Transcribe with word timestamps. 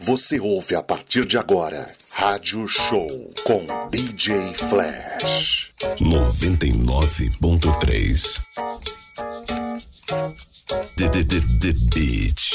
Você 0.00 0.38
ouve 0.38 0.76
a 0.76 0.82
partir 0.82 1.26
de 1.26 1.36
agora 1.36 1.84
Rádio 2.12 2.68
Show 2.68 3.08
com 3.44 3.66
DJ 3.90 4.54
Flash. 4.54 5.70
99.3 6.00 8.40
The, 10.96 11.08
the, 11.08 11.24
the, 11.24 11.40
the 11.58 11.72
Beach 11.94 12.54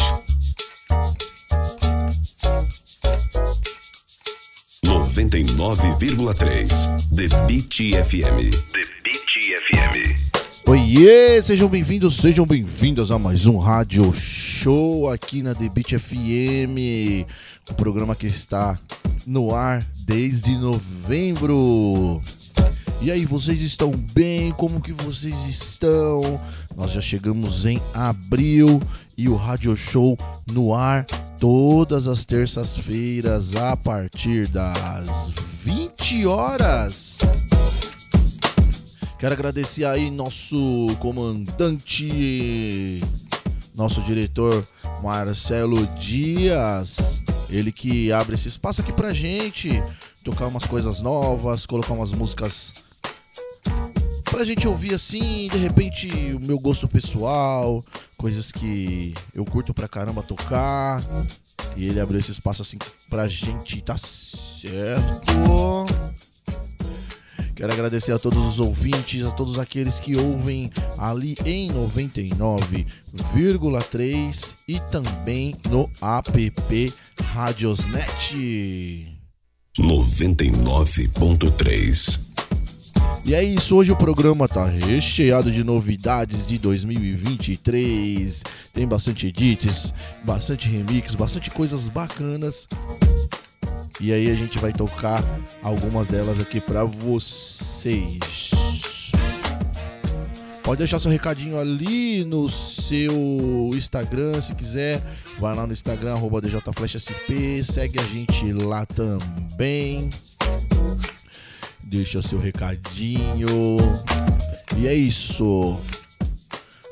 99,3 4.85 6.67
The 7.13 7.27
Beat 7.45 7.73
FM 8.05 8.39
Oiê, 10.73 11.39
sejam 11.39 11.69
bem-vindos, 11.69 12.17
sejam 12.17 12.47
bem-vindas 12.47 13.11
a 13.11 13.19
mais 13.19 13.45
um 13.45 13.59
rádio 13.59 14.11
show 14.11 15.07
aqui 15.07 15.43
na 15.43 15.53
The 15.53 15.69
Beat 15.69 15.99
FM, 15.99 17.29
o 17.69 17.75
programa 17.75 18.15
que 18.15 18.25
está 18.25 18.79
no 19.27 19.53
ar 19.53 19.85
desde 20.03 20.57
novembro. 20.57 22.19
E 23.03 23.11
aí, 23.11 23.23
vocês 23.23 23.61
estão 23.61 23.91
bem? 23.91 24.51
Como 24.53 24.81
que 24.81 24.93
vocês 24.93 25.35
estão? 25.47 26.41
Nós 26.75 26.91
já 26.91 27.01
chegamos 27.01 27.67
em 27.67 27.79
abril 27.93 28.81
e 29.15 29.29
o 29.29 29.35
rádio 29.35 29.77
show 29.77 30.17
no 30.51 30.73
ar 30.73 31.05
todas 31.37 32.07
as 32.07 32.25
terças-feiras 32.25 33.55
a 33.55 33.77
partir 33.77 34.47
das 34.47 35.05
20 35.63 36.25
horas. 36.25 37.19
Quero 39.23 39.35
agradecer 39.35 39.85
aí 39.85 40.11
nosso 40.11 40.97
comandante, 40.99 43.01
nosso 43.73 44.01
diretor 44.01 44.67
Marcelo 45.01 45.87
Dias, 45.95 47.19
ele 47.49 47.71
que 47.71 48.11
abre 48.11 48.35
esse 48.35 48.49
espaço 48.49 48.81
aqui 48.81 48.91
pra 48.91 49.13
gente 49.13 49.81
tocar 50.25 50.47
umas 50.47 50.65
coisas 50.65 50.99
novas, 50.99 51.65
colocar 51.65 51.93
umas 51.93 52.11
músicas 52.11 52.73
pra 54.25 54.43
gente 54.43 54.67
ouvir 54.67 54.93
assim, 54.93 55.47
de 55.47 55.57
repente 55.57 56.11
o 56.33 56.45
meu 56.45 56.59
gosto 56.59 56.85
pessoal, 56.85 57.81
coisas 58.17 58.51
que 58.51 59.13
eu 59.33 59.45
curto 59.45 59.73
pra 59.73 59.87
caramba 59.87 60.21
tocar. 60.21 61.01
E 61.77 61.85
ele 61.85 62.01
abriu 62.01 62.19
esse 62.19 62.31
espaço 62.31 62.61
assim 62.61 62.77
pra 63.09 63.29
gente, 63.29 63.81
tá 63.81 63.95
certo? 63.97 65.23
Quero 67.55 67.71
agradecer 67.71 68.11
a 68.11 68.19
todos 68.19 68.43
os 68.43 68.59
ouvintes, 68.59 69.23
a 69.23 69.31
todos 69.31 69.57
aqueles 69.59 69.99
que 69.99 70.15
ouvem 70.15 70.71
ali 70.97 71.35
em 71.45 71.71
99,3 71.71 74.55
e 74.67 74.79
também 74.79 75.55
no 75.69 75.87
app 76.01 76.53
Radiosnet. 77.21 79.19
99.3 79.77 82.19
E 83.25 83.35
é 83.35 83.43
isso, 83.43 83.75
hoje 83.75 83.91
o 83.91 83.95
programa 83.95 84.47
tá 84.47 84.65
recheado 84.65 85.51
de 85.51 85.63
novidades 85.63 86.47
de 86.47 86.57
2023. 86.57 88.41
Tem 88.73 88.87
bastante 88.87 89.27
edits, 89.27 89.93
bastante 90.23 90.67
remix, 90.67 91.13
bastante 91.13 91.51
coisas 91.51 91.87
bacanas. 91.87 92.67
E 93.99 94.11
aí 94.11 94.29
a 94.29 94.35
gente 94.35 94.57
vai 94.57 94.73
tocar 94.73 95.23
algumas 95.61 96.07
delas 96.07 96.39
aqui 96.39 96.59
pra 96.59 96.83
vocês. 96.83 98.51
Pode 100.63 100.79
deixar 100.79 100.97
seu 100.99 101.11
recadinho 101.11 101.59
ali 101.59 102.23
no 102.23 102.47
seu 102.47 103.13
Instagram, 103.73 104.39
se 104.39 104.55
quiser. 104.55 105.01
Vai 105.39 105.53
lá 105.53 105.67
no 105.67 105.73
Instagram, 105.73 106.13
arroba 106.13 106.41
DJFlashSP, 106.41 107.63
segue 107.63 107.99
a 107.99 108.03
gente 108.03 108.53
lá 108.53 108.85
também. 108.85 110.09
Deixa 111.83 112.21
seu 112.21 112.39
recadinho. 112.39 113.77
E 114.77 114.87
é 114.87 114.93
isso. 114.93 115.79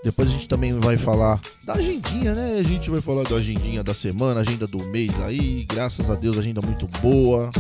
Depois 0.03 0.29
a 0.29 0.31
gente 0.31 0.47
também 0.47 0.73
vai 0.73 0.97
falar 0.97 1.39
da 1.63 1.73
agendinha, 1.73 2.33
né? 2.33 2.57
A 2.59 2.63
gente 2.63 2.89
vai 2.89 3.01
falar 3.01 3.23
da 3.23 3.35
agendinha 3.35 3.83
da 3.83 3.93
semana, 3.93 4.41
agenda 4.41 4.65
do 4.65 4.83
mês 4.85 5.11
aí. 5.21 5.63
Graças 5.65 6.09
a 6.09 6.15
Deus, 6.15 6.37
agenda 6.37 6.61
muito 6.61 6.87
boa. 6.99 7.51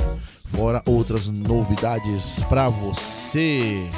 Fora 0.45 0.81
outras 0.85 1.27
novidades 1.27 2.41
pra 2.49 2.67
você. 2.67 3.89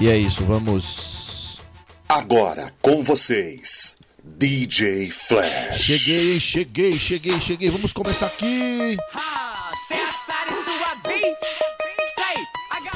E 0.00 0.08
é 0.08 0.16
isso, 0.16 0.44
vamos. 0.44 1.60
Agora 2.08 2.70
com 2.80 3.02
vocês 3.02 3.96
DJ 4.24 5.06
Flash 5.06 5.78
Cheguei, 5.78 6.38
cheguei, 6.38 6.98
cheguei, 6.98 7.40
cheguei. 7.40 7.70
Vamos 7.70 7.92
começar 7.92 8.26
aqui. 8.26 8.96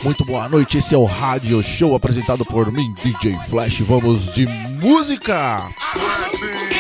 Muito 0.03 0.25
boa 0.25 0.49
noite, 0.49 0.79
esse 0.79 0.95
é 0.95 0.99
o 0.99 1.05
Rádio 1.05 1.63
Show 1.63 1.95
apresentado 1.95 2.45
por 2.45 2.73
mim, 2.73 2.95
DJ 3.03 3.39
Flash. 3.49 3.81
Vamos 3.81 4.33
de 4.35 4.47
música! 4.47 5.59
You 6.73 6.80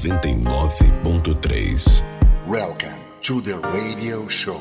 99.3. 0.00 2.02
Welcome 2.46 2.98
to 3.20 3.42
the 3.42 3.58
radio 3.58 4.26
show. 4.28 4.58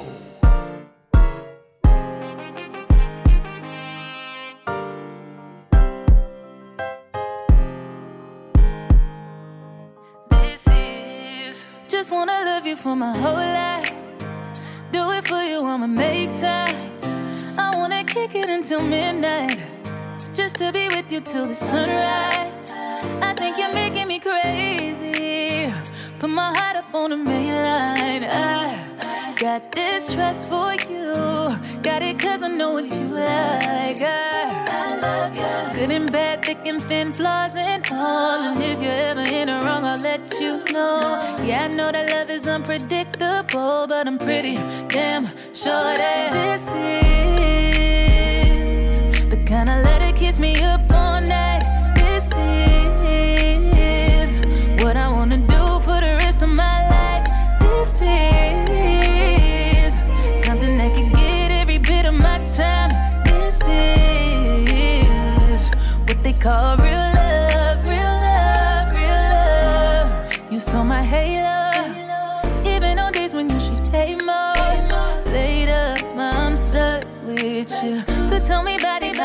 Just 11.88 12.12
wanna 12.12 12.42
love 12.44 12.66
you 12.66 12.76
for 12.76 12.98
my 12.98 13.18
whole 13.18 13.36
life. 13.36 13.94
Do 14.92 15.10
it 15.12 15.26
for 15.26 15.42
you, 15.42 15.62
I'ma 15.62 15.88
make 15.88 16.38
time. 16.42 16.76
I 17.58 17.72
wanna 17.78 18.04
kick 18.04 18.36
it 18.36 18.50
until 18.50 18.82
midnight. 18.82 19.58
Just 20.34 20.58
to 20.58 20.74
be 20.74 20.90
with 20.90 21.10
you 21.10 21.22
till 21.22 21.48
the 21.48 21.56
sunrise. 21.56 22.72
I 23.22 23.34
think 23.38 23.58
you're 23.58 23.74
making 23.74 24.10
me 24.10 24.20
crazy. 24.20 24.89
Put 26.20 26.32
my 26.32 26.54
heart 26.54 26.76
up 26.76 26.94
on 26.94 27.12
the 27.12 27.16
main 27.16 27.54
line. 27.54 28.26
I 28.26 29.34
got 29.40 29.72
this 29.72 30.14
trust 30.14 30.50
for 30.50 30.74
you. 30.92 31.14
Got 31.82 32.02
it 32.02 32.20
cause 32.20 32.44
I 32.44 32.50
know 32.50 32.74
what 32.74 32.84
you 32.84 33.06
like. 33.08 34.02
I, 34.02 35.00
love 35.00 35.34
you. 35.34 35.80
Good 35.80 35.92
and 35.92 36.12
bad, 36.12 36.44
thick 36.44 36.66
and 36.66 36.82
thin, 36.82 37.14
flaws 37.14 37.56
and 37.56 37.90
all. 37.94 38.42
And 38.42 38.62
if 38.62 38.82
you're 38.82 38.92
ever 38.92 39.34
in 39.34 39.48
a 39.48 39.62
wrong, 39.62 39.86
I'll 39.86 39.98
let 39.98 40.30
you 40.42 40.62
know. 40.74 41.00
Yeah, 41.46 41.64
I 41.64 41.68
know 41.70 41.90
that 41.90 42.12
love 42.12 42.30
is 42.30 42.50
unpredictable, 42.50 43.88
but 43.88 44.06
I'm 44.06 44.18
pretty 44.18 44.56
damn 44.90 45.26
sure 45.54 45.96
that 45.96 46.34
this 46.34 46.68
is. 46.68 47.09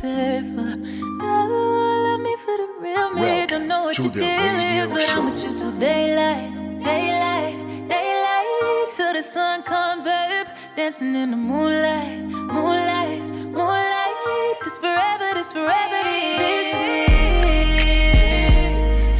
safer. 0.00 0.80
Oh, 1.20 2.04
love 2.06 2.20
me 2.20 2.34
for 2.44 2.56
the 2.56 2.66
real 2.80 3.10
me. 3.10 3.20
Welcome 3.20 3.48
Don't 3.48 3.68
know 3.68 3.82
what 3.84 3.98
you 3.98 4.10
deal 4.10 4.88
but 4.88 5.00
show. 5.00 5.18
I'm 5.18 5.24
with 5.26 5.44
you 5.44 5.52
till 5.58 5.72
daylight, 5.72 6.50
daylight, 6.82 7.56
daylight. 7.88 8.92
Till 8.96 9.12
the 9.12 9.22
sun 9.22 9.62
comes 9.62 10.06
up, 10.06 10.46
dancing 10.74 11.14
in 11.14 11.30
the 11.32 11.36
moonlight, 11.36 12.18
moonlight, 12.56 13.20
moonlight. 13.58 14.56
This 14.64 14.78
forever, 14.78 15.34
this 15.34 15.52
forever, 15.52 16.02
this 16.42 16.68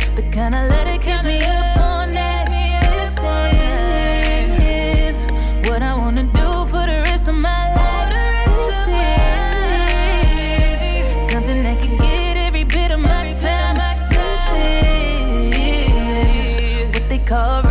is 0.00 0.14
the 0.16 0.22
kind 0.32 0.54
of 0.54 0.70
love. 0.70 0.79
Cover. 17.30 17.69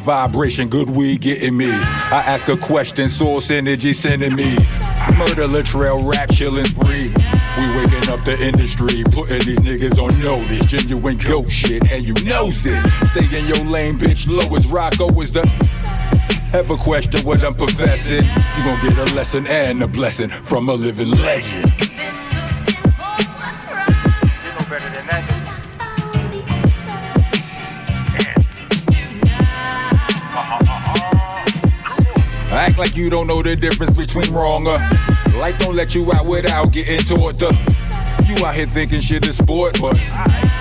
Vibration, 0.00 0.68
good 0.68 0.90
weed 0.90 1.20
getting 1.20 1.56
me. 1.56 1.70
I 1.70 2.22
ask 2.26 2.48
a 2.48 2.56
question, 2.56 3.08
source 3.08 3.50
energy 3.50 3.92
sending 3.92 4.34
me. 4.34 4.56
Murder 5.16 5.44
Latrell, 5.44 6.06
rap 6.06 6.28
chillin' 6.30 6.66
free. 6.74 7.12
We 7.58 7.66
waking 7.76 8.08
up 8.10 8.24
the 8.24 8.36
industry, 8.40 9.02
putting 9.12 9.44
these 9.46 9.58
niggas 9.58 9.98
on 10.02 10.18
notice. 10.20 10.66
Genuine 10.66 11.16
goat 11.16 11.50
shit, 11.50 11.90
and 11.92 12.04
you 12.04 12.14
knows 12.24 12.64
it. 12.66 12.78
Stay 13.06 13.38
in 13.38 13.46
your 13.46 13.64
lane, 13.64 13.98
bitch. 13.98 14.28
Low 14.28 14.54
as 14.56 14.66
Rocco 14.66 15.08
is 15.20 15.32
the. 15.32 15.42
A 16.50 16.64
question 16.76 17.24
what 17.26 17.44
I'm 17.44 17.52
professing? 17.52 18.24
You 18.24 18.64
gon' 18.64 18.80
get 18.80 18.96
a 18.96 19.14
lesson 19.14 19.46
and 19.46 19.82
a 19.82 19.88
blessing 19.88 20.30
from 20.30 20.68
a 20.68 20.74
living 20.74 21.10
legend. 21.10 21.67
Like 32.88 32.96
you 32.96 33.10
don't 33.10 33.26
know 33.26 33.42
the 33.42 33.54
difference 33.54 33.98
between 33.98 34.32
wrong 34.32 34.66
or 34.66 34.78
life 35.38 35.58
don't 35.58 35.76
let 35.76 35.94
you 35.94 36.10
out 36.12 36.24
without 36.24 36.72
getting 36.72 37.00
taught. 37.00 37.40
You 38.26 38.46
out 38.46 38.54
here 38.54 38.66
thinking 38.66 39.00
shit 39.00 39.26
is 39.26 39.36
sport, 39.36 39.78
but 39.80 39.94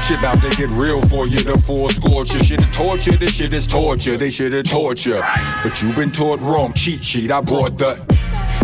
shit 0.02 0.20
about 0.20 0.42
to 0.42 0.50
get 0.58 0.70
real 0.72 1.02
for 1.08 1.28
you. 1.28 1.40
The 1.40 1.58
full 1.58 1.88
scorcher, 1.90 2.44
shit 2.44 2.60
is 2.60 2.76
torture. 2.76 3.16
This 3.16 3.34
shit 3.36 3.54
is 3.54 3.66
torture. 3.66 4.18
They 4.18 4.30
shit 4.30 4.54
is 4.54 4.64
torture, 4.64 5.22
but 5.64 5.82
you 5.82 5.94
been 5.94 6.12
taught 6.12 6.42
wrong. 6.42 6.74
Cheat 6.74 7.04
sheet, 7.04 7.32
I 7.32 7.40
brought 7.42 7.78
the. 7.78 7.98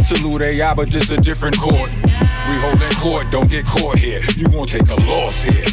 Salute 0.04 0.42
AI, 0.42 0.74
but 0.74 0.90
just 0.90 1.12
a 1.12 1.18
different 1.18 1.58
court. 1.58 1.90
We 1.94 2.56
holding 2.60 2.92
court, 2.96 3.32
don't 3.32 3.50
get 3.50 3.66
caught 3.66 3.98
here. 3.98 4.22
You 4.36 4.50
gon' 4.50 4.68
take 4.68 4.90
a 4.90 4.96
loss 4.96 5.42
here. 5.44 5.64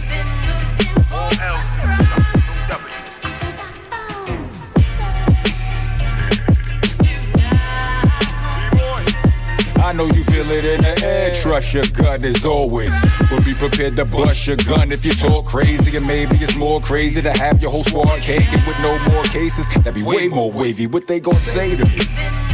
I 9.90 9.92
know 9.92 10.07
you 10.07 10.22
feel 10.22 10.48
it 10.53 10.64
in 10.64 10.83
the 10.83 11.05
air. 11.05 11.33
Trust 11.42 11.74
your 11.74 11.83
gut 11.83 12.22
as 12.22 12.44
always. 12.44 12.92
But 13.29 13.44
be 13.44 13.55
prepared 13.55 13.96
to 13.96 14.05
bust 14.05 14.46
your 14.46 14.57
gun 14.57 14.92
if 14.92 15.05
you 15.05 15.11
talk 15.11 15.46
crazy. 15.46 15.96
And 15.96 16.07
maybe 16.07 16.37
it's 16.37 16.55
more 16.55 16.81
crazy 16.81 17.20
to 17.22 17.33
have 17.33 17.61
your 17.61 17.72
whole 17.72 17.83
squad 17.83 18.20
caking 18.20 18.64
with 18.66 18.79
no 18.79 18.96
more 19.11 19.24
cases. 19.24 19.66
That'd 19.74 19.94
be 19.94 20.05
way 20.05 20.29
more 20.29 20.53
wavy. 20.53 20.87
What 20.87 21.09
they 21.09 21.18
gonna 21.18 21.37
say 21.37 21.74
to 21.74 21.85
me? 21.85 22.49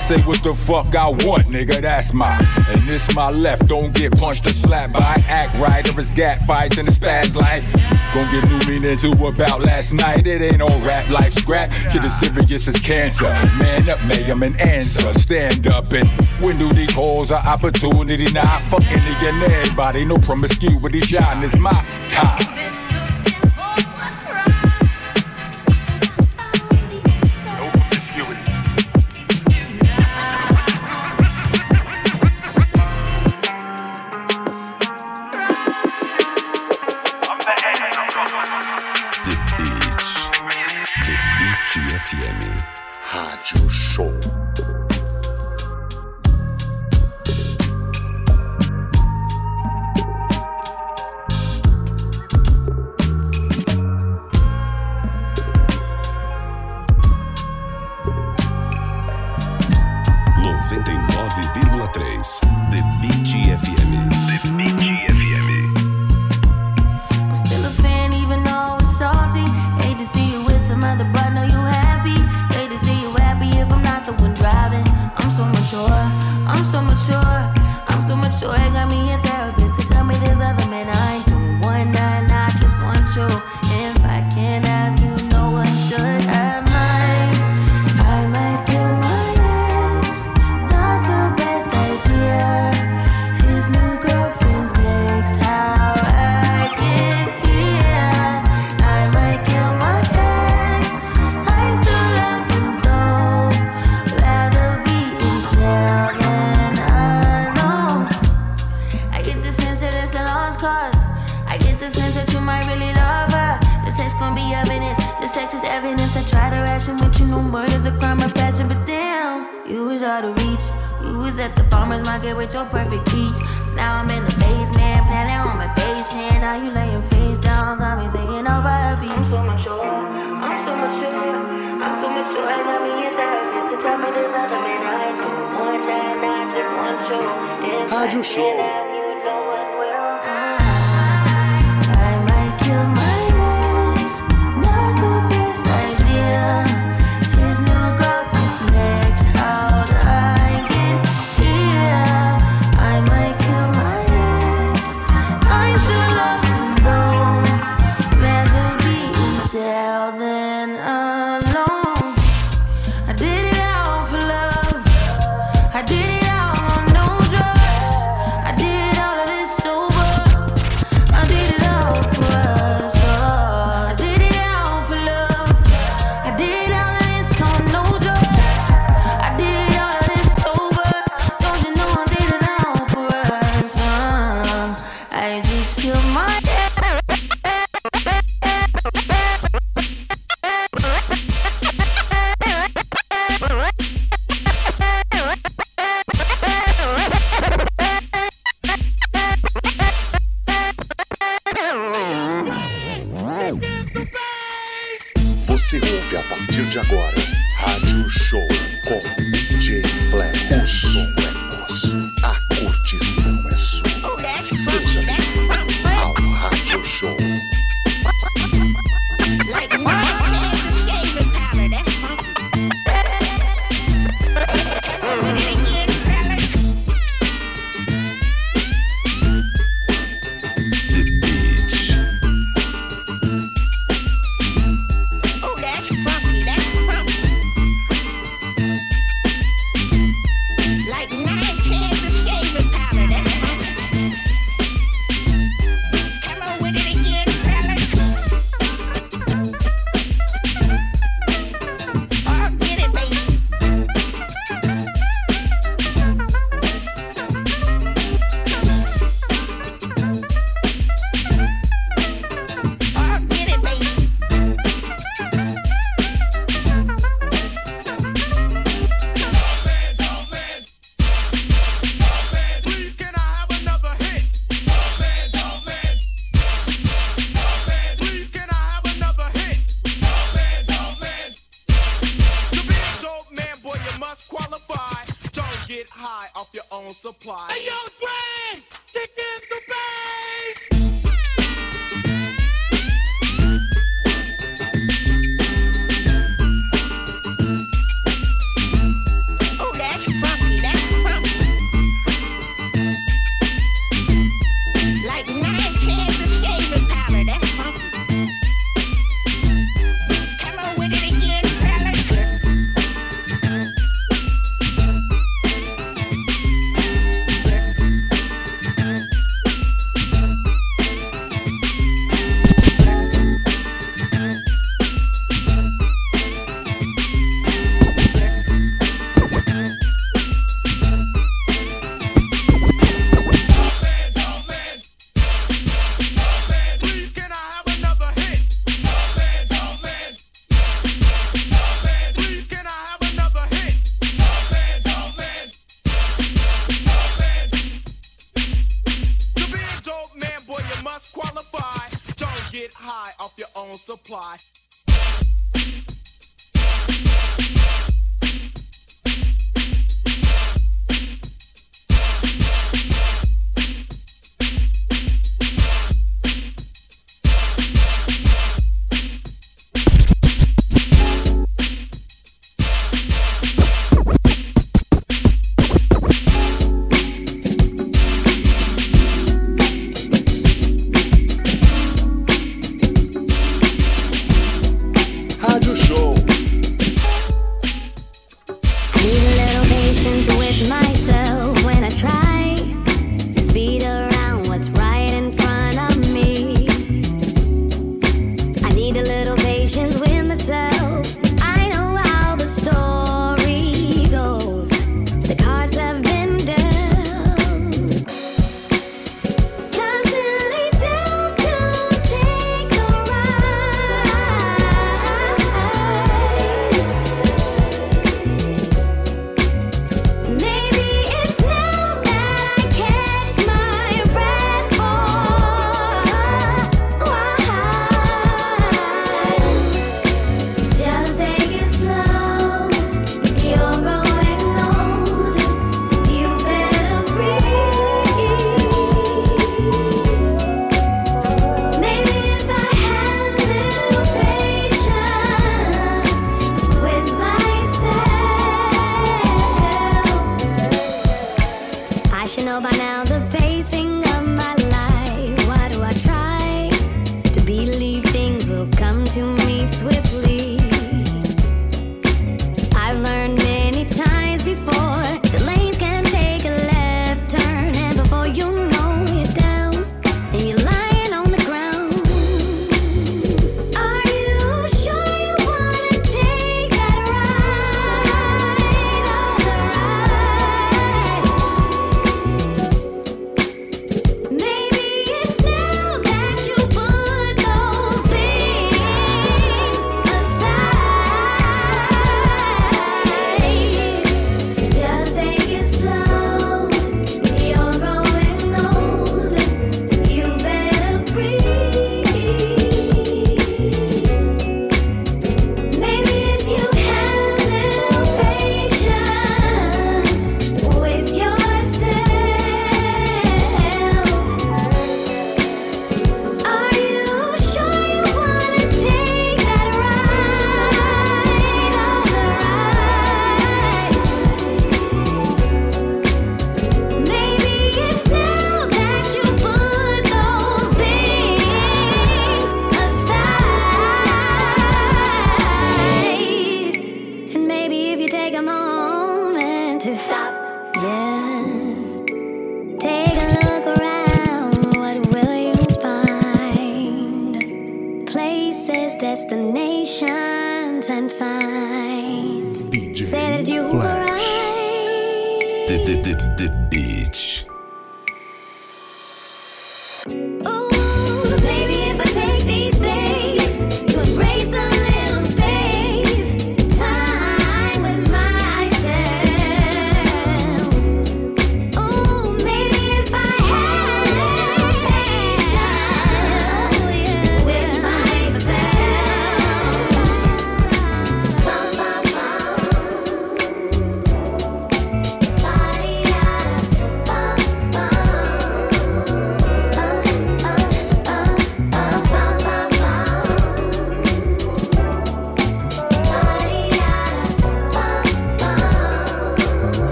Say 0.00 0.20
what 0.22 0.42
the 0.42 0.52
fuck 0.52 0.94
I 0.94 1.08
want, 1.08 1.44
nigga, 1.46 1.82
that's 1.82 2.12
my. 2.14 2.36
And 2.68 2.88
this 2.88 3.14
my 3.14 3.30
left, 3.30 3.68
don't 3.68 3.94
get 3.94 4.16
punched 4.18 4.46
or 4.46 4.52
slapped 4.52 4.94
by. 4.94 5.22
Act 5.28 5.54
right 5.54 5.86
or 5.88 6.00
it's 6.00 6.10
gat 6.10 6.38
fights 6.40 6.78
in 6.78 6.86
the 6.86 6.92
spaz 6.92 7.36
life. 7.36 7.70
Gon' 8.14 8.30
give 8.32 8.48
new 8.48 8.58
meaning 8.66 8.96
to 8.96 9.12
about 9.26 9.62
last 9.62 9.92
night. 9.92 10.26
It 10.26 10.42
ain't 10.42 10.62
all 10.62 10.78
rap 10.80 11.08
life 11.08 11.34
scrap. 11.34 11.72
Shit 11.72 12.04
as 12.04 12.18
serious 12.18 12.66
as 12.66 12.80
cancer. 12.80 13.30
Man 13.58 13.88
up, 13.88 14.02
may 14.04 14.30
I'm 14.30 14.42
an 14.42 14.58
answer. 14.58 15.12
Stand 15.14 15.66
up 15.66 15.92
and 15.92 16.08
when 16.40 16.58
do 16.58 16.72
these 16.72 16.92
calls 16.92 17.30
are 17.30 17.44
opportunity? 17.46 18.32
Not 18.32 18.62
fuck 18.62 18.82
any 18.82 19.14
and 19.26 19.42
everybody. 19.42 20.04
No 20.04 20.16
promiscuity. 20.16 21.00
Shine 21.00 21.42
is 21.44 21.56
my 21.58 21.84
time. 22.08 22.69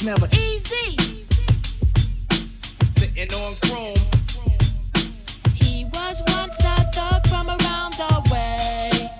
Was 0.00 0.06
never 0.06 0.28
Easy. 0.34 0.96
Sitting 2.88 3.32
on 3.34 3.54
chrome. 3.62 3.96
He 5.54 5.84
was 5.92 6.22
once 6.28 6.58
a 6.60 6.90
thug 6.92 7.26
from 7.28 7.48
around 7.48 7.94
the 7.94 8.30
way. 8.32 9.10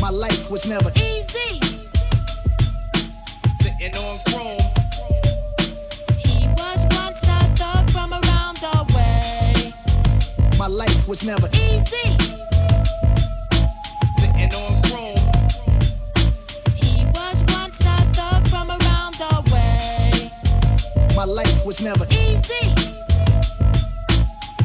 my 0.00 0.10
life 0.10 0.50
was 0.50 0.66
never 0.68 0.92
Easy. 0.96 1.60
Sitting 3.60 3.96
on 3.96 4.18
chrome. 4.28 4.60
He 6.18 6.46
was 6.50 6.86
once 6.90 7.22
a 7.24 7.40
thug 7.56 7.90
from 7.90 8.12
around 8.12 8.58
the 8.58 8.94
way. 8.94 9.74
my 10.56 10.68
life 10.68 11.08
was 11.08 11.24
never 11.24 11.48
Easy. 11.52 12.45
Life 21.26 21.66
was 21.66 21.80
never 21.82 22.06
Easy. 22.08 22.72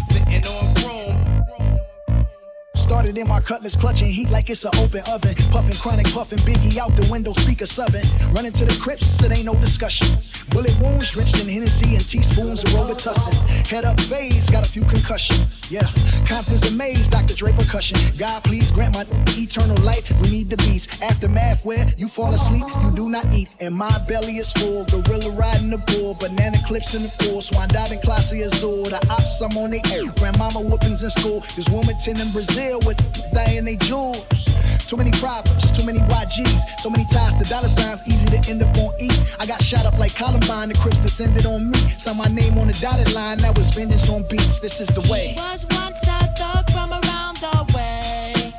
Sitting 0.04 0.45
on 0.45 0.76
chrome. 0.76 2.28
Started 2.76 3.17
in 3.17 3.28
my 3.28 3.39
cutlass, 3.39 3.76
clutching 3.76 4.10
heat 4.12 4.30
like 4.30 4.52
it's 4.52 4.63
an 4.63 4.69
open 4.78 5.02
oven. 5.10 5.34
Puffing 5.50 5.76
chronic, 5.78 6.06
puffing 6.13 6.38
Biggie 6.39 6.78
out 6.78 6.95
the 6.95 7.10
window, 7.12 7.34
speaker 7.34 7.65
subbing. 7.65 8.06
Running 8.36 8.54
to 8.54 8.65
the 8.65 8.80
Crips, 8.80 9.24
it 9.24 9.32
ain't 9.32 9.45
no 9.45 9.56
discussion. 9.56 10.08
Bullet 10.52 10.80
wounds 10.80 11.10
drenched 11.10 11.39
in 11.41 11.50
Hennessy 11.50 11.95
and 11.95 12.08
teaspoons 12.08 12.63
of 12.63 12.69
Robitussin. 12.69 13.34
Head 13.67 13.84
up 13.84 14.00
phase, 14.00 14.47
got 14.52 14.63
a 14.63 14.69
few 14.69 14.86
concussion. 14.86 15.38
Yeah, 15.71 15.88
Compton's 16.27 16.69
amazed, 16.69 17.12
Dr. 17.12 17.34
Dre 17.34 17.53
percussion. 17.53 17.97
God, 18.17 18.43
please 18.43 18.73
grant 18.73 18.93
my 18.93 19.05
eternal 19.38 19.77
life. 19.77 20.12
We 20.19 20.29
need 20.29 20.49
the 20.49 20.57
beats. 20.57 21.01
Aftermath, 21.01 21.63
where 21.63 21.88
you 21.95 22.10
fall 22.10 22.34
asleep, 22.34 22.65
you 22.84 22.91
do 22.91 23.10
not 23.10 23.34
eat. 23.34 23.47
And 23.62 23.73
my 23.73 23.97
belly 24.05 24.36
is 24.36 24.51
full. 24.51 24.84
Gorilla 24.84 25.31
riding 25.31 25.69
the 25.69 25.77
bull, 25.77 26.15
banana 26.15 26.57
clips 26.67 26.93
in 26.93 27.03
the 27.03 27.13
pool. 27.19 27.41
Swan 27.41 27.69
diving, 27.69 27.99
Clase 27.99 28.45
Azul. 28.45 28.84
The 28.84 28.99
ops, 29.10 29.39
I'm 29.39 29.57
on 29.57 29.69
they 29.71 29.81
air. 29.93 30.12
Grandmama 30.17 30.60
whoopings 30.60 31.03
in 31.03 31.10
school. 31.10 31.39
This 31.55 31.69
Wilmington 31.69 32.19
in 32.19 32.34
Brazil 32.34 32.81
with 32.86 32.99
dying 33.31 33.63
they 33.63 33.77
jewels. 33.77 34.50
Too 34.91 34.97
many 34.97 35.12
problems, 35.12 35.71
too 35.71 35.86
many 35.86 35.99
YGs, 35.99 36.82
so 36.82 36.89
many 36.89 37.06
ties 37.06 37.34
to 37.36 37.45
dollar 37.45 37.69
signs, 37.69 38.06
easy 38.10 38.27
to 38.30 38.49
end 38.49 38.62
up 38.62 38.77
on 38.77 38.93
E. 38.99 39.10
I 39.39 39.45
got 39.45 39.63
shot 39.63 39.86
up 39.86 39.97
like 39.97 40.13
Columbine, 40.13 40.67
the 40.67 40.75
Crips 40.75 40.99
descended 40.99 41.45
on 41.45 41.71
me. 41.71 41.77
Saw 41.97 42.13
my 42.13 42.25
name 42.25 42.58
on 42.58 42.67
the 42.67 42.73
dotted 42.73 43.13
line, 43.13 43.38
that 43.38 43.58
was 43.58 43.73
vengeance 43.73 44.10
on 44.10 44.23
beats. 44.23 44.60
This 44.60 44.82
is 44.82 44.89
the 44.89 44.99
way. 45.10 45.30
He 45.30 45.39
was 45.39 45.65
once 45.71 46.01
a 46.04 46.27
thug 46.36 46.69
from 46.71 46.91
around 46.91 47.38
the 47.38 47.73
way. 47.73 48.54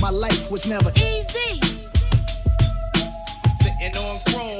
My 0.00 0.10
life 0.10 0.50
was 0.50 0.66
never 0.66 0.90
Easy. 0.96 1.60
Sitting 3.62 3.96
on 3.96 4.18
chrome. 4.26 4.58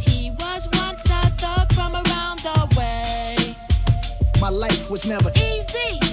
He 0.00 0.30
was 0.40 0.66
once 0.72 1.04
a 1.10 1.28
thug 1.36 1.70
from 1.74 1.92
around 1.92 2.38
the 2.38 2.74
way. 2.74 3.54
my 4.40 4.48
life 4.48 4.90
was 4.90 5.04
never 5.04 5.30
Easy. 5.36 6.05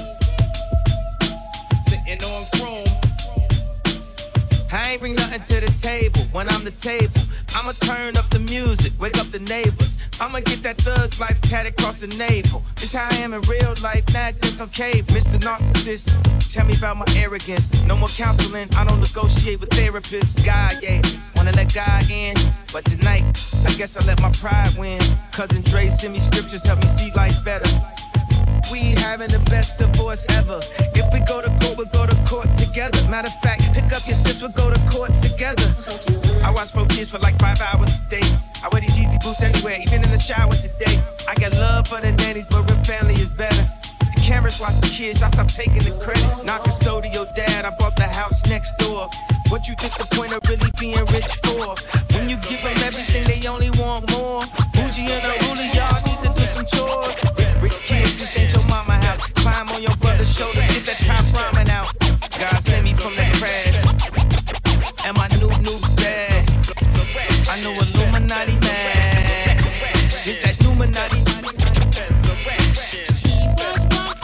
I 4.74 4.94
ain't 4.94 5.02
bring 5.02 5.14
nothing 5.14 5.42
to 5.44 5.62
the 5.62 5.72
table 5.80 6.22
when 6.32 6.50
I'm 6.50 6.64
the 6.64 6.72
table. 6.72 7.22
I'ma 7.56 7.74
turn 7.74 8.18
up 8.18 8.28
the 8.32 8.40
music, 8.40 8.92
wake 9.00 9.20
up 9.20 9.28
the 9.28 9.38
neighbors. 9.38 10.00
I'ma 10.20 10.40
get 10.40 10.64
that 10.64 10.78
thug 10.78 11.14
life 11.20 11.40
tatted 11.42 11.74
across 11.74 12.02
the 12.02 12.08
navel. 12.08 12.64
It's 12.82 12.92
how 12.92 13.08
I 13.12 13.18
am 13.18 13.36
in 13.36 13.42
real 13.42 13.76
life, 13.84 14.04
not 14.16 14.40
just 14.42 14.60
on 14.62 14.70
cable. 14.70 15.14
Mr. 15.14 15.38
Narcissist, 15.40 16.10
tell 16.52 16.66
me 16.66 16.76
about 16.76 16.98
my 16.98 17.06
arrogance. 17.16 17.70
No 17.84 17.96
more 17.96 18.08
counseling, 18.10 18.68
I 18.76 18.84
don't 18.84 19.00
negotiate 19.00 19.60
with 19.60 19.70
therapists. 19.70 20.44
God, 20.44 20.74
yeah, 20.82 21.02
wanna 21.36 21.52
let 21.52 21.72
God 21.72 22.10
in. 22.10 22.34
But 22.72 22.84
tonight, 22.86 23.26
I 23.68 23.74
guess 23.74 23.96
I 23.96 24.04
let 24.08 24.20
my 24.22 24.32
pride 24.32 24.74
win. 24.76 25.00
Cousin 25.32 25.62
Dre 25.62 25.88
send 25.90 26.14
me 26.14 26.20
scriptures, 26.20 26.64
help 26.64 26.80
me 26.80 26.88
see 26.88 27.12
life 27.12 27.44
better. 27.46 27.70
We 28.74 28.98
having 29.06 29.30
the 29.30 29.38
best 29.52 29.78
divorce 29.78 30.26
ever. 30.30 30.60
If 30.98 31.06
we 31.14 31.20
go 31.30 31.44
to 31.44 31.50
court, 31.62 31.78
we'll 31.78 31.94
go 31.94 32.08
to 32.08 32.16
court 32.26 32.50
together. 32.58 32.98
Matter 33.08 33.28
of 33.28 33.40
fact, 33.40 33.62
pick 33.72 33.94
up 33.94 34.02
your 34.08 34.16
sis, 34.16 34.42
we'll 34.42 34.50
go 34.50 34.74
to 34.74 34.80
court 34.90 35.14
together. 35.14 35.70
I 36.42 36.50
watch 36.50 36.72
four 36.72 36.88
kids 36.88 37.12
for 37.12 37.20
like 37.20 37.38
five 37.38 37.62
hours 37.62 37.94
a 37.94 38.10
day. 38.10 38.26
I 38.64 38.70
wear 38.72 38.82
these 38.82 38.98
Yeezy 38.98 39.22
boots 39.22 39.44
anywhere, 39.44 39.78
even 39.78 40.04
in 40.04 40.10
the 40.10 40.18
shower 40.18 40.54
today. 40.54 40.98
I 41.30 41.36
got 41.36 41.52
love 41.54 41.88
for 41.88 42.02
the 42.02 42.14
nannies, 42.14 42.48
but 42.48 42.68
real 42.68 42.84
family 42.84 43.14
is 43.14 43.30
better. 43.30 43.64
The 44.16 44.22
cameras 44.22 44.60
watch 44.60 44.82
the 44.82 44.88
kids, 44.88 45.22
I 45.22 45.28
stop 45.28 45.50
taking 45.50 45.84
the 45.84 45.96
credit. 46.02 46.44
Not 46.44 46.62
custodial 46.62 47.30
dad, 47.36 47.66
I 47.66 47.70
bought 47.78 47.96
the 47.96 48.08
house 48.08 48.44
next 48.48 48.76
door. 48.80 49.08
What 49.50 49.68
you 49.68 49.76
think 49.76 49.94
the 50.02 50.08
point 50.16 50.34
of 50.34 50.42
really 50.50 50.72
being 50.80 51.06
rich 51.14 51.30
for? 51.46 51.76
When 52.18 52.28
you 52.28 52.38
give 52.50 52.64
them 52.64 52.78
everything, 52.82 53.24
they 53.28 53.48
only 53.48 53.70
want 53.78 54.10
more. 54.18 54.42
Bougie 54.74 55.06
and 55.14 55.24
a 55.30 55.46
ruler, 55.46 55.70
y'all 55.78 56.12
kids, 57.86 58.17
this 58.17 58.38
ain't 58.38 58.54
your 58.54 58.65
mama 58.67 58.93
house. 59.06 59.28
Climb 59.34 59.67
on 59.69 59.82
your 59.82 59.96
brother's 59.98 60.34
shoulder, 60.36 60.62
get 60.69 60.86
that 60.86 60.98
top 61.04 61.26
ramen 61.36 61.69
out. 61.69 61.91
God 62.39 62.60
send 62.60 62.84
me 62.86 62.93
from 62.93 63.15
the 63.15 63.26
crash. 63.39 63.76
And 65.06 65.17
my 65.17 65.28
new, 65.39 65.52
new 65.63 65.80
bag. 65.98 66.50
I 67.50 67.62
know 67.62 67.74
Illuminati 67.74 68.58
man. 68.60 69.58
It's 70.26 70.39
that 70.43 70.56
Illuminati. 70.62 71.19
He 73.24 73.48
was 73.58 73.86
once 73.91 74.24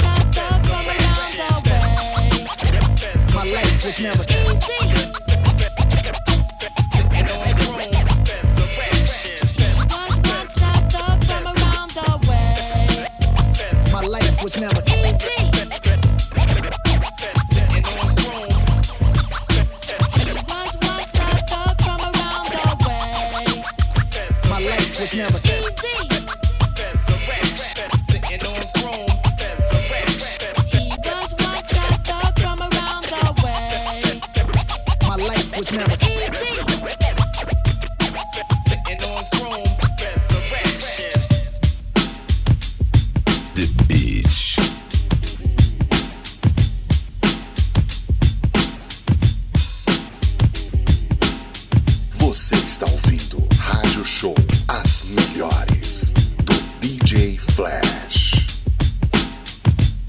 As 54.72 55.02
melhores 55.02 56.14
do 56.46 56.54
DJ 56.80 57.40
Flash. 57.40 58.46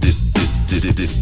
The, 0.00 0.12
the, 0.68 0.92
the, 0.92 1.19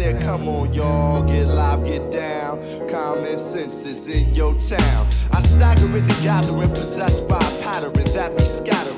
said, 0.00 0.22
come 0.22 0.48
on, 0.48 0.72
y'all, 0.72 1.22
get 1.24 1.46
live, 1.46 1.84
get 1.84 2.10
down. 2.10 2.58
Common 2.88 3.36
sense 3.36 3.84
is 3.84 4.06
in 4.06 4.34
your 4.34 4.54
town. 4.54 5.06
I 5.30 5.40
stagger 5.42 5.94
in 5.94 6.08
the 6.08 6.18
gathering, 6.22 6.70
possessed 6.70 7.28
by 7.28 7.36
a 7.36 7.62
pattern 7.62 7.92
that 8.14 8.34
be 8.34 8.44
scattering. 8.46 8.96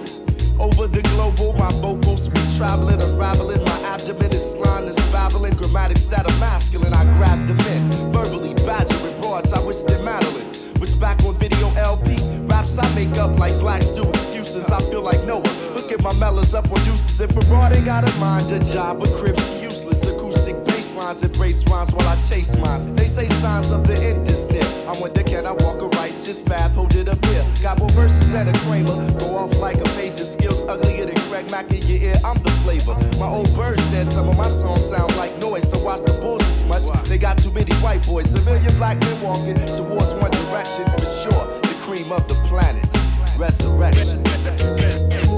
Over 0.61 0.87
the 0.87 1.03
global, 1.03 1.55
my 1.55 1.73
vocals 1.81 2.29
be 2.29 2.41
traveling, 2.57 3.03
unraveling. 3.03 3.65
My 3.65 3.79
abdomen 3.93 4.33
is 4.33 4.55
line 4.55 4.85
is 4.85 4.97
babbling. 5.11 5.55
Grammatics 5.55 6.09
that 6.11 6.31
are 6.31 6.39
masculine, 6.39 6.95
I 6.95 7.03
grab 7.19 7.49
them 7.49 7.59
in. 7.59 8.13
Verbally 8.13 8.55
badgering 8.65 9.21
broads, 9.21 9.53
I 9.53 9.61
wish 9.67 9.83
they 9.83 10.01
Madeline 10.05 10.53
was 10.83 10.95
back 10.95 11.23
on 11.25 11.33
video 11.35 11.71
LP. 11.77 12.17
Raps 12.51 12.77
I 12.77 12.93
make 12.97 13.17
up 13.17 13.39
like 13.39 13.57
blacks 13.61 13.93
do 13.93 14.03
excuses. 14.09 14.69
I 14.71 14.81
feel 14.91 15.03
like 15.03 15.25
Noah. 15.25 15.43
Look 15.75 15.93
at 15.93 16.03
my 16.03 16.13
mellows 16.15 16.55
up 16.55 16.71
on 16.73 16.83
deuces. 16.85 17.21
If 17.21 17.37
a 17.37 17.41
broad 17.47 17.73
ain't 17.73 17.85
got 17.85 18.03
a 18.09 18.13
mind, 18.19 18.51
a 18.51 18.59
job 18.59 19.01
with 19.01 19.15
cribs, 19.17 19.49
she 19.49 19.63
useless. 19.63 20.05
Acoustic 20.05 20.32
bass 20.83 20.95
lines 20.97 21.23
embrace 21.23 21.65
rhymes 21.69 21.95
while 21.95 22.09
I 22.09 22.17
chase 22.17 22.57
mines. 22.57 22.87
They 22.87 23.07
say 23.07 23.29
signs 23.29 23.71
of 23.71 23.87
the 23.87 23.95
end 23.95 24.27
is 24.29 24.51
near. 24.51 24.65
I 24.89 24.99
wonder 24.99 25.23
can 25.23 25.47
I 25.47 25.53
walk 25.53 25.81
a 25.81 25.89
righteous 25.99 26.43
path? 26.43 26.75
Hold 26.75 26.95
it 26.97 27.09
up 27.09 27.25
here. 27.27 27.47
Got 27.63 27.79
more 27.79 27.91
verses 27.91 28.33
than 28.33 28.49
a 28.49 28.53
Kramer. 28.61 28.97
Go 29.21 29.37
off 29.37 29.57
like 29.59 29.77
a 29.77 29.89
page 29.97 30.19
of 30.19 30.27
skills 30.27 30.65
uglier 30.65 31.07
than 31.07 31.17
Craig 31.31 31.51
Mack 31.51 31.71
in 31.71 31.83
your 31.87 32.03
ear. 32.11 32.17
I'm 32.25 32.43
the 32.43 32.51
flavor. 32.63 32.97
My 33.21 33.29
old 33.29 33.55
bird 33.55 33.79
said 33.81 34.09
some 34.09 34.29
of 34.29 34.37
my 34.37 34.49
songs 34.49 34.85
sound 34.89 35.15
like 35.17 35.37
noise. 35.39 35.69
To 35.69 35.79
watch 35.79 36.01
the 36.01 36.19
bulls 36.21 36.43
as 36.49 36.65
much. 36.65 36.85
They 37.09 37.19
got 37.19 37.39
too 37.39 37.53
many 37.53 37.73
white 37.77 38.05
boys. 38.05 38.35
A 38.35 38.45
million 38.45 38.75
black 38.77 38.99
men 38.99 39.21
walking 39.23 39.55
towards 39.77 40.15
one 40.15 40.33
direction 40.33 40.85
for 40.99 41.07
sure. 41.07 41.45
The 41.63 41.77
cream 41.83 42.11
of 42.11 42.27
the 42.27 42.35
planets. 42.49 43.13
Resurrection. 43.39 45.29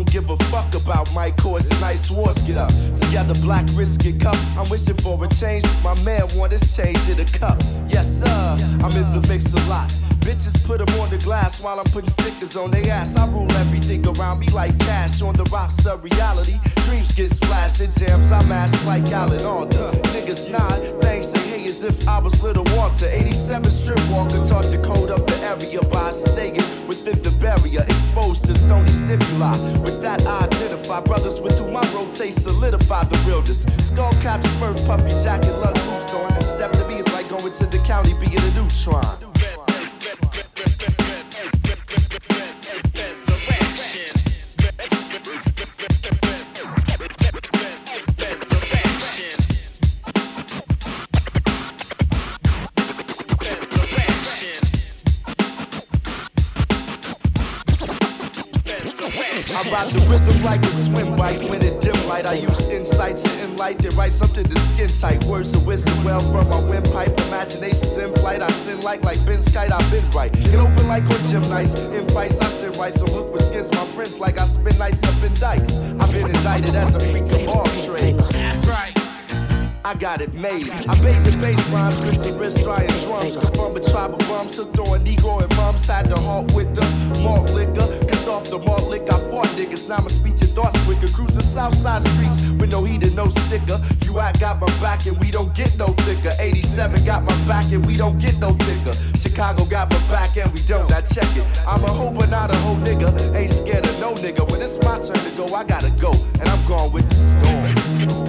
don't 0.00 0.12
give 0.12 0.30
a 0.30 0.36
fuck 0.44 0.74
about 0.74 1.12
my 1.14 1.30
cause 1.32 1.70
and 1.70 1.80
nice 1.80 2.10
wars. 2.10 2.40
Get 2.42 2.56
up 2.56 2.70
together, 2.94 3.34
black 3.42 3.66
risk 3.74 4.04
it 4.06 4.20
cup. 4.20 4.36
I'm 4.56 4.68
wishing 4.70 4.96
for 4.96 5.22
a 5.22 5.28
change. 5.28 5.64
My 5.82 5.94
man 6.02 6.22
want 6.36 6.52
his 6.52 6.76
change 6.76 7.08
in 7.08 7.20
a 7.20 7.24
cup. 7.24 7.60
Yes, 7.88 8.20
sir. 8.20 8.26
I'm 8.26 8.92
in 8.96 9.20
the 9.20 9.26
mix 9.28 9.52
a 9.52 9.60
lot. 9.68 9.92
Bitches 10.20 10.56
put 10.66 10.80
'em 10.80 11.00
on 11.00 11.10
the 11.10 11.18
glass 11.18 11.60
while 11.60 11.78
I'm 11.78 11.86
putting 11.86 12.10
stickers 12.10 12.56
on 12.56 12.70
their 12.70 12.90
ass. 12.92 13.16
I 13.16 13.26
rule 13.26 13.50
everything 13.52 14.06
around 14.06 14.40
me 14.40 14.48
like 14.48 14.78
cash 14.78 15.22
on 15.22 15.34
the 15.34 15.44
rocks 15.44 15.86
of 15.86 16.04
reality. 16.04 16.58
Dreams 16.84 17.12
get 17.12 17.30
splashed 17.30 17.80
in 17.80 17.90
jams. 17.90 18.30
I'm 18.30 18.50
ass 18.52 18.84
like 18.84 19.10
Alan 19.12 19.44
Alda. 19.44 19.92
Niggas 20.12 20.50
nod, 20.50 20.78
things 21.02 21.30
say 21.30 21.40
hey 21.48 21.68
as 21.68 21.82
if 21.82 22.06
I 22.08 22.18
was 22.18 22.42
Little 22.42 22.64
Walter. 22.76 23.06
87 23.06 23.70
strip 23.70 24.00
walker 24.10 24.44
taught 24.44 24.64
to 24.64 24.78
code 24.78 25.10
up 25.10 25.26
the 25.26 25.38
area 25.42 25.80
by 25.82 26.10
staying 26.10 26.62
within 26.86 27.22
the 27.22 27.30
barrier. 27.40 27.84
Exposed 27.88 28.44
to 28.46 28.54
stony 28.54 28.90
stimuli. 28.90 29.56
With 29.80 30.02
that, 30.02 30.26
I 30.26 30.44
identify 30.44 31.00
brothers 31.00 31.40
with 31.40 31.58
whom 31.58 31.76
I 31.76 31.84
rotate, 31.94 32.34
solidify 32.34 33.04
the 33.04 33.18
realness. 33.26 33.66
Skull 33.78 34.12
cap, 34.20 34.40
smurf, 34.40 34.84
puffy 34.86 35.14
jacket, 35.22 35.56
luck 35.58 35.74
boots 35.86 36.12
on. 36.14 36.30
Step 36.42 36.72
to 36.72 36.86
me 36.88 36.98
is 36.98 37.10
like 37.12 37.28
going 37.28 37.52
to 37.52 37.66
the 37.66 37.78
county, 37.78 38.12
being 38.20 38.38
a 38.38 38.50
neutron. 38.54 39.29
I 62.30 62.34
use 62.34 62.68
insight 62.68 63.16
to 63.16 63.42
enlighten, 63.42 63.92
write 63.96 64.12
something 64.12 64.44
to 64.44 64.58
skin 64.60 64.86
tight. 64.86 65.24
Words 65.24 65.52
of 65.52 65.66
wisdom 65.66 66.04
well 66.04 66.20
from 66.20 66.48
my 66.48 66.70
windpipe. 66.70 67.18
Imaginations 67.26 67.96
in 67.96 68.14
flight. 68.14 68.40
I 68.40 68.48
sin 68.52 68.80
like 68.82 69.02
like 69.02 69.18
Ben's 69.26 69.48
kite. 69.52 69.72
I've 69.72 69.90
been 69.90 70.08
right. 70.12 70.32
Get 70.32 70.54
open 70.54 70.86
like 70.86 71.02
on 71.10 71.20
gym 71.24 71.42
nights. 71.50 71.90
In 71.90 72.08
fights, 72.10 72.38
I 72.38 72.46
sit 72.46 72.76
right. 72.76 72.94
So 72.94 73.04
hook 73.06 73.32
with 73.32 73.42
skins. 73.42 73.72
My 73.72 73.84
friends 73.96 74.20
like 74.20 74.38
I 74.38 74.44
spend 74.44 74.78
nights 74.78 75.02
up 75.02 75.20
in 75.24 75.34
dikes. 75.34 75.78
I've 75.78 76.12
been 76.12 76.28
indicted 76.28 76.76
as 76.76 76.94
a 76.94 77.00
freak 77.00 77.32
of 77.32 77.48
all 77.48 77.64
trade. 77.64 78.16
That's 78.18 78.68
right. 78.68 78.99
I 79.84 79.94
got 79.94 80.20
it 80.20 80.34
made. 80.34 80.70
I 80.70 81.00
made 81.00 81.24
the 81.24 81.36
bass 81.40 81.72
lines, 81.72 82.00
wrist 82.02 82.26
and 82.26 82.38
wrist, 82.38 82.64
trying 82.64 82.86
drums. 83.04 83.36
Come 83.36 83.52
from 83.54 83.76
a 83.76 83.80
tribe 83.80 84.12
of 84.12 84.18
bums, 84.28 84.56
hooked 84.56 84.78
on 84.78 85.04
Negro 85.04 85.42
and 85.42 85.56
mums. 85.56 85.86
Had 85.86 86.10
to 86.10 86.16
halt 86.16 86.52
with 86.54 86.74
the 86.74 86.84
malt 87.22 87.50
liquor. 87.52 87.88
Cause 88.06 88.28
off 88.28 88.44
the 88.44 88.58
malt 88.58 88.88
liquor, 88.88 89.14
I 89.14 89.18
fought 89.30 89.48
niggas. 89.56 89.88
Now 89.88 89.98
my 89.98 90.08
speech 90.08 90.42
and 90.42 90.50
thoughts 90.50 90.78
quicker. 90.84 91.08
Cruising 91.08 91.40
Southside 91.40 92.02
streets 92.02 92.50
with 92.60 92.70
no 92.70 92.84
heat 92.84 93.02
and 93.02 93.16
no 93.16 93.28
sticker. 93.28 93.80
You 94.04 94.18
I 94.18 94.32
got 94.32 94.60
my 94.60 94.68
back 94.80 95.06
and 95.06 95.18
we 95.18 95.30
don't 95.30 95.54
get 95.54 95.76
no 95.78 95.88
thicker. 96.04 96.32
87 96.38 97.04
got 97.04 97.24
my 97.24 97.34
back 97.46 97.72
and 97.72 97.84
we 97.86 97.96
don't 97.96 98.18
get 98.18 98.38
no 98.38 98.52
thicker. 98.52 98.92
Chicago 99.16 99.64
got 99.64 99.90
my 99.90 99.98
back 100.08 100.36
and 100.36 100.52
we 100.52 100.60
don't. 100.62 100.92
I 100.92 101.00
check 101.00 101.28
it. 101.36 101.44
I'm 101.66 101.82
a 101.84 101.88
hoe 101.88 102.10
but 102.10 102.28
not 102.28 102.50
a 102.50 102.56
hoe 102.56 102.76
nigga. 102.76 103.34
Ain't 103.34 103.50
scared 103.50 103.86
of 103.86 103.98
no 103.98 104.12
nigga. 104.14 104.48
When 104.50 104.60
it's 104.60 104.76
my 104.84 105.00
turn 105.00 105.16
to 105.16 105.30
go, 105.36 105.46
I 105.54 105.64
gotta 105.64 105.90
go. 106.00 106.12
And 106.38 106.48
I'm 106.48 106.66
going 106.68 106.92
with 106.92 107.08
the 107.08 107.16
storm. 107.16 108.19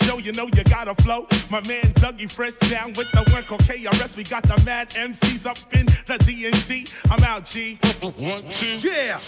Yeah, 0.00 0.06
Fat 0.06 0.06
Joe, 0.06 0.18
you 0.18 0.32
know 0.32 0.46
you 0.46 0.64
gotta 0.64 0.94
flow. 1.02 1.26
My 1.50 1.60
man 1.66 1.92
Dougie 1.94 2.30
Fresh 2.30 2.58
down 2.70 2.92
with 2.94 3.10
the 3.12 3.24
one 3.32 3.42
called 3.44 3.62
KRS. 3.62 4.16
We 4.16 4.24
got 4.24 4.42
the 4.42 4.60
mad 4.64 4.90
MCs 4.90 5.46
up 5.46 5.58
in 5.72 5.86
the 6.06 6.18
D&D. 6.24 6.86
I'm 7.10 7.22
out, 7.24 7.44
G. 7.44 7.78
One, 8.02 8.42
two. 8.52 8.76
Yeah, 8.88 9.18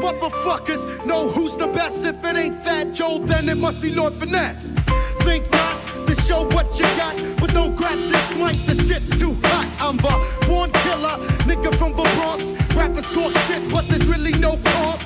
motherfuckers 0.00 1.04
know 1.06 1.28
who's 1.28 1.56
the 1.56 1.68
best. 1.68 2.04
If 2.04 2.24
it 2.24 2.36
ain't 2.36 2.56
Fat 2.64 2.92
Joe, 2.92 3.18
then 3.18 3.48
it 3.48 3.56
must 3.56 3.80
be 3.80 3.92
Lord 3.94 4.14
Finesse. 4.14 4.74
Think 5.22 5.50
not 5.50 5.86
to 5.86 6.14
show 6.22 6.44
what 6.48 6.66
you 6.78 6.84
got, 6.96 7.16
but 7.38 7.52
don't 7.52 7.76
grab 7.76 7.98
this 7.98 8.30
mic. 8.36 8.56
The 8.66 8.82
shit's 8.82 9.18
too 9.18 9.34
hot. 9.42 9.68
I'm 9.80 9.96
the 9.96 10.46
born 10.46 10.70
killer, 10.72 11.16
nigga 11.46 11.74
from 11.76 11.92
the 11.96 12.02
Bronx. 12.14 12.44
Rappers 12.74 13.10
talk 13.12 13.32
shit, 13.46 13.70
but 13.70 13.86
there's 13.88 14.06
really 14.06 14.32
no 14.32 14.56
pump. 14.56 15.02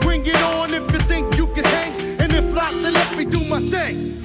Bring 0.00 0.24
it 0.26 0.36
on 0.36 0.72
if 0.72 0.90
you 0.92 1.00
think 1.00 1.36
you 1.36 1.46
can 1.54 1.64
hang, 1.64 1.92
and 2.20 2.32
if 2.32 2.44
not, 2.54 2.72
then 2.72 2.92
let 2.92 3.16
me 3.16 3.24
do 3.24 3.44
my 3.46 3.60
thing. 3.60 4.17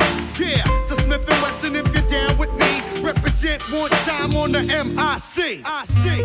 Yeah, 1.28 1.42
so 1.42 1.56
Smith 1.60 1.74
and 1.74 1.74
Wesson, 1.74 1.76
if 1.76 1.86
you're 1.94 2.10
down 2.10 2.38
with 2.38 2.54
me, 2.54 3.02
represent 3.02 3.72
one 3.72 3.90
time 3.90 4.36
on 4.36 4.52
the 4.52 4.62
MIC. 4.62 4.96
I 4.98 5.18
see. 5.18 5.62
I 5.64 5.86
see. 5.86 6.24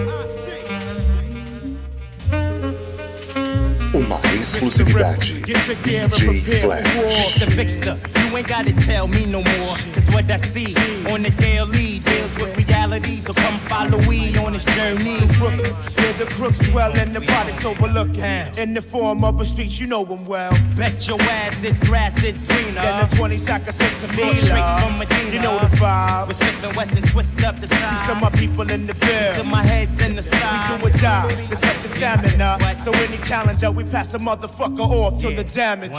Uma 3.94 4.16
exclusividade. 4.16 5.44
Get 5.44 5.66
your 5.66 5.76
gear 5.82 6.04
and 6.04 6.12
DJ 6.12 6.44
prepare 6.44 6.60
for 6.60 6.68
war. 6.68 7.10
Flash. 7.10 8.24
You 8.24 8.36
ain't 8.36 8.46
gotta 8.46 8.72
tell 8.84 9.08
me 9.08 9.26
no 9.26 9.42
more. 9.42 9.76
Cause 9.94 10.08
what 10.10 10.30
I 10.30 10.36
see 10.52 10.74
on 11.06 11.22
the 11.22 11.30
daily 11.30 11.98
with 12.38 12.56
reality. 12.56 13.20
So 13.20 13.34
come 13.34 13.60
follow 13.60 14.00
me 14.02 14.36
on 14.38 14.52
this 14.52 14.64
journey. 14.64 15.26
Brooklyn, 15.38 15.74
where 15.74 16.12
the 16.14 16.26
crooks 16.26 16.58
dwell 16.58 16.92
and 16.96 17.14
the 17.14 17.20
products 17.20 17.64
overlooking. 17.64 18.24
In 18.56 18.74
the 18.74 18.82
form 18.82 19.24
of 19.24 19.40
a 19.40 19.44
street, 19.44 19.78
you 19.78 19.86
know 19.86 20.04
them 20.04 20.24
well. 20.26 20.52
Bet 20.76 21.06
your 21.06 21.20
ass 21.22 21.56
this 21.60 21.78
grass 21.80 22.22
is 22.22 22.42
greener. 22.44 22.80
Than 22.80 23.08
the 23.08 23.16
20 23.16 23.38
sack 23.38 23.68
of 23.68 23.74
six 23.74 24.02
a 24.02 24.08
Straight 24.08 24.36
from 24.80 24.98
Medina. 24.98 25.30
You 25.32 25.40
know 25.40 25.58
the 25.58 25.66
vibe. 25.76 26.28
With 26.28 26.36
Smith 26.36 26.62
and 26.62 26.76
Wesson, 26.76 27.02
twist 27.02 27.42
up 27.42 27.60
the 27.60 27.66
time. 27.66 27.96
Peace 27.96 28.08
of 28.08 28.18
my 28.18 28.30
people 28.30 28.70
in 28.70 28.86
the 28.86 28.94
field. 28.94 29.34
Till 29.36 29.44
my 29.44 29.62
head's 29.62 30.00
in 30.00 30.16
the 30.16 30.22
sky. 30.22 30.78
We 30.82 30.90
do 30.90 30.96
or 30.96 30.98
die 30.98 31.46
to 31.46 31.56
test 31.56 31.82
your 31.82 31.88
stamina. 31.88 32.80
So 32.82 32.92
any 32.92 33.18
challenger, 33.18 33.70
we 33.70 33.84
pass 33.84 34.14
a 34.14 34.18
motherfucker 34.18 34.80
off 34.80 35.20
to 35.22 35.34
the 35.34 35.44
damage. 35.44 35.92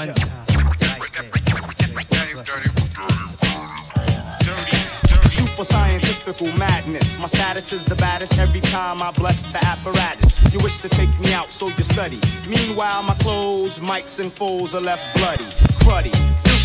Super 5.59 5.73
scientifical 5.73 6.53
madness. 6.53 7.17
My 7.17 7.27
status 7.27 7.73
is 7.73 7.83
the 7.83 7.95
baddest 7.95 8.37
every 8.37 8.61
time 8.61 9.01
I 9.01 9.11
bless 9.11 9.43
the 9.43 9.61
apparatus. 9.61 10.31
You 10.53 10.59
wish 10.59 10.77
to 10.77 10.87
take 10.87 11.19
me 11.19 11.33
out, 11.33 11.51
so 11.51 11.67
you 11.67 11.83
study. 11.83 12.17
Meanwhile, 12.47 13.03
my 13.03 13.15
clothes, 13.15 13.79
mics, 13.79 14.19
and 14.19 14.31
foes 14.31 14.73
are 14.73 14.79
left 14.79 15.03
bloody, 15.17 15.43
cruddy, 15.83 16.13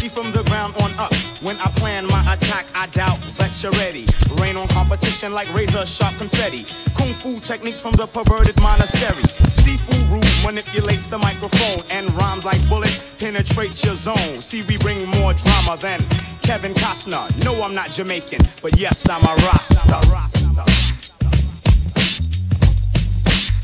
from 0.08 0.32
the 0.32 0.42
ground 0.44 0.74
on 0.82 0.92
up. 0.94 1.14
When 1.40 1.56
I 1.58 1.70
plan 1.72 2.06
my 2.06 2.20
attack, 2.32 2.66
I 2.74 2.86
doubt 2.86 3.20
that 3.38 3.62
you're 3.62 3.72
ready. 3.72 4.06
Rain 4.40 4.56
on 4.56 4.68
competition 4.68 5.32
like 5.32 5.52
razor 5.54 5.86
sharp 5.86 6.16
confetti. 6.16 6.66
Kung 6.94 7.14
fu 7.14 7.40
techniques 7.40 7.80
from 7.80 7.92
the 7.92 8.06
perverted 8.06 8.60
monastery. 8.60 9.22
Seafood 9.52 10.02
rude 10.10 10.26
manipulates 10.44 11.06
the 11.06 11.18
microphone 11.18 11.84
and 11.90 12.12
rhymes 12.14 12.44
like 12.44 12.66
bullets 12.68 12.98
penetrate 13.18 13.82
your 13.84 13.96
zone. 13.96 14.40
See, 14.40 14.62
we 14.62 14.76
bring 14.78 15.06
more 15.06 15.34
drama 15.34 15.76
than 15.80 16.06
Kevin 16.42 16.74
Costner. 16.74 17.28
No, 17.44 17.62
I'm 17.62 17.74
not 17.74 17.90
Jamaican, 17.90 18.40
but 18.62 18.78
yes, 18.78 19.08
I'm 19.08 19.22
a 19.24 19.34
Rasta. 19.46 20.34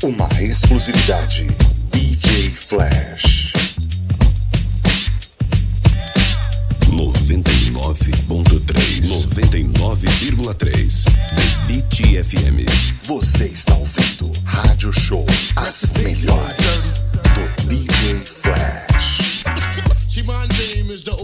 Uma 0.03 0.27
exclusividade. 0.39 1.55
DJ 1.91 2.49
Flash. 2.55 3.53
99.3 7.31 9.07
99,3 9.07 11.05
The 11.37 11.65
Beat 11.65 12.25
FM 12.25 12.65
Você 13.03 13.45
está 13.45 13.73
ouvindo 13.75 14.33
Rádio 14.43 14.91
Show 14.91 15.25
As 15.55 15.91
Melhores 15.91 17.01
do 17.33 17.69
DJ 17.69 18.25
Flash. 18.25 19.45
See, 20.09 20.23
my 20.23 20.45
name 20.57 20.91
is. 20.93 21.03
The 21.05 21.15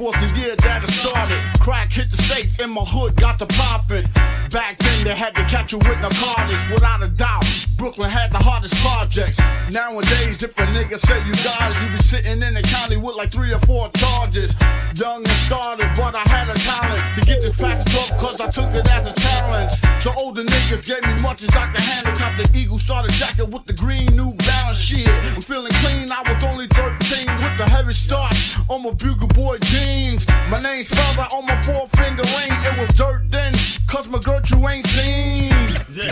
was 0.00 0.14
the 0.16 0.38
year 0.40 0.56
that 0.56 0.82
it 0.82 0.90
started. 0.90 1.38
Crack 1.60 1.92
hit 1.92 2.10
the 2.10 2.16
states 2.22 2.58
and 2.58 2.72
my 2.72 2.80
hood 2.80 3.14
got 3.16 3.38
to 3.38 3.46
poppin'. 3.46 4.04
Back 4.50 4.78
then 4.78 5.04
they 5.04 5.14
had 5.14 5.34
to 5.36 5.44
catch 5.44 5.72
you 5.72 5.78
with 5.78 6.00
narcotics, 6.00 6.64
without 6.72 7.02
a 7.02 7.08
doubt. 7.08 7.44
Brooklyn 7.76 8.10
had 8.10 8.32
the 8.32 8.38
hardest 8.38 8.74
projects. 8.80 9.38
Nowadays, 9.70 10.42
if 10.42 10.56
a 10.58 10.64
nigga 10.72 10.98
say 11.06 11.20
you 11.28 11.34
got 11.44 11.70
it, 11.70 11.76
you 11.82 11.88
be 11.92 12.02
sitting 12.02 12.42
in 12.42 12.54
the 12.54 12.62
county 12.62 12.96
with 12.96 13.14
like 13.16 13.30
three 13.30 13.52
or 13.52 13.60
four 13.60 13.90
charges. 13.94 14.54
Young 14.96 15.22
and 15.22 15.38
started, 15.44 15.88
but 15.94 16.16
I 16.16 16.24
had 16.32 16.48
a 16.48 16.56
talent 16.58 17.02
to 17.16 17.20
get 17.26 17.42
this 17.42 17.54
package 17.54 17.94
up 17.96 18.18
cause 18.18 18.40
I 18.40 18.50
took 18.50 18.72
it 18.72 18.88
as 18.88 19.06
a 19.06 19.12
challenge. 19.12 19.72
So 20.00 20.12
older 20.16 20.44
niggas 20.44 20.88
gave 20.88 21.04
me 21.04 21.20
much 21.20 21.42
as 21.42 21.50
I 21.50 21.70
could 21.70 21.80
handle. 21.80 22.16
Cop 22.16 22.32
the 22.40 22.48
Eagle 22.58 22.78
starter 22.78 23.12
jacket 23.12 23.48
with 23.48 23.66
the 23.66 23.74
green 23.74 24.06
New 24.16 24.32
Shit. 24.74 25.08
I'm 25.08 25.40
feeling 25.40 25.72
clean, 25.82 26.12
I 26.12 26.22
was 26.26 26.44
only 26.44 26.68
13 26.68 27.26
with 27.26 27.58
the 27.58 27.68
heavy 27.68 27.92
starch 27.92 28.56
on 28.68 28.84
my 28.84 28.92
Bugle 28.92 29.26
Boy 29.28 29.58
jeans. 29.58 30.26
My 30.48 30.60
name 30.62 30.84
spelled 30.84 31.18
out 31.18 31.32
on 31.32 31.44
my 31.44 31.60
four 31.62 31.88
finger 31.96 32.22
ring. 32.22 32.52
It 32.52 32.78
was 32.78 32.90
dirt 32.90 33.24
then, 33.30 33.52
cause 33.88 34.06
my 34.06 34.20
girl 34.20 34.40
you 34.46 34.68
ain't 34.68 34.86
seen. 34.86 35.50
See, 35.90 36.10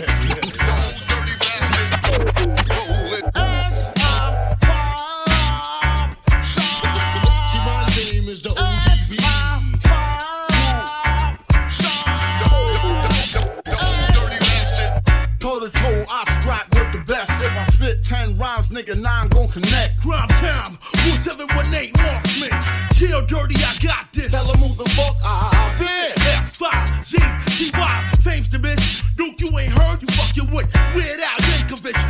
ten 18.09 18.35
rhymes, 18.39 18.69
nigga, 18.69 18.99
nine 18.99 19.27
gon' 19.27 19.47
connect. 19.49 20.01
Crime 20.01 20.27
time, 20.41 20.73
1718 21.05 21.93
marksman. 22.01 22.49
Chill 22.97 23.21
dirty, 23.27 23.55
I 23.61 23.77
got 23.85 24.11
this. 24.11 24.31
Tell 24.31 24.43
them 24.45 24.57
who 24.57 24.69
the 24.81 24.89
fuck 24.97 25.15
I 25.23 25.75
be. 25.77 26.21
F5, 26.41 27.05
Z, 27.05 27.17
G, 27.53 27.71
Y, 27.71 28.11
fame's 28.23 28.49
the 28.49 28.57
bitch. 28.57 29.05
Duke, 29.15 29.39
you 29.39 29.57
ain't 29.59 29.73
heard, 29.73 30.01
you 30.01 30.07
fucking 30.07 30.49
with 30.49 30.65
Weird 30.95 31.19
Al 31.19 31.37
Yankovic. 31.37 32.08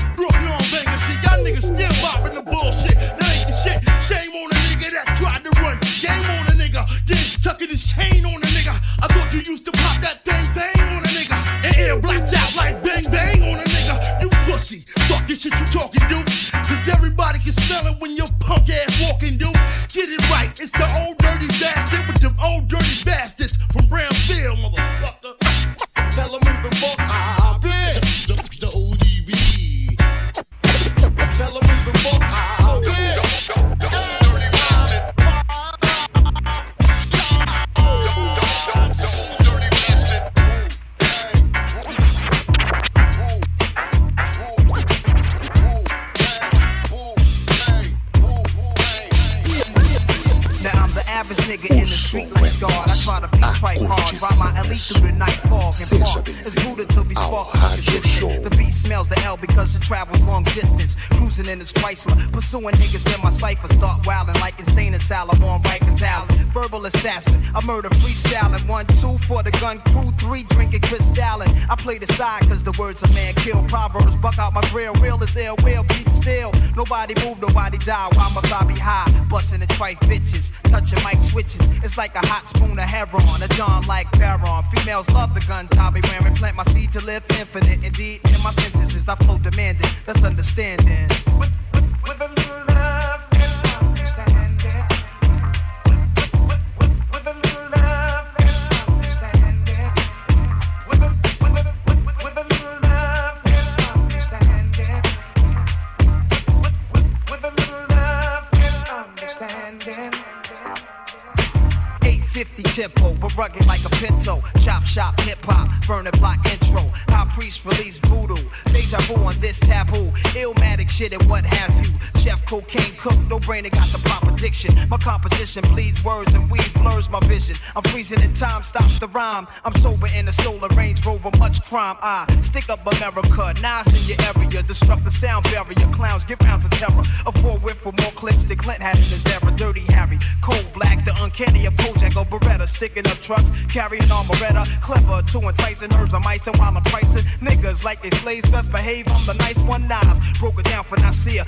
I 132.02 132.26
stick 132.44 132.70
up 132.70 132.86
America. 132.86 133.54
Knives 133.62 133.94
in 133.94 134.08
your 134.08 134.18
area, 134.36 134.64
disrupt 134.64 135.04
the 135.04 135.12
sound 135.12 135.44
barrier. 135.46 135.92
Clowns 135.94 136.24
get 136.24 136.42
rounds 136.44 136.66
of 136.66 136.72
terror. 136.72 137.04
A 137.26 137.32
four 137.40 137.58
whip 137.60 137.78
for 137.78 137.92
more 138.02 138.12
clips 138.12 138.44
than 138.46 138.58
Clint 138.58 138.82
had 138.82 138.98
in 138.98 139.04
his 139.04 139.26
era. 139.26 139.52
Dirty 139.56 139.82
Harry, 139.94 140.18
cold 140.42 140.66
black, 140.74 141.04
the 141.06 141.14
uncanny, 141.22 141.66
of 141.66 141.74
Bojack 141.76 142.16
or 142.16 142.26
Beretta. 142.26 142.68
Sticking 142.68 143.08
up 143.08 143.18
trucks, 143.20 143.52
carrying 143.70 144.10
armoretta. 144.12 144.66
Clever, 144.82 145.22
too 145.24 145.42
enticing, 145.42 145.94
herbs 145.94 146.14
I'm 146.14 146.26
icing 146.26 146.58
while 146.58 146.76
I'm 146.76 146.84
pricing. 146.84 147.24
Niggas 147.42 147.84
like 147.84 148.02
they 148.02 148.12
slaves, 148.18 148.50
best 148.50 148.72
behave. 148.72 149.08
I'm 149.10 149.26
the 149.26 149.34
nice 149.34 149.60
one, 149.60 149.88
Nas. 149.88 150.20
Broke 150.40 150.60
it 150.60 150.66
down 150.66 150.84
for 150.86 150.98
Nasir 150.98 151.46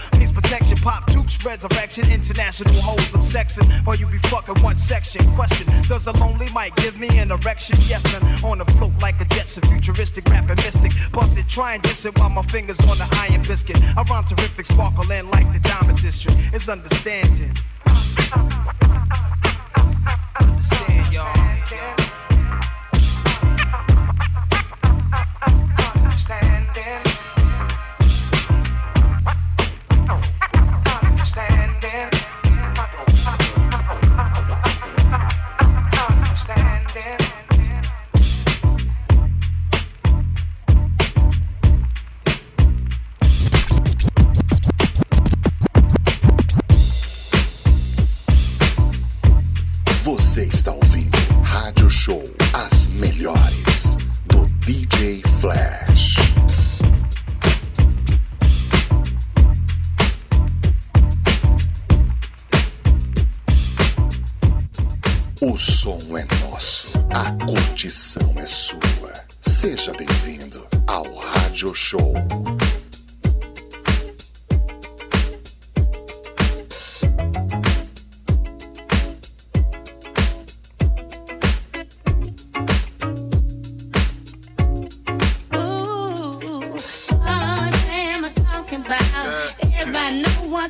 section. 0.51 0.77
Pop 0.79 1.05
Duke's 1.07 1.45
resurrection, 1.45 2.11
international 2.11 2.73
hoes 2.81 3.07
I'm 3.13 3.23
sexing. 3.23 3.65
While 3.85 3.95
you 3.95 4.05
be 4.05 4.17
fucking 4.27 4.61
one 4.61 4.77
section. 4.77 5.21
Question 5.35 5.65
Does 5.87 6.07
a 6.07 6.11
lonely 6.11 6.49
mic 6.53 6.75
give 6.75 6.97
me 6.97 7.07
an 7.19 7.31
erection? 7.31 7.77
Yes, 7.87 8.03
man. 8.11 8.21
On 8.43 8.57
the 8.57 8.65
float 8.73 8.91
like 9.01 9.21
a 9.21 9.25
Jetson, 9.25 9.63
futuristic 9.63 10.27
rapping 10.27 10.57
mystic. 10.57 10.91
Bust 11.13 11.37
it, 11.37 11.47
try 11.47 11.75
and 11.75 11.83
diss 11.83 12.03
it 12.03 12.19
while 12.19 12.29
my 12.29 12.43
fingers 12.47 12.79
on 12.81 12.97
the 12.97 13.07
iron 13.13 13.41
biscuit. 13.43 13.77
I 13.97 14.03
rhyme 14.03 14.25
terrific, 14.25 14.65
sparkle 14.65 15.09
and 15.09 15.29
like 15.31 15.51
the 15.53 15.59
diamond 15.59 16.01
district. 16.01 16.37
It's 16.53 16.67
understanding. 16.67 17.55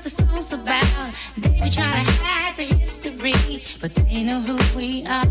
the 0.03 0.09
song's 0.09 0.51
about. 0.53 1.15
They 1.37 1.61
be 1.61 1.69
trying 1.69 2.05
to 2.05 2.11
hide 2.23 2.55
the 2.55 2.63
history, 2.63 3.63
but 3.79 3.93
they 3.93 4.23
know 4.23 4.39
who 4.39 4.57
we 4.75 5.05
are. 5.05 5.25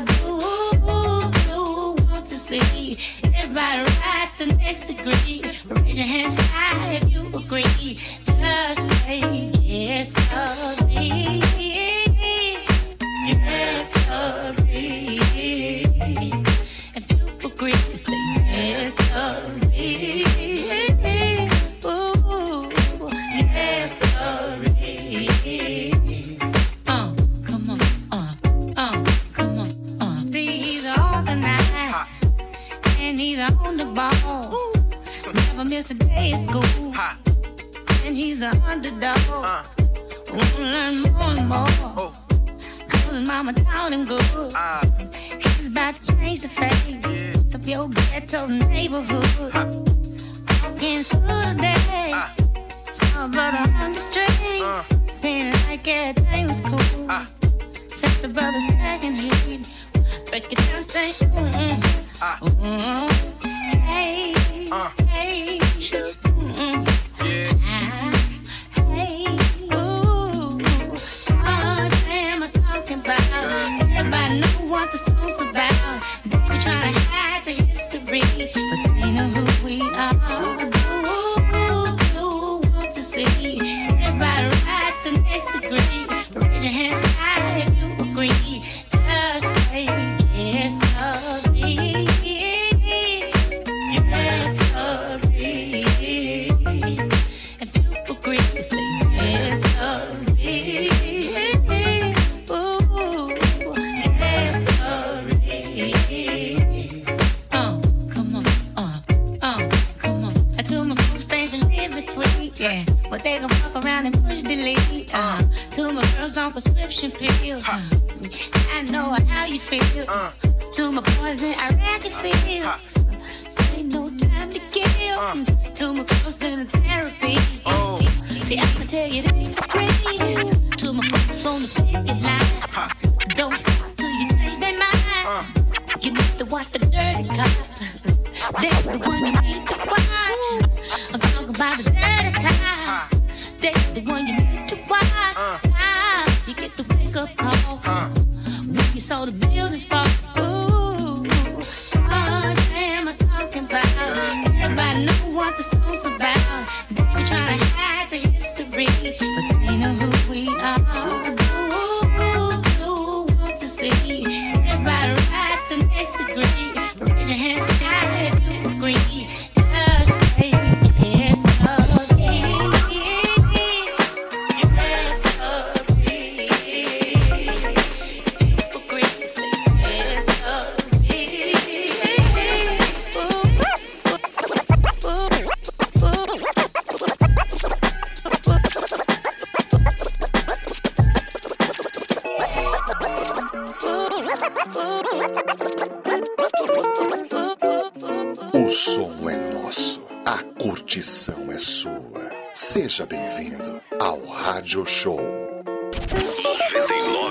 Do, 0.00 0.40
do 1.46 2.04
want 2.04 2.26
to 2.28 2.36
see 2.36 2.98
everybody 3.34 3.82
rise 4.00 4.36
to 4.38 4.46
next 4.46 4.86
degree. 4.86 5.42
Raise 5.68 5.98
your 5.98 6.06
hands 6.06 6.34
high 6.40 6.94
if 6.94 7.10
you 7.10 7.26
agree. 7.34 7.98
Just 8.24 8.93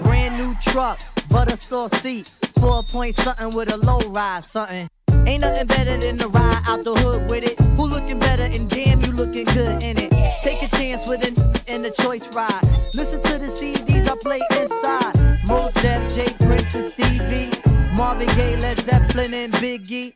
Brand 0.03 0.35
new 0.39 0.55
truck, 0.63 0.99
butter 1.29 1.59
sauce 1.59 1.93
seat, 2.01 2.31
four 2.59 2.83
point 2.85 3.17
something 3.17 3.51
with 3.55 3.71
a 3.71 3.77
low 3.77 4.01
rise 4.13 4.47
something. 4.47 4.89
Ain't 5.27 5.43
nothing 5.43 5.67
better 5.67 5.97
than 5.97 6.19
to 6.19 6.29
ride 6.29 6.63
out 6.69 6.85
the 6.85 6.95
hood 6.95 7.29
with 7.29 7.43
it. 7.43 7.59
Who 7.77 7.89
looking 7.89 8.19
better 8.19 8.45
and 8.45 8.69
damn 8.71 9.01
you 9.01 9.11
looking 9.13 9.45
good 9.47 9.83
in 9.83 9.99
it. 9.99 10.13
Take 10.41 10.63
a 10.63 10.69
chance 10.69 11.09
with 11.09 11.27
an 11.27 11.35
in 11.67 11.83
the 11.83 11.91
choice 11.91 12.27
ride. 12.33 12.63
Listen 12.95 13.21
to 13.23 13.39
the 13.39 13.49
CDs 13.49 14.09
I 14.09 14.17
play 14.23 14.41
inside. 14.61 15.43
Mos 15.49 15.75
Def, 15.75 16.15
J 16.15 16.27
Prince 16.47 16.75
and 16.77 16.85
Stevie, 16.85 17.51
Marvin 17.93 18.29
Gaye, 18.37 18.57
Led 18.57 18.79
Zeppelin 18.79 19.35
and 19.35 19.53
Biggie. 19.55 20.13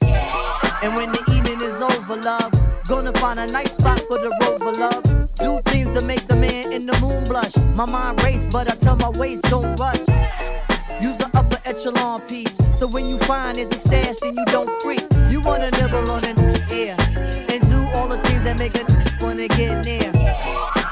And 0.83 0.95
when 0.95 1.11
the 1.11 1.23
evening 1.35 1.61
is 1.61 1.81
over, 1.81 2.17
love, 2.17 2.53
gonna 2.87 3.13
find 3.15 3.41
a 3.41 3.47
nice 3.49 3.73
spot 3.73 4.01
for 4.09 4.19
the 4.19 4.31
rover, 4.43 4.73
love. 4.79 5.03
Do 5.35 5.61
things 5.67 5.99
to 5.99 6.05
make 6.07 6.27
the 6.29 6.37
man 6.37 6.73
in 6.73 6.87
the 6.87 6.99
moon 7.01 7.25
blush. 7.25 7.57
My 7.75 7.85
mind 7.85 8.23
race, 8.23 8.47
but 8.47 8.71
I 8.71 8.77
tell 8.77 8.97
my 8.97 9.11
waist 9.11 9.43
don't 9.45 9.75
rush. 9.79 9.99
Use 11.03 11.17
the 11.19 11.31
upper 11.35 11.61
echelon 11.65 12.21
piece. 12.23 12.57
So 12.75 12.87
when 12.87 13.07
you 13.07 13.19
find 13.21 13.59
it's 13.59 13.75
a 13.77 13.79
stash, 13.79 14.19
then 14.21 14.37
you 14.37 14.45
don't 14.47 14.71
freak. 14.83 15.05
You 15.31 15.41
wanna 15.41 15.71
nibble 15.73 16.11
on 16.11 16.25
an 16.25 16.39
air 16.71 16.97
and 17.49 17.61
do 17.69 17.87
all 17.95 18.09
the 18.09 18.19
things 18.25 18.45
that 18.45 18.59
make 18.59 18.77
a 18.77 18.85
wanna 19.25 19.49
get 19.49 19.85
near. 19.85 20.11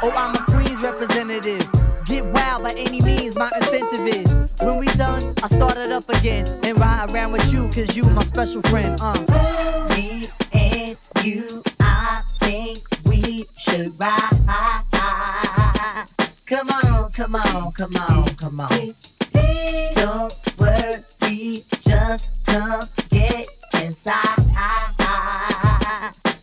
Oh, 0.02 0.12
I'm 0.16 0.34
a 0.34 0.44
Queens 0.44 0.82
representative. 0.82 1.66
Get 2.04 2.24
wild 2.24 2.62
by 2.62 2.72
any 2.72 3.00
means, 3.02 3.36
my 3.36 3.50
incentive 3.56 4.06
is. 4.06 4.32
When 4.60 4.78
we 4.78 4.86
done, 4.96 5.34
I 5.42 5.48
start 5.48 5.76
it 5.76 5.92
up 5.92 6.08
again 6.08 6.46
and 6.62 6.78
ride 6.78 7.10
around 7.12 7.32
with 7.32 7.52
you, 7.52 7.68
cause 7.68 7.96
you 7.96 8.04
my 8.04 8.24
special 8.24 8.62
friend. 8.62 8.98
Uh. 9.00 9.14
Me 9.90 10.26
and 10.52 10.96
you, 11.22 11.62
I 11.80 12.22
think 12.40 12.78
we 13.04 13.46
should 13.58 13.98
ride. 14.00 14.38
Come 16.46 16.70
on, 16.70 17.12
come 17.12 17.34
on, 17.34 17.72
come 17.72 17.96
on, 17.96 18.24
come 18.36 18.60
on. 18.60 18.94
Don't 19.32 20.34
worry, 20.58 21.64
just 21.80 22.30
come 22.46 22.82
get 23.10 23.48
inside. 23.82 24.44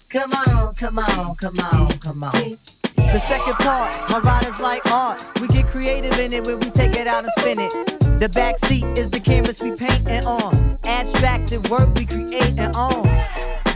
Come 0.09 0.31
on, 0.33 0.73
come 0.75 0.99
on, 0.99 1.35
come 1.35 1.59
on, 1.59 1.89
come 1.99 2.23
on. 2.23 2.57
The 2.95 3.19
second 3.19 3.55
part, 3.55 4.09
my 4.09 4.19
riders 4.19 4.59
like 4.59 4.89
art. 4.91 5.23
We 5.41 5.47
get 5.47 5.67
creative 5.67 6.17
in 6.19 6.33
it 6.33 6.45
when 6.45 6.59
we 6.59 6.69
take 6.69 6.95
it 6.95 7.07
out 7.07 7.23
and 7.23 7.33
spin 7.39 7.59
it. 7.59 7.71
The 8.19 8.29
back 8.29 8.59
seat 8.59 8.85
is 8.97 9.09
the 9.09 9.19
canvas 9.19 9.61
we 9.61 9.71
painting 9.75 10.25
on. 10.25 10.79
Abstracted 10.85 11.67
work 11.69 11.93
we 11.95 12.05
create 12.05 12.57
and 12.57 12.75
on. 12.75 13.05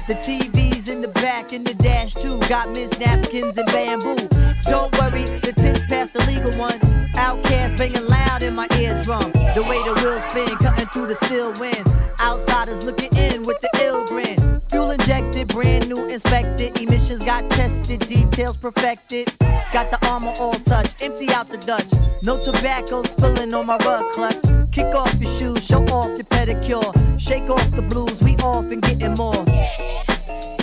The 0.10 0.16
TV's 0.16 0.90
in 0.90 1.02
the 1.02 1.08
back 1.08 1.54
in 1.54 1.64
the 1.64 1.76
dash 1.76 2.16
too. 2.16 2.40
Got 2.50 2.70
Miss 2.70 2.98
Napkins 2.98 3.56
and 3.60 3.68
bamboo. 3.68 4.16
Don't 4.64 4.92
worry, 4.98 5.24
the 5.24 5.54
tips 5.56 5.84
past 5.88 6.14
the 6.14 6.26
legal 6.26 6.52
one. 6.60 6.80
OutKast 7.14 7.78
banging 7.78 8.08
loud 8.08 8.42
in 8.42 8.56
my 8.56 8.68
eardrum. 8.80 9.32
The 9.54 9.64
way 9.70 9.78
the 9.84 9.94
wheels 10.02 10.24
spin, 10.28 10.58
cutting 10.58 10.88
through 10.88 11.14
the 11.14 11.16
still 11.26 11.54
wind. 11.60 11.88
Outsiders 12.20 12.86
looking 12.86 13.16
in 13.16 13.44
with 13.44 13.62
the 13.62 13.70
ill 13.84 14.04
grin. 14.08 14.59
Fuel 14.70 14.92
injected, 14.92 15.48
brand 15.48 15.90
new 15.90 16.08
inspected. 16.08 16.80
Emissions 16.80 17.24
got 17.24 17.50
tested, 17.50 18.00
details 18.08 18.56
perfected. 18.58 19.34
Got 19.74 19.90
the 19.90 20.00
armor 20.08 20.34
all 20.40 20.54
touched, 20.54 21.02
empty 21.02 21.30
out 21.32 21.50
the 21.50 21.58
Dutch. 21.58 21.92
No 22.24 22.44
tobacco 22.44 23.04
spilling 23.04 23.54
on 23.54 23.66
my 23.66 23.78
rug 23.78 24.12
clutch. 24.12 24.42
Kick 24.72 24.94
off 24.94 25.14
your 25.16 25.32
shoes, 25.32 25.66
show 25.66 25.84
off 25.86 26.10
your 26.10 26.26
pedicure. 26.26 27.20
Shake 27.20 27.50
off 27.50 27.72
the 27.72 27.82
blues, 27.82 28.22
we 28.22 28.36
off 28.38 28.72
and 28.72 28.82
getting 28.82 29.14
more. 29.16 29.44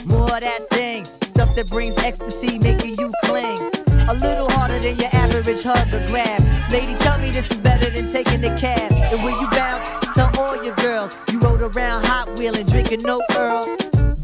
More 0.05 0.35
of 0.35 0.41
that 0.41 0.71
thing, 0.71 1.05
stuff 1.23 1.55
that 1.57 1.67
brings 1.69 1.99
ecstasy, 1.99 2.59
making 2.61 2.99
you 2.99 3.13
cling. 3.25 3.59
A 4.09 4.15
little 4.15 4.49
harder 4.51 4.79
than 4.79 4.99
your 4.99 5.11
average 5.13 5.65
hug 5.65 5.93
or 5.93 6.07
grab. 6.07 6.41
Lady, 6.71 6.95
tell 6.97 7.19
me 7.19 7.31
this 7.31 7.51
is 7.51 7.57
better 7.57 7.91
than 7.91 8.09
taking 8.09 8.41
the 8.41 8.55
cab. 8.57 8.93
And 8.93 9.25
when 9.25 9.35
you 9.41 9.49
bounce, 9.51 9.89
tell 10.15 10.31
all 10.39 10.63
your 10.63 10.75
girls 10.77 11.17
you 11.33 11.41
rode 11.41 11.61
around 11.61 12.07
Hot 12.07 12.39
Wheeling, 12.39 12.67
drinking 12.67 13.03
no 13.03 13.21
Earl. 13.37 13.65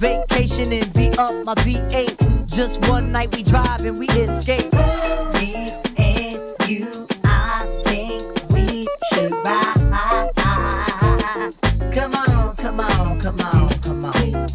Vacation 0.02 0.72
and 0.72 0.86
V 0.94 1.10
up 1.16 1.32
my 1.44 1.54
V8. 1.54 2.46
Just 2.46 2.80
one 2.88 3.12
night 3.12 3.32
we 3.36 3.44
drive 3.44 3.82
and 3.82 3.96
we 3.96 4.08
escape. 4.08 4.72
Me 5.34 5.70
and 5.96 6.42
you, 6.68 7.06
I 7.22 7.64
think 7.84 8.24
we 8.50 8.88
should 9.12 9.30
ride. 9.30 10.32
Come 11.94 12.14
on, 12.16 12.56
come 12.56 12.80
on, 12.80 13.20
come 13.20 13.40
on, 13.42 13.68
come 13.78 14.04
on. 14.06 14.48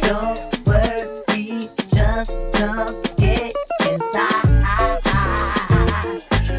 Don't 0.00 0.66
worry, 0.66 1.68
just 1.92 2.30
come 2.54 3.02
get 3.18 3.54
inside. 3.86 5.02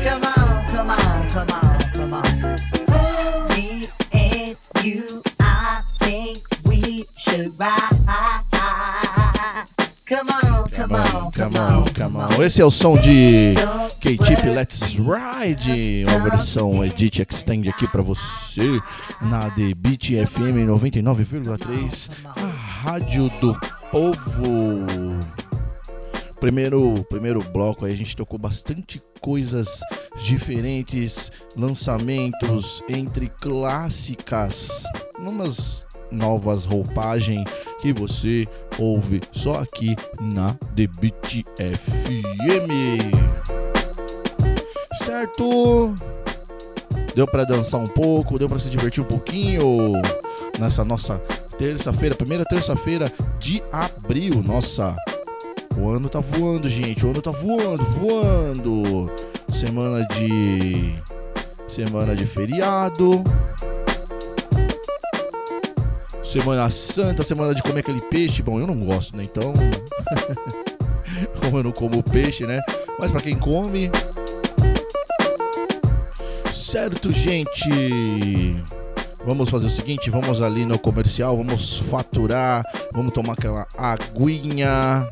Come 0.03 0.23
on, 0.25 0.67
come 0.69 0.91
on, 0.91 1.29
come 1.29 1.49
on, 1.49 1.79
come 1.91 2.13
on. 2.13 3.47
Me 3.49 3.87
and 4.11 4.55
you, 4.83 5.23
I 5.39 5.81
think 5.99 6.45
we 6.65 7.07
should 7.17 7.59
ride. 7.59 7.94
Come 10.07 10.29
on, 10.29 10.63
come 10.69 10.93
on, 10.93 11.31
Come 11.31 11.57
on, 11.57 11.85
come 11.97 12.17
on. 12.17 12.43
Esse 12.43 12.61
é 12.61 12.65
o 12.65 12.69
som 12.69 12.95
de 12.95 13.55
K-Tip 13.99 14.49
Let's 14.53 14.97
Ride, 14.97 16.05
uma 16.07 16.19
versão 16.29 16.85
Edit 16.85 17.23
Extend 17.23 17.67
aqui 17.67 17.87
pra 17.87 18.03
você 18.03 18.79
na 19.19 19.49
The 19.49 19.73
Beat 19.75 20.11
FM 20.27 20.67
99,3, 20.67 22.11
a 22.23 22.45
rádio 22.83 23.29
do 23.41 23.59
povo. 23.91 24.85
Primeiro, 26.39 27.03
primeiro 27.09 27.41
bloco 27.41 27.85
aí 27.85 27.93
a 27.93 27.97
gente 27.97 28.15
tocou 28.15 28.37
bastante 28.37 29.01
coisas 29.19 29.79
diferentes, 30.23 31.31
lançamentos 31.57 32.83
entre 32.87 33.27
clássicas, 33.41 34.83
umas 35.17 35.87
novas 36.15 36.65
roupagens 36.65 37.43
que 37.79 37.93
você 37.93 38.47
ouve 38.79 39.21
só 39.31 39.59
aqui 39.59 39.95
na 40.19 40.55
Debit 40.73 41.45
FM. 41.57 42.71
Certo? 45.03 45.93
Deu 47.13 47.27
para 47.27 47.45
dançar 47.45 47.79
um 47.79 47.87
pouco, 47.87 48.39
deu 48.39 48.49
para 48.49 48.59
se 48.59 48.69
divertir 48.69 49.03
um 49.03 49.07
pouquinho 49.07 49.93
nessa 50.59 50.83
nossa 50.83 51.19
terça-feira, 51.57 52.15
primeira 52.15 52.43
terça-feira 52.43 53.11
de 53.39 53.63
abril. 53.71 54.43
Nossa, 54.43 54.95
o 55.77 55.89
ano 55.89 56.09
tá 56.09 56.19
voando, 56.19 56.69
gente. 56.69 57.05
O 57.05 57.09
ano 57.09 57.21
tá 57.21 57.31
voando, 57.31 57.83
voando. 57.83 59.11
Semana 59.53 60.05
de 60.07 60.95
semana 61.67 62.15
de 62.15 62.25
feriado. 62.25 63.23
Semana 66.35 66.69
Santa, 66.69 67.23
semana 67.23 67.55
de 67.55 67.63
comer 67.63 67.79
aquele 67.79 68.01
peixe. 68.01 68.43
Bom, 68.43 68.59
eu 68.59 68.67
não 68.67 68.77
gosto, 68.79 69.15
né? 69.15 69.23
Então. 69.23 69.53
Como 71.39 71.59
eu 71.59 71.63
não 71.63 71.71
como 71.71 72.03
peixe, 72.03 72.45
né? 72.45 72.59
Mas 72.99 73.09
para 73.09 73.21
quem 73.21 73.37
come. 73.37 73.89
Certo, 76.53 77.09
gente. 77.09 77.69
Vamos 79.25 79.49
fazer 79.49 79.67
o 79.67 79.69
seguinte, 79.69 80.09
vamos 80.09 80.41
ali 80.41 80.65
no 80.65 80.77
comercial, 80.77 81.37
vamos 81.37 81.79
faturar, 81.79 82.65
vamos 82.91 83.13
tomar 83.13 83.33
aquela 83.33 83.65
aguinha. 83.77 85.09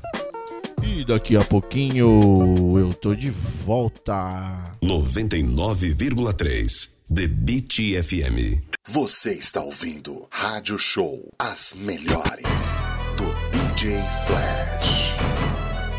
E 0.84 1.06
daqui 1.06 1.38
a 1.38 1.46
pouquinho 1.46 2.78
eu 2.78 2.94
tô 2.94 3.16
de 3.16 3.30
volta. 3.30 4.74
99,3 4.84 6.93
The 7.12 7.28
Beat 7.28 8.02
FM. 8.02 8.64
Você 8.88 9.34
está 9.34 9.62
ouvindo 9.62 10.26
Rádio 10.32 10.80
Show, 10.80 11.30
as 11.38 11.76
melhores 11.78 12.82
do 13.18 13.26
DJ 13.52 13.98
Flash. 14.26 15.14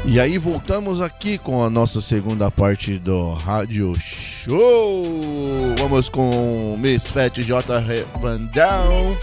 E 0.06 0.18
aí 0.18 0.38
voltamos 0.38 1.02
aqui 1.02 1.36
com 1.36 1.62
a 1.62 1.68
nossa 1.68 2.00
segunda 2.00 2.50
parte 2.50 2.98
do 2.98 3.32
Rádio 3.32 3.94
Show. 4.00 5.04
Vamos 5.78 6.08
com 6.08 6.76
Miss 6.80 7.04
Fat 7.04 7.36
J 7.36 7.62
Vandal. 8.20 9.16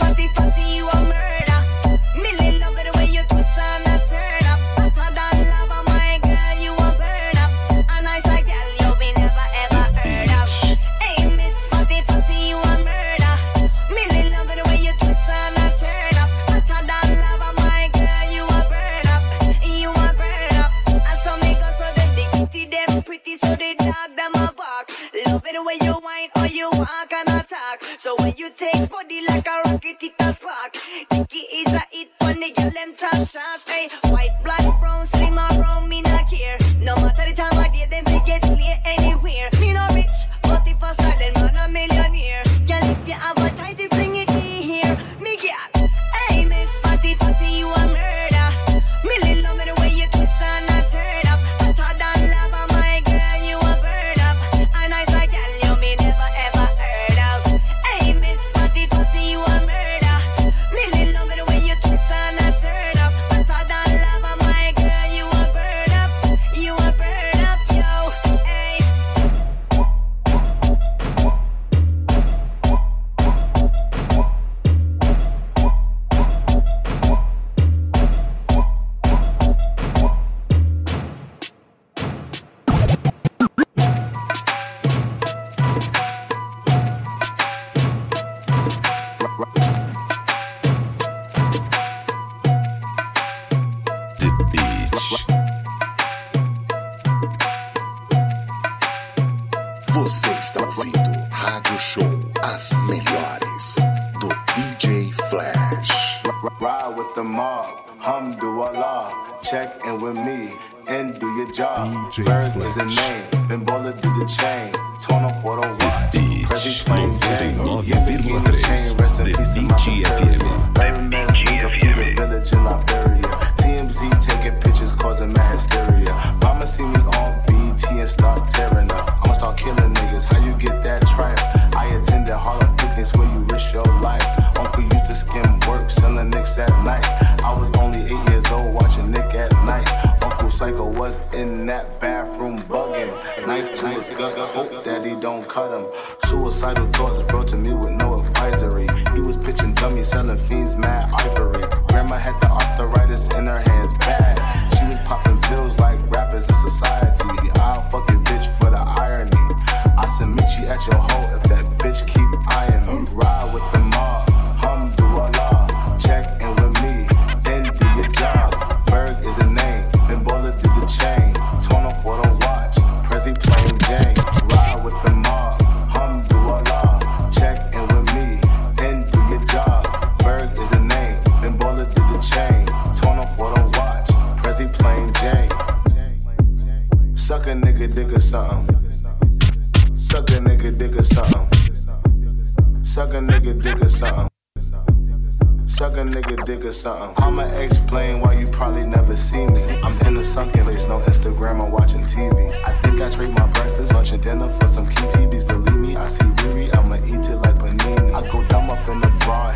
nigga 196.22 196.46
dig 196.46 196.66
or 196.66 196.74
something. 196.74 197.24
I'ma 197.24 197.44
explain 197.58 198.22
why 198.22 198.34
you 198.34 198.48
probably 198.48 198.86
never 198.86 199.16
see 199.18 199.46
me. 199.46 199.62
I'm 199.84 200.08
in 200.08 200.18
a 200.18 200.24
sunken 200.24 200.64
place, 200.64 200.86
no 200.86 200.98
Instagram, 201.00 201.64
I'm 201.64 201.72
watching 201.72 202.02
TV. 202.02 202.52
I 202.66 202.74
think 202.82 203.02
I 203.02 203.10
trade 203.10 203.32
my 203.38 203.48
breakfast, 203.48 203.94
lunch, 203.94 204.12
and 204.12 204.24
dinner 204.24 204.50
for 204.50 204.68
some 204.68 204.88
key 204.88 205.06
TVs. 205.14 205.48
Believe 205.48 205.76
me, 205.76 205.96
I 205.96 206.08
see 206.08 206.26
Riri, 206.26 206.76
I'ma 206.76 206.96
eat 207.06 207.30
it 207.30 207.38
like 207.38 207.56
panini. 207.56 208.14
I 208.14 208.32
go 208.32 208.44
dumb 208.48 208.70
up 208.70 208.88
in 208.88 209.00
the 209.00 209.08
bar 209.26 209.51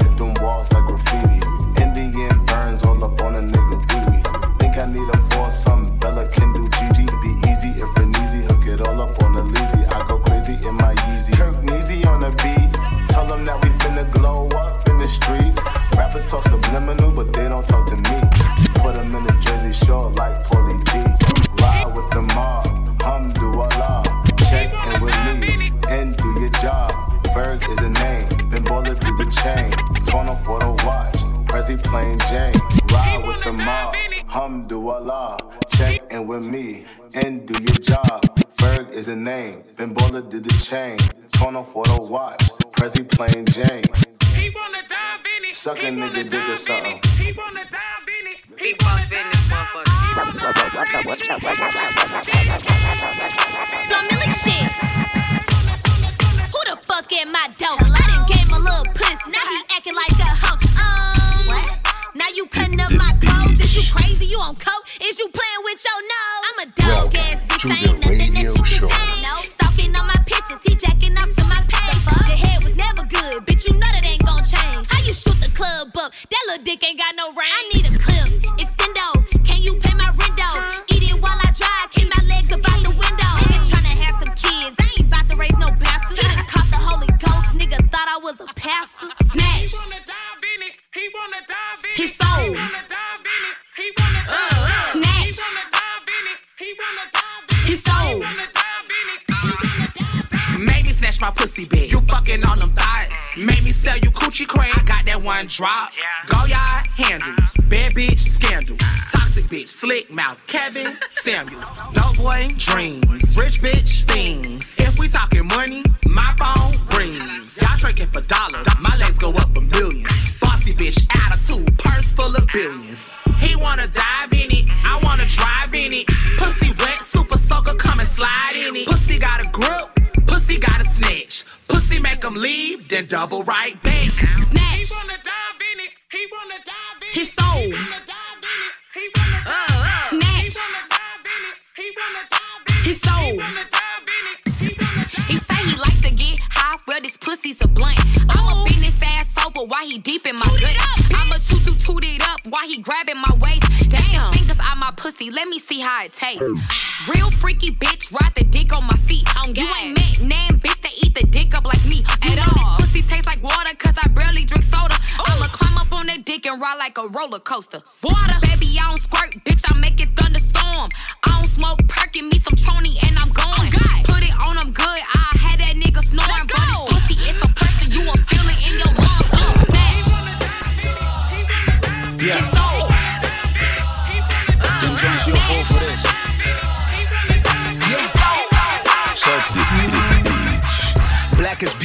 просто 167.65 167.83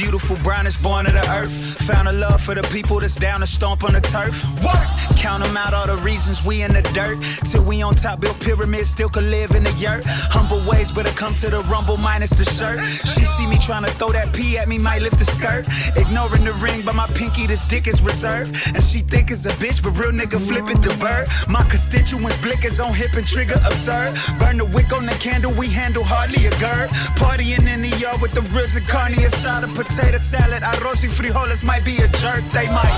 beautiful, 0.01 0.35
brown 0.37 0.65
is 0.65 0.77
born 0.77 1.05
of 1.05 1.13
the 1.13 1.25
earth. 1.31 1.53
Found 1.87 2.07
a 2.07 2.11
love 2.11 2.41
for 2.41 2.55
the 2.55 2.63
people 2.73 2.99
that's 2.99 3.15
down 3.15 3.41
to 3.41 3.45
stomp 3.45 3.83
on 3.83 3.93
the 3.93 4.01
turf. 4.01 4.33
Work! 4.65 4.87
Count 5.15 5.43
them 5.43 5.55
out, 5.55 5.73
all 5.73 5.85
the 5.85 5.97
reasons 5.97 6.43
we 6.43 6.63
in 6.63 6.73
the 6.73 6.81
dirt. 6.81 7.17
Till 7.45 7.63
we 7.63 7.83
on 7.83 7.93
top, 7.93 8.19
built 8.19 8.39
pyramids, 8.39 8.89
still 8.89 9.09
could 9.09 9.25
live 9.25 9.51
in 9.51 9.63
the 9.63 9.71
yurt. 9.73 10.03
Humble 10.05 10.65
ways, 10.65 10.91
but 10.91 11.05
I 11.05 11.11
come 11.11 11.35
to 11.35 11.49
the 11.51 11.61
rumble 11.73 11.97
minus 11.97 12.31
the 12.31 12.45
shirt. 12.45 12.79
She 13.13 13.23
see 13.25 13.45
me 13.45 13.57
trying 13.59 13.83
to 13.83 13.91
throw 13.91 14.11
that 14.11 14.33
pee 14.33 14.57
at 14.57 14.67
me, 14.67 14.79
might 14.79 15.03
lift 15.03 15.19
the 15.19 15.25
skirt. 15.25 15.67
Ignoring 15.95 16.45
the 16.45 16.53
ring, 16.53 16.81
but 16.83 16.95
my 16.95 17.07
pinky, 17.07 17.45
this 17.45 17.63
dick 17.65 17.87
is 17.87 18.01
reserved. 18.01 18.57
And 18.73 18.83
she 18.83 18.99
think 19.01 19.29
it's 19.29 19.45
a 19.45 19.53
bitch, 19.61 19.83
but 19.83 19.91
real 19.91 20.11
nigga 20.11 20.39
flip 20.41 20.67
it 20.69 20.81
the 20.81 20.97
bird. 20.97 21.27
My 21.47 21.63
constituents 21.69 22.37
blick 22.41 22.65
is 22.65 22.79
on 22.79 22.95
hip 22.95 23.13
and 23.13 23.27
trigger 23.27 23.59
absurd. 23.65 24.17
Burn 24.39 24.57
the 24.57 24.65
wick 24.65 24.91
on 24.93 25.05
the 25.05 25.17
candle, 25.25 25.53
we 25.53 25.67
handle 25.67 26.03
hardly 26.03 26.47
a 26.47 26.51
gird. 26.59 26.89
Partying 27.21 27.67
in 27.67 27.83
the 27.83 27.93
yard 27.99 28.19
with 28.19 28.31
the 28.31 28.41
ribs 28.57 28.75
and 28.75 28.87
carne, 28.87 29.13
a 29.13 29.29
shot 29.29 29.63
of 29.63 29.71
potato 29.95 30.17
salad. 30.17 30.63
Arroz 30.63 31.03
y 31.03 31.09
frijoles 31.09 31.63
might 31.63 31.83
be 31.83 31.97
a 31.97 32.07
jerk, 32.07 32.43
they 32.53 32.67
might. 32.67 32.97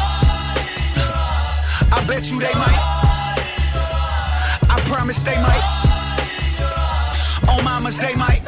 I 1.91 2.03
bet 2.07 2.29
you 2.29 2.39
they 2.39 2.53
might. 2.53 2.79
I 4.69 4.79
promise 4.85 5.21
they 5.21 5.37
might. 5.37 5.63
Oh, 7.47 7.61
mamas, 7.63 7.97
they 7.97 8.15
might. 8.15 8.43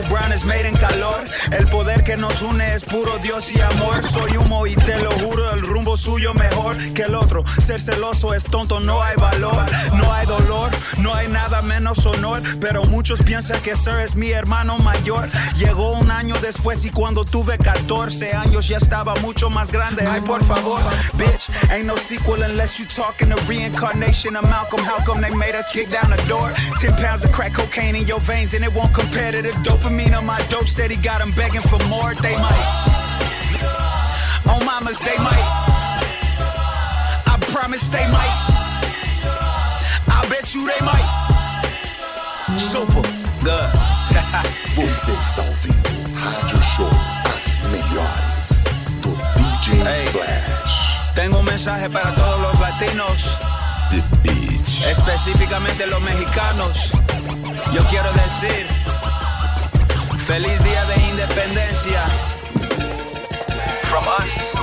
Brown 0.00 0.32
is 0.32 0.44
made 0.44 0.66
in 0.66 0.74
calor. 0.74 1.24
El 1.50 1.66
poder 1.68 2.02
que 2.02 2.16
nos 2.16 2.40
une 2.40 2.74
es 2.74 2.82
puro 2.82 3.18
Dios 3.18 3.52
y 3.52 3.60
amor. 3.60 4.02
Soy 4.02 4.36
humo 4.36 4.66
y 4.66 4.74
te 4.74 4.98
lo 5.00 5.10
juro, 5.12 5.52
el 5.52 5.60
rumbo 5.62 5.96
suyo 5.96 6.32
mejor 6.34 6.76
que 6.94 7.02
el 7.02 7.14
otro. 7.14 7.44
Ser 7.60 7.80
celoso 7.80 8.32
es 8.32 8.44
tonto, 8.44 8.80
no 8.80 9.02
hay 9.02 9.16
valor, 9.16 9.66
no 9.94 10.12
hay 10.12 10.26
dolor, 10.26 10.70
no 10.98 11.14
hay 11.14 11.28
nada 11.28 11.60
menos 11.62 12.06
honor. 12.06 12.40
Pero 12.60 12.84
muchos 12.84 13.22
piensan 13.22 13.60
que 13.60 13.76
Sir 13.76 14.00
es 14.00 14.14
mi 14.14 14.30
hermano 14.30 14.78
mayor. 14.78 15.28
Llegó 15.56 15.92
un 15.92 16.10
año 16.10 16.36
después 16.40 16.84
y 16.84 16.90
cuando 16.90 17.24
tuve 17.24 17.58
14 17.58 18.32
años 18.32 18.68
ya 18.68 18.78
estaba 18.78 19.14
mucho 19.16 19.50
más 19.50 19.70
grande. 19.70 20.06
Ay, 20.06 20.20
por 20.22 20.42
favor, 20.44 20.80
bitch, 21.18 21.50
ain't 21.70 21.86
no 21.86 21.96
sequel 21.96 22.42
unless 22.42 22.78
you 22.78 22.86
talking 22.86 23.30
a 23.32 23.36
reincarnation 23.48 24.36
of 24.36 24.44
Malcolm. 24.44 24.80
How 24.80 25.04
come 25.04 25.20
they 25.20 25.34
made 25.34 25.54
us 25.54 25.70
kick 25.70 25.90
down 25.90 26.10
the 26.10 26.22
door? 26.28 26.52
10 26.80 26.96
pounds 26.96 27.24
of 27.24 27.32
crack 27.32 27.52
cocaine 27.52 27.94
in 27.94 28.06
your 28.06 28.20
veins 28.20 28.54
and 28.54 28.64
it 28.64 28.72
won't 28.72 28.94
compare 28.94 29.32
to 29.32 29.42
the 29.42 29.52
dopamine 29.82 30.16
on 30.16 30.26
my 30.26 30.38
dope 30.48 30.66
steady. 30.66 30.96
Got 30.96 31.18
them 31.18 31.32
begging 31.32 31.60
for 31.62 31.78
more, 31.88 32.14
they 32.14 32.36
might. 32.36 32.66
Oh, 34.46 34.60
mamas, 34.64 34.98
they 35.00 35.16
might. 35.18 35.46
I 37.26 37.36
promise 37.52 37.88
they 37.88 38.06
might. 38.10 38.34
I 40.08 40.26
bet 40.28 40.54
you 40.54 40.66
they 40.66 40.80
might. 40.84 41.08
Super 42.58 43.02
good. 43.42 43.70
Você 44.74 45.12
está 45.12 45.42
ouvindo 45.42 45.90
Rádio 46.16 46.60
Show 46.62 46.90
As 47.36 47.58
Melhores 47.70 48.64
do 49.02 49.10
DJ 49.36 49.82
Hey. 49.82 50.06
Flash. 50.06 50.98
Tengo 51.14 51.38
un 51.40 51.44
mensaje 51.44 51.90
para 51.90 52.14
todos 52.14 52.40
los 52.40 52.58
latinos. 52.58 53.38
The 53.90 54.02
Beat. 54.22 54.86
Específicamente 54.86 55.86
los 55.86 56.00
mexicanos. 56.00 56.90
Yo 57.72 57.84
quiero 57.86 58.10
decir, 58.14 58.66
feliz 60.22 60.62
día 60.62 60.84
de 60.84 60.94
independencia. 61.02 62.04
From 63.82 64.04
us. 64.24 64.54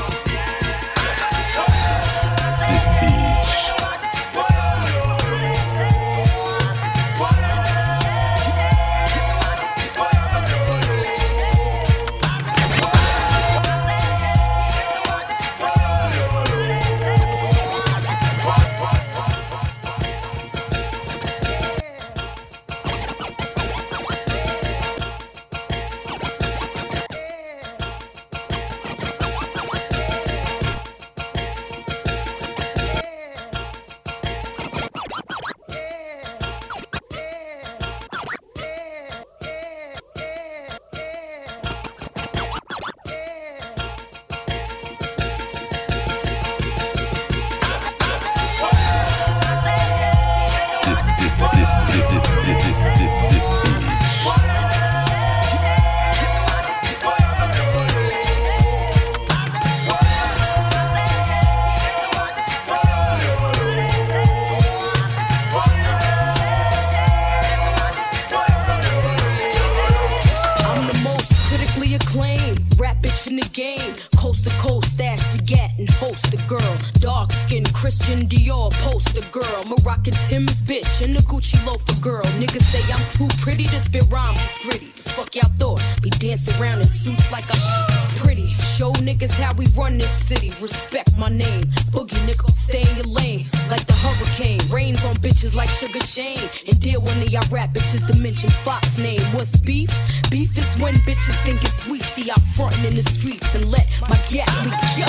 stop 102.40 102.56
fronting 102.56 102.86
in 102.86 102.96
the 102.96 103.02
streets 103.02 103.56
and 103.56 103.66
let 103.66 103.88
my 104.02 104.18
gas 104.30 104.66
leak. 104.66 104.74
Yo. 104.98 105.06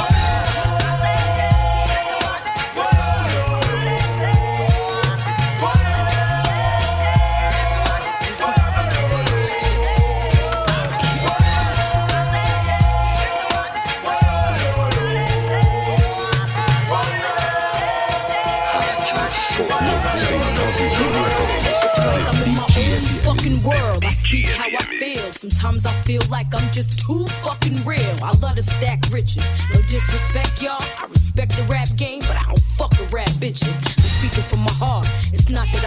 fucking 23.23 23.62
world. 23.62 24.05
I 24.05 24.11
speak 24.11 24.47
how 24.47 24.65
I 24.66 24.98
feel. 24.98 25.32
Sometimes 25.32 25.86
I 25.86 25.99
like 26.41 26.55
I'm 26.55 26.71
just 26.71 26.99
too 26.99 27.27
fucking 27.45 27.85
real. 27.85 28.17
I 28.23 28.33
love 28.41 28.57
to 28.57 28.62
stack 28.62 29.01
riches. 29.11 29.45
No 29.75 29.83
disrespect 29.83 30.49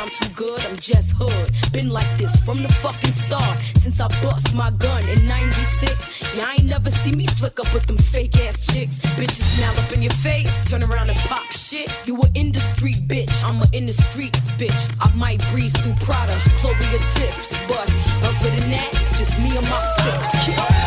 I'm 0.04 0.10
too 0.10 0.34
good, 0.36 0.60
I'm 0.66 0.76
just 0.76 1.16
hood. 1.18 1.50
Been 1.72 1.88
like 1.88 2.18
this 2.18 2.36
from 2.44 2.62
the 2.62 2.68
fucking 2.84 3.14
start 3.14 3.58
since 3.78 4.02
I 4.02 4.10
bust 4.22 4.54
my 4.54 4.70
gun 4.72 5.08
in 5.08 5.26
96. 5.26 6.36
Y'all 6.36 6.50
ain't 6.50 6.66
never 6.66 6.92
see 6.92 7.14
me 7.14 7.26
flick 7.26 7.58
up 7.58 7.74
with 7.74 7.86
them 7.86 7.98
fake 7.98 8.38
ass 8.42 8.68
chicks. 8.68 9.00
Bitches 9.16 9.56
smile 9.56 9.80
up 9.80 9.94
in 9.94 10.02
your 10.02 10.12
face, 10.12 10.66
turn 10.70 10.84
around 10.84 11.10
and 11.10 11.18
pop 11.20 11.50
shit. 11.54 11.90
You 12.06 12.20
an 12.22 12.32
industry 12.36 12.96
bitch, 12.96 13.46
I'm 13.46 13.62
a 13.62 13.66
in 13.72 13.86
the 13.86 13.94
streets 13.94 14.52
bitch. 14.52 14.94
I 15.00 15.10
might 15.16 15.42
breeze 15.52 15.72
through 15.72 15.96
Prada, 16.02 16.38
Chloe 16.58 16.74
or 16.74 17.00
tips, 17.16 17.56
but 17.70 17.90
other 18.26 18.50
than 18.58 18.72
that, 18.72 18.90
it's 18.92 19.18
just 19.18 19.40
me 19.40 19.56
and 19.56 19.66
my 19.70 19.82
six. 20.04 20.46
kids. 20.46 20.83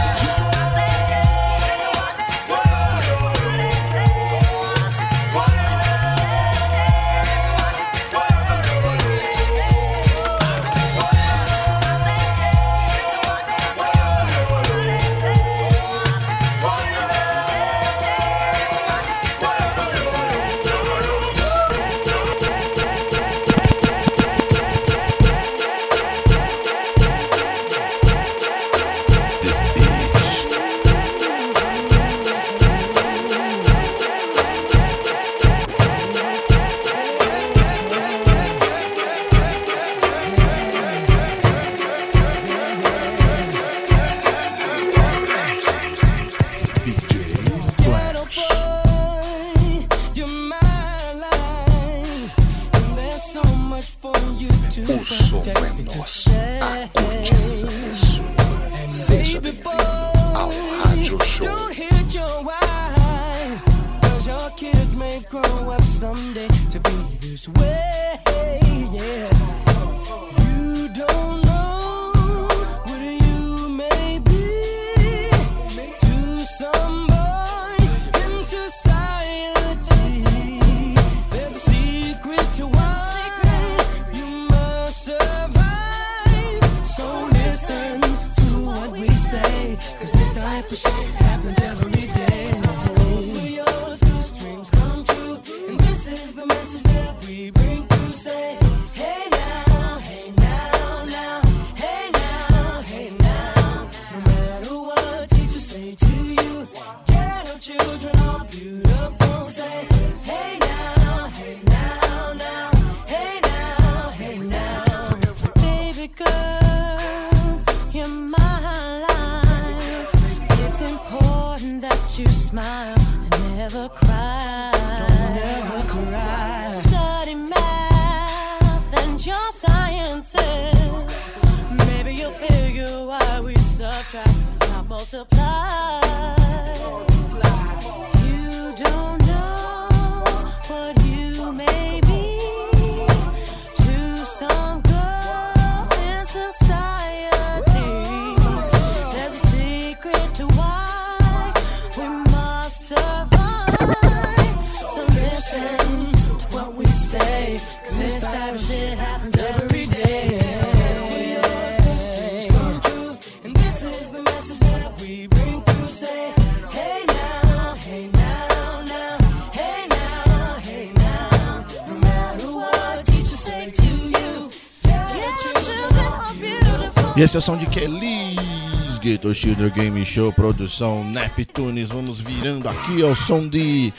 sessão 177.37 177.55
de 177.59 177.67
Kelly's 177.67 178.99
Gator 178.99 179.35
Children 179.35 179.71
Game 179.71 180.05
Show, 180.07 180.33
produção 180.33 181.05
Neptunes. 181.05 181.87
Vamos 181.87 182.19
virando 182.19 182.67
aqui 182.67 183.03
é 183.03 183.07
ao 183.07 183.15
som 183.15 183.47
de 183.47 183.93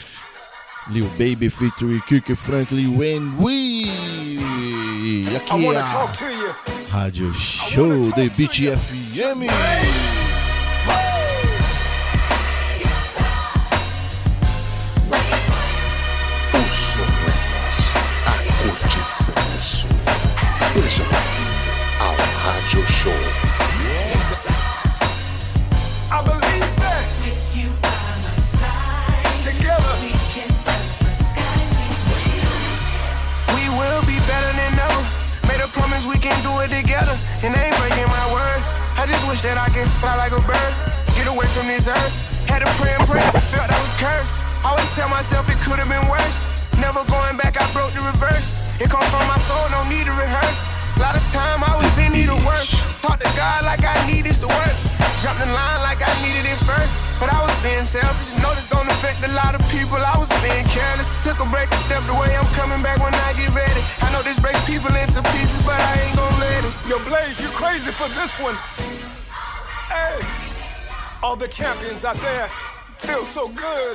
Lil 0.88 1.08
Baby 1.10 1.48
featuring 1.48 2.00
Kirk 2.00 2.34
Franklin 2.34 2.96
When 2.96 3.36
We. 3.38 5.36
Aqui 5.36 5.66
é 5.68 5.76
a 5.78 6.10
Rádio 6.90 7.32
Show 7.32 8.10
de 8.10 8.28
Beat 8.30 8.76
FM. 8.76 9.46
Os 16.66 16.74
sonetos, 16.74 17.94
a 18.26 18.32
curtição 18.64 19.34
é 19.54 19.58
sua. 19.60 20.56
Seja 20.56 21.04
bem-vindo. 21.04 21.77
I 26.10 26.22
believe 26.22 26.68
that 26.78 27.04
together 29.42 29.94
we 30.02 30.12
can 30.32 30.48
touch 30.62 30.98
the 31.00 31.12
sky. 31.16 31.42
We 33.54 33.64
will 33.72 34.02
be 34.04 34.18
better 34.28 34.52
than 34.56 34.72
ever. 34.78 35.02
Made 35.48 35.60
a 35.64 35.68
promise 35.72 36.04
we 36.06 36.18
can 36.20 36.36
do 36.44 36.60
it 36.60 36.68
together, 36.68 37.16
and 37.42 37.56
ain't 37.56 37.76
breaking 37.76 38.06
my 38.06 38.26
word. 38.32 38.60
I 38.96 39.06
just 39.06 39.26
wish 39.28 39.42
that 39.42 39.58
I 39.58 39.68
could 39.68 39.88
fly 39.98 40.16
like 40.16 40.32
a 40.32 40.40
bird, 40.44 40.72
get 41.16 41.26
away 41.26 41.46
from 41.56 41.66
this 41.66 41.88
earth. 41.88 42.14
Had 42.48 42.62
and 42.62 43.42
felt 43.52 43.70
I 43.70 43.78
was 43.80 43.94
cursed. 44.00 44.32
Always 44.64 44.90
tell 44.94 45.08
myself 45.08 45.48
it 45.48 45.58
could 45.64 45.78
have 45.78 45.88
been 45.88 46.08
worse. 46.08 46.36
Never 46.80 47.04
going 47.04 47.36
back, 47.36 47.60
I 47.60 47.66
broke 47.72 47.92
the 47.92 48.00
reverse. 48.00 48.50
It 48.80 48.88
come 48.88 49.04
from 49.10 49.26
my 49.26 49.38
soul, 49.44 49.68
no 49.70 49.84
need 49.88 50.06
to 50.06 50.12
rehearse. 50.12 50.77
A 50.98 51.00
lot 51.00 51.14
of 51.14 51.22
time 51.30 51.62
I 51.62 51.78
was 51.78 51.94
in 52.02 52.10
need 52.10 52.26
of 52.26 52.42
work. 52.42 52.66
Talk 52.98 53.22
to 53.22 53.30
God 53.38 53.62
like 53.62 53.86
I 53.86 53.94
needed 54.10 54.34
to 54.42 54.50
work. 54.50 54.74
Jumped 55.22 55.38
in 55.46 55.50
line 55.54 55.78
like 55.86 56.02
I 56.02 56.10
needed 56.26 56.42
it 56.42 56.58
first. 56.66 56.90
But 57.22 57.30
I 57.30 57.38
was 57.38 57.54
being 57.62 57.86
selfish. 57.86 58.34
You 58.34 58.42
Know 58.42 58.50
this 58.58 58.66
don't 58.66 58.90
affect 58.90 59.22
a 59.22 59.30
lot 59.30 59.54
of 59.54 59.62
people. 59.70 59.94
I 59.94 60.18
was 60.18 60.26
being 60.42 60.66
careless. 60.66 61.06
Took 61.22 61.38
a 61.38 61.46
break 61.54 61.70
and 61.70 61.82
stepped 61.86 62.10
away. 62.10 62.34
I'm 62.34 62.50
coming 62.58 62.82
back 62.82 62.98
when 62.98 63.14
I 63.14 63.30
get 63.38 63.54
ready. 63.54 63.78
I 64.02 64.10
know 64.10 64.26
this 64.26 64.42
breaks 64.42 64.58
people 64.66 64.90
into 64.98 65.22
pieces, 65.22 65.62
but 65.62 65.78
I 65.78 66.02
ain't 66.02 66.18
gonna 66.18 66.42
let 66.42 66.66
it. 66.66 66.74
Yo, 66.90 66.98
Blaze, 67.06 67.38
you 67.38 67.46
crazy 67.54 67.94
for 67.94 68.10
this 68.18 68.34
one. 68.42 68.58
Hey, 69.86 70.18
all 71.22 71.38
the 71.38 71.46
champions 71.46 72.02
out 72.02 72.18
there 72.18 72.50
feel 72.98 73.22
so 73.22 73.46
good. 73.54 73.94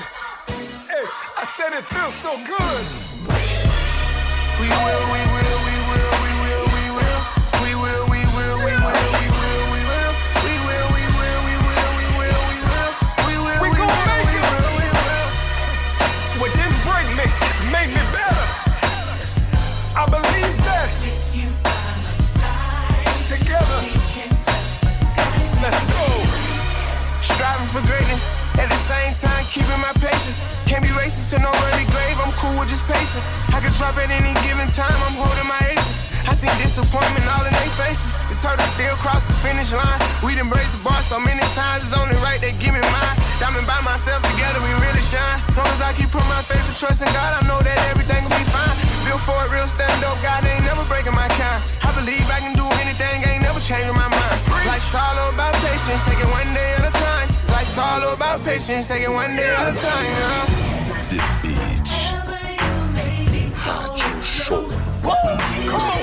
Hey, 0.88 1.04
I 1.36 1.44
said 1.52 1.76
it 1.76 1.84
feels 1.84 2.16
so 2.16 2.32
good. 2.48 2.84
We 4.56 4.72
will, 4.72 4.80
we 4.80 4.80
will, 4.80 5.04
we 5.12 5.20
will, 5.28 5.33
patience. 30.24 30.40
Can't 30.66 30.84
be 30.84 30.92
racing 30.96 31.24
to 31.32 31.44
no 31.44 31.52
early 31.52 31.86
grave, 31.92 32.18
I'm 32.24 32.32
cool 32.40 32.56
with 32.60 32.70
just 32.70 32.84
pacing. 32.88 33.24
I 33.52 33.60
can 33.60 33.72
drop 33.76 34.00
at 34.00 34.10
any 34.10 34.32
given 34.48 34.72
time, 34.72 34.96
I'm 34.96 35.16
holding 35.20 35.48
my 35.48 35.60
aces. 35.76 36.00
I 36.24 36.34
see 36.40 36.48
disappointment 36.64 37.28
all 37.36 37.44
in 37.44 37.52
their 37.52 37.74
faces. 37.76 38.16
The 38.32 38.36
turtle 38.40 38.64
still 38.80 38.96
cross 39.04 39.20
the 39.28 39.36
finish 39.44 39.76
line. 39.76 40.00
We 40.24 40.36
done 40.40 40.48
raised 40.48 40.72
the 40.72 40.80
bar 40.80 40.96
so 41.04 41.20
many 41.20 41.44
times, 41.52 41.84
it's 41.84 41.96
only 41.96 42.16
right 42.24 42.40
they 42.40 42.56
give 42.64 42.72
me 42.72 42.80
mine. 42.80 43.16
Diamond 43.44 43.68
by 43.68 43.84
myself 43.84 44.24
together, 44.24 44.64
we 44.64 44.72
really 44.80 45.04
shine. 45.12 45.38
Long 45.60 45.68
as 45.68 45.82
I 45.84 45.92
keep 46.00 46.10
putting 46.16 46.32
my 46.32 46.42
faith 46.48 46.64
and 46.64 46.78
trust 46.80 47.04
in 47.04 47.12
God, 47.12 47.32
I 47.36 47.42
know 47.44 47.60
that 47.60 47.78
everything 47.92 48.24
will 48.24 48.38
be 48.40 48.48
fine. 48.48 48.76
Built 49.04 49.20
for 49.28 49.36
it, 49.44 49.52
real 49.52 49.68
stand 49.68 50.00
up, 50.08 50.16
God 50.24 50.48
ain't 50.48 50.64
never 50.64 50.88
breaking 50.88 51.14
my 51.14 51.28
kind. 51.28 51.60
I 51.84 51.92
believe 52.00 52.24
I 52.32 52.40
can 52.40 52.56
do 52.56 52.64
anything, 52.88 53.28
ain't 53.28 53.44
never 53.44 53.60
changing 53.60 53.96
my 54.00 54.08
mind. 54.08 54.40
Life's 54.64 54.96
all 54.96 55.18
about 55.28 55.52
patience, 55.60 56.02
take 56.08 56.24
it 56.24 56.30
one 56.32 56.48
day 56.56 56.80
at 56.80 56.88
a 56.88 56.93
time. 57.76 58.02
Life's 58.02 58.06
all 58.06 58.14
about 58.14 58.44
patience, 58.44 58.88
take 58.88 59.04
it 59.04 59.10
one 59.10 59.36
day 59.36 59.50
at 59.50 59.68
a 59.68 59.80
time. 59.80 60.06
Yeah. 60.06 61.10
The 61.10 61.18
Beat. 61.42 62.14
Rádio 63.54 64.22
Show. 64.22 64.70
Come 65.68 65.82
on. 65.82 66.03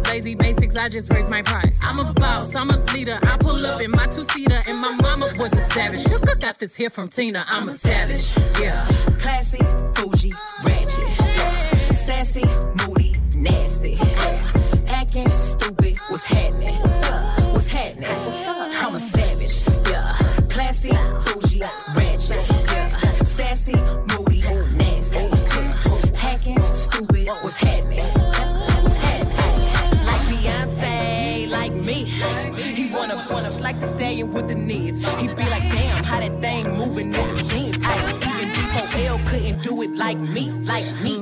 lazy 0.11 0.35
basics. 0.35 0.75
I 0.75 0.89
just 0.89 1.09
raise 1.11 1.29
my 1.29 1.41
price. 1.41 1.79
I'm 1.81 1.99
a 1.99 2.13
boss. 2.13 2.53
I'm 2.53 2.69
a 2.69 2.77
leader. 2.93 3.17
I 3.23 3.37
pull 3.37 3.65
up 3.65 3.79
in 3.79 3.91
my 3.91 4.07
two 4.07 4.23
seater, 4.23 4.61
and 4.67 4.77
my 4.77 4.93
mama 4.95 5.27
was 5.37 5.53
a 5.53 5.65
savage. 5.71 6.05
You 6.11 6.19
got 6.35 6.59
this 6.59 6.75
here 6.75 6.89
from 6.89 7.07
Tina. 7.07 7.45
I'm 7.47 7.69
a 7.69 7.75
savage. 7.75 8.25
Yeah. 8.59 8.85
Classy, 9.19 9.63
bougie, 9.95 10.33
ratchet. 10.65 11.09
Yeah. 11.19 11.91
Sassy, 11.93 12.45
moody, 12.79 13.15
nasty. 13.35 13.95
Stallion 34.21 34.33
with 34.33 34.47
the 34.47 34.55
knees. 34.55 34.99
He 35.19 35.27
be 35.27 35.49
like, 35.49 35.69
damn, 35.71 36.03
how 36.03 36.19
that 36.19 36.41
thing 36.41 36.77
moving 36.77 37.13
in 37.13 37.35
the 37.35 37.43
jeans. 37.43 37.77
I 37.83 38.09
even 38.09 38.53
D4L 38.53 39.27
couldn't 39.27 39.63
do 39.63 39.81
it 39.81 39.95
like 39.95 40.17
me, 40.17 40.49
like 40.65 40.85
me. 41.01 41.20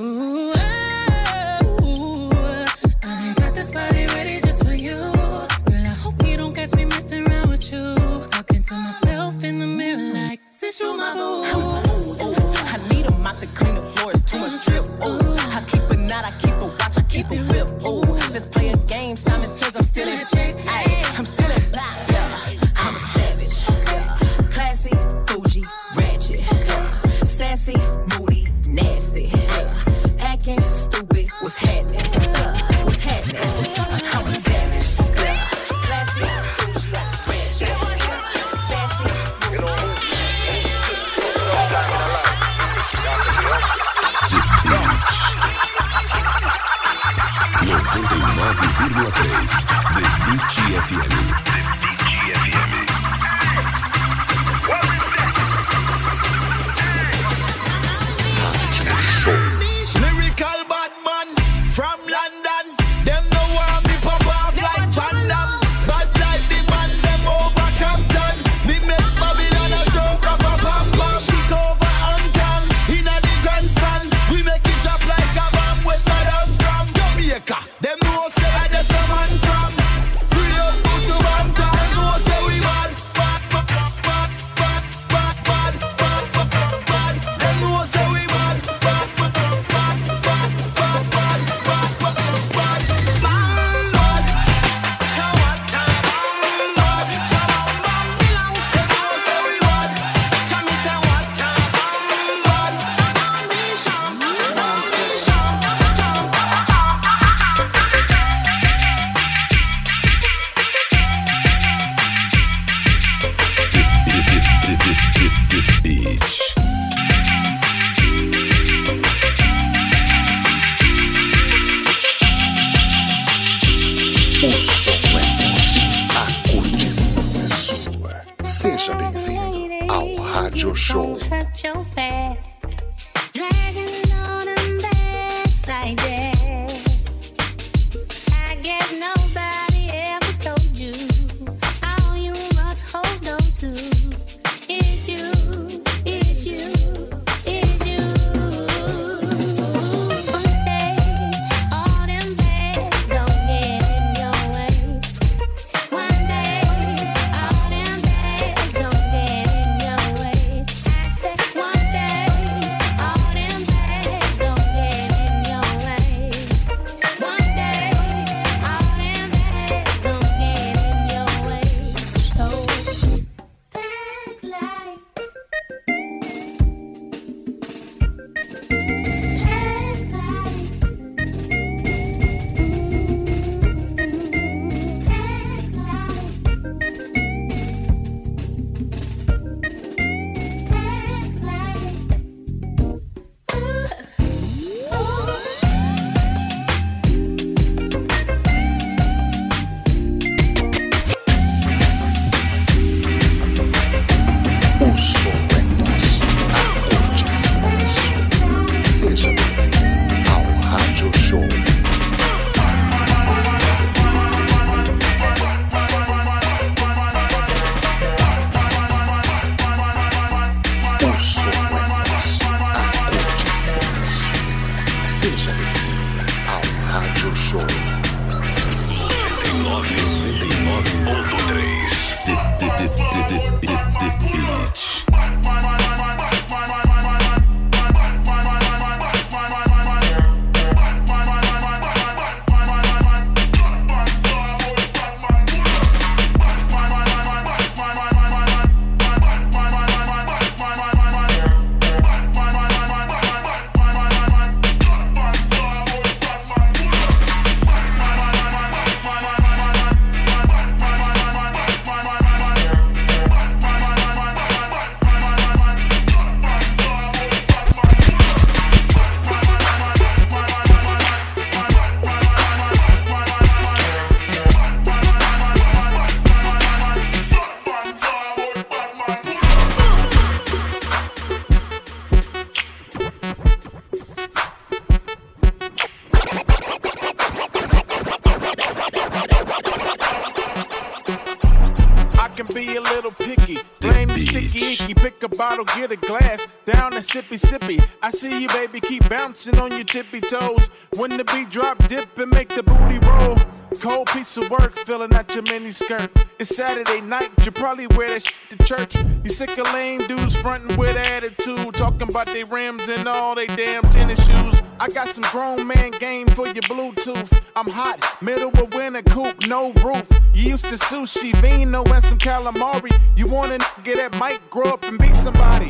I 298.10 298.12
see 298.12 298.42
you, 298.42 298.48
baby, 298.48 298.82
keep 298.82 299.08
bouncing 299.08 299.60
on 299.60 299.72
your 299.72 299.84
tippy 299.84 300.20
toes. 300.20 300.72
When 300.96 301.16
the 301.16 301.24
beat 301.26 301.52
drop, 301.52 301.78
dip 301.88 302.18
and 302.18 302.32
make 302.32 302.50
the 302.50 302.64
booty 302.64 302.98
roll. 303.06 303.38
Cold 303.80 304.08
piece 304.08 304.36
of 304.36 304.50
work, 304.50 304.76
filling 304.78 305.14
out 305.14 305.32
your 305.36 305.44
mini 305.44 305.72
skirt. 305.72 306.10
It's 306.40 306.56
Saturday 306.56 307.02
night, 307.02 307.30
you 307.46 307.52
probably 307.52 307.86
wear 307.86 308.10
that 308.10 308.26
shit 308.26 308.36
to 308.50 308.66
church. 308.66 308.96
You 309.24 309.30
sick 309.30 309.56
of 309.60 309.72
lame 309.76 310.08
dudes 310.08 310.36
frontin' 310.38 310.76
with 310.76 310.96
attitude, 310.96 311.76
talking 311.76 312.10
about 312.10 312.26
they 312.26 312.44
rims 312.44 312.90
and 312.90 313.08
all 313.08 313.36
they 313.36 313.46
damn 313.46 313.84
tennis 313.92 314.18
shoes. 314.26 314.60
I 314.80 314.88
got 314.88 315.10
some 315.10 315.26
grown 315.26 315.68
man 315.68 315.92
game 315.92 316.30
for 316.30 316.48
your 316.48 316.64
Bluetooth. 316.64 317.32
I'm 317.56 317.70
hot, 317.70 318.24
middle 318.24 318.50
of 318.60 318.74
winter 318.74 319.04
coupe, 319.04 319.46
no 319.46 319.72
roof. 319.74 320.10
You 320.34 320.54
used 320.54 320.66
to 320.66 320.78
sushi, 320.78 321.36
vino, 321.42 321.84
and 321.84 322.04
some 322.04 322.18
calamari. 322.18 322.92
You 323.16 323.28
want 323.28 323.52
to 323.52 323.82
get 323.84 323.98
that 323.98 324.20
mic, 324.20 324.50
grow 324.50 324.72
up 324.72 324.84
and 324.84 324.98
be 324.98 325.14
somebody. 325.14 325.70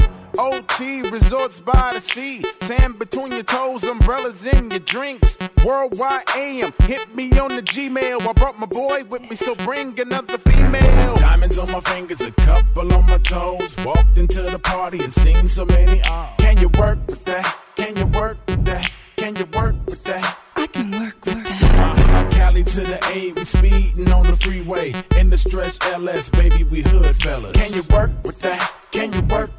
OT, 1.19 1.23
resorts 1.23 1.59
by 1.59 1.93
the 1.93 2.01
sea. 2.01 2.43
Sand 2.61 2.99
between 2.99 3.31
your 3.31 3.43
toes, 3.43 3.83
umbrellas 3.83 4.45
in 4.45 4.69
your 4.71 4.79
drinks. 4.79 5.37
Worldwide 5.65 6.23
AM, 6.35 6.73
hit 6.81 7.15
me 7.15 7.37
on 7.39 7.55
the 7.55 7.61
Gmail. 7.61 8.21
I 8.21 8.33
brought 8.33 8.59
my 8.59 8.65
boy 8.65 9.03
with 9.09 9.21
me, 9.29 9.35
so 9.35 9.55
bring 9.55 9.99
another 9.99 10.37
female. 10.37 11.15
Diamonds 11.17 11.57
on 11.57 11.71
my 11.71 11.79
fingers, 11.81 12.21
a 12.21 12.31
couple 12.31 12.93
on 12.93 13.05
my 13.05 13.17
toes. 13.19 13.75
Walked 13.85 14.17
into 14.17 14.41
the 14.41 14.59
party 14.59 15.03
and 15.03 15.13
seen 15.13 15.47
so 15.47 15.65
many. 15.65 16.01
Uh, 16.03 16.27
can 16.37 16.57
you 16.57 16.69
work 16.79 16.99
with 17.07 17.25
that? 17.25 17.57
Can 17.75 17.95
you 17.95 18.05
work 18.07 18.37
with 18.47 18.65
that? 18.65 18.91
Can 19.17 19.35
you 19.35 19.45
work 19.45 19.75
with 19.85 20.03
that? 20.05 20.37
I 20.55 20.67
can 20.67 20.91
work 20.91 21.25
with 21.25 21.43
that. 21.43 22.31
Cali 22.33 22.63
to 22.63 22.81
the 22.81 22.99
A, 23.13 23.33
we 23.33 23.45
speeding 23.45 24.11
on 24.11 24.25
the 24.25 24.35
freeway. 24.37 24.93
In 25.17 25.29
the 25.29 25.37
stretch 25.37 25.77
LS, 25.85 26.29
baby, 26.29 26.63
we 26.63 26.81
hood 26.81 27.15
fellas. 27.21 27.55
Can 27.55 27.73
you 27.73 27.83
work 27.91 28.11
with 28.23 28.39
that? 28.41 28.73
Can 28.91 29.13
you 29.13 29.21
work 29.21 29.51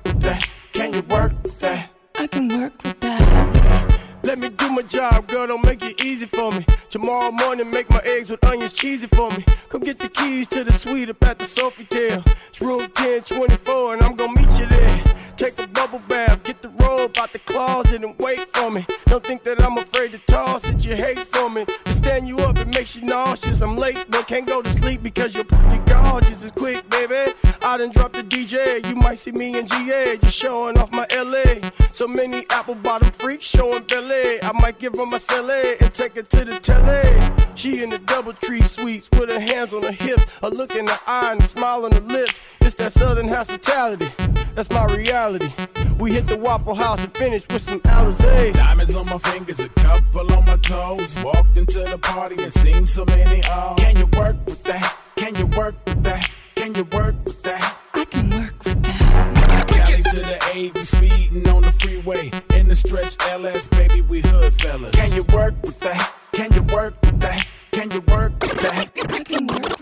Tomorrow 7.00 7.30
morning, 7.30 7.70
make 7.70 7.88
my 7.88 8.02
eggs 8.04 8.28
with 8.28 8.44
onions 8.44 8.74
cheesy 8.74 9.06
for 9.06 9.30
me. 9.30 9.42
Come 9.70 9.80
get 9.80 9.98
the 9.98 10.10
keys 10.10 10.46
to 10.48 10.64
the 10.64 10.72
suite 10.74 11.08
up 11.08 11.24
at 11.24 11.38
the 11.38 11.46
Sofitel. 11.46 12.22
It's 12.50 12.60
room 12.60 12.80
1024, 12.80 13.94
and 13.94 14.02
I'm 14.02 14.16
gonna 14.16 14.34
meet 14.34 14.60
you 14.60 14.66
there. 14.66 15.02
Take 15.38 15.58
a 15.60 15.66
bubble 15.68 16.02
bath, 16.08 16.42
get 16.42 16.60
the 16.60 16.68
robe 16.68 17.16
out 17.16 17.32
the 17.32 17.38
closet, 17.38 18.04
and 18.04 18.14
wait 18.18 18.40
for 18.52 18.70
me. 18.70 18.84
Don't 19.06 19.24
think 19.24 19.44
that 19.44 19.62
I'm 19.62 19.78
afraid 19.78 20.12
to 20.12 20.18
toss 20.18 20.59
you 20.90 20.96
hate 20.96 21.18
for 21.18 21.48
me. 21.48 21.64
To 21.84 21.92
stand 21.94 22.26
you 22.26 22.38
up, 22.40 22.58
it 22.58 22.66
makes 22.66 22.96
you 22.96 23.02
nauseous. 23.02 23.60
I'm 23.60 23.76
late, 23.76 24.04
but 24.10 24.26
can't 24.26 24.46
go 24.46 24.60
to 24.60 24.72
sleep 24.74 25.02
because 25.02 25.34
you're 25.34 25.44
pretty 25.44 25.78
gorgeous. 25.78 26.42
It's 26.42 26.50
quick, 26.50 26.88
baby. 26.90 27.32
I 27.62 27.76
done 27.78 27.90
dropped 27.90 28.16
the 28.16 28.24
DJ. 28.24 28.84
You 28.88 28.96
might 28.96 29.18
see 29.18 29.30
me 29.30 29.56
in 29.56 29.68
GA, 29.68 30.16
just 30.16 30.36
showing 30.36 30.76
off 30.78 30.90
my 30.90 31.06
LA. 31.14 31.70
So 31.92 32.08
many 32.08 32.44
apple 32.50 32.74
bottom 32.74 33.10
freaks 33.12 33.44
showing 33.44 33.84
belly. 33.84 34.42
I 34.42 34.52
might 34.52 34.78
give 34.80 34.94
her 34.96 35.06
my 35.06 35.18
celly 35.18 35.80
and 35.80 35.94
take 35.94 36.16
her 36.16 36.22
to 36.22 36.44
the 36.44 36.58
telly. 36.58 37.46
She 37.54 37.82
in 37.82 37.90
the 37.90 37.98
double 38.06 38.32
tree 38.32 38.62
suites, 38.62 39.08
put 39.08 39.30
her 39.30 39.40
hands 39.40 39.72
on 39.72 39.84
her 39.84 39.92
hips, 39.92 40.24
a 40.42 40.50
look 40.50 40.74
in 40.74 40.88
her 40.88 41.00
eye 41.06 41.32
and 41.32 41.40
a 41.40 41.46
smile 41.46 41.84
on 41.84 41.92
her 41.92 42.00
lips. 42.00 42.40
It's 42.60 42.74
that 42.76 42.92
southern 42.92 43.28
hospitality. 43.28 44.10
That's 44.54 44.70
my 44.70 44.86
reality. 44.86 45.52
We 46.00 46.12
hit 46.12 46.26
the 46.28 46.38
Waffle 46.38 46.74
House 46.74 47.04
and 47.04 47.14
finish 47.14 47.46
with 47.48 47.60
some 47.60 47.80
Alizé. 47.80 48.54
Diamonds 48.54 48.96
on 48.96 49.04
my 49.04 49.18
fingers, 49.18 49.60
a 49.60 49.68
couple 49.68 50.32
on 50.32 50.46
my 50.46 50.56
toes. 50.56 51.14
Walked 51.22 51.58
into 51.58 51.78
the 51.78 51.98
party 51.98 52.42
and 52.42 52.54
seen 52.54 52.86
so 52.86 53.04
many 53.04 53.42
O's. 53.46 53.78
Can 53.78 53.98
you 53.98 54.06
work 54.18 54.36
with 54.46 54.62
that? 54.64 54.96
Can 55.16 55.34
you 55.34 55.44
work 55.48 55.74
with 55.86 56.02
that? 56.02 56.30
Can 56.54 56.74
you 56.74 56.84
work 56.84 57.14
with 57.26 57.42
that? 57.42 57.76
I 57.92 58.04
can 58.06 58.30
work 58.30 58.64
with 58.64 58.82
that. 58.82 59.66
Cali 59.68 60.02
to 60.02 60.20
the 60.20 60.40
A, 60.54 60.70
we 60.70 60.84
speeding 60.84 61.46
on 61.50 61.62
the 61.62 61.72
freeway. 61.72 62.30
In 62.54 62.68
the 62.68 62.76
stretch 62.76 63.16
LS, 63.28 63.68
baby, 63.68 64.00
we 64.00 64.20
hood 64.22 64.54
fellas. 64.54 64.94
Can 64.94 65.12
you 65.12 65.24
work 65.34 65.54
with 65.62 65.80
that? 65.80 66.14
Can 66.32 66.50
you 66.54 66.62
work 66.62 66.94
with 67.02 67.20
that? 67.20 67.46
Can 67.72 67.90
you 67.90 68.00
work 68.00 68.32
with 68.40 68.58
that? 68.62 68.88
I 69.10 69.22
can 69.22 69.46
work 69.46 69.79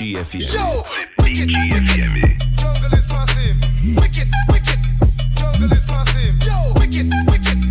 The 0.00 0.14
Beat 0.14 0.16
FM. 0.16 0.54
Yo, 0.54 0.84
wicked, 1.18 1.50
wicked, 1.70 2.58
jungle 2.58 2.94
is 2.98 3.12
massive. 3.12 3.56
Wicked, 3.96 4.28
wicked, 4.48 4.80
jungle 5.36 5.72
is 5.72 5.88
massive. 5.88 6.42
Yo, 6.42 6.72
wicked, 6.76 7.12
wicked, 7.28 7.69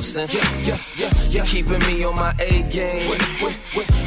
frosting? 0.00 0.28
Yeah, 0.36 0.58
yeah, 0.60 0.78
yeah, 0.96 1.10
yeah. 1.30 1.44
keeping 1.44 1.80
me 1.80 2.04
on 2.04 2.14
my 2.14 2.34
A 2.38 2.62
game 2.64 3.10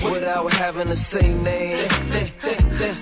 without 0.04 0.52
having 0.54 0.88
to 0.88 0.96
say 0.96 1.34
name. 1.34 1.88
They, 2.10 2.32
they, 2.42 2.94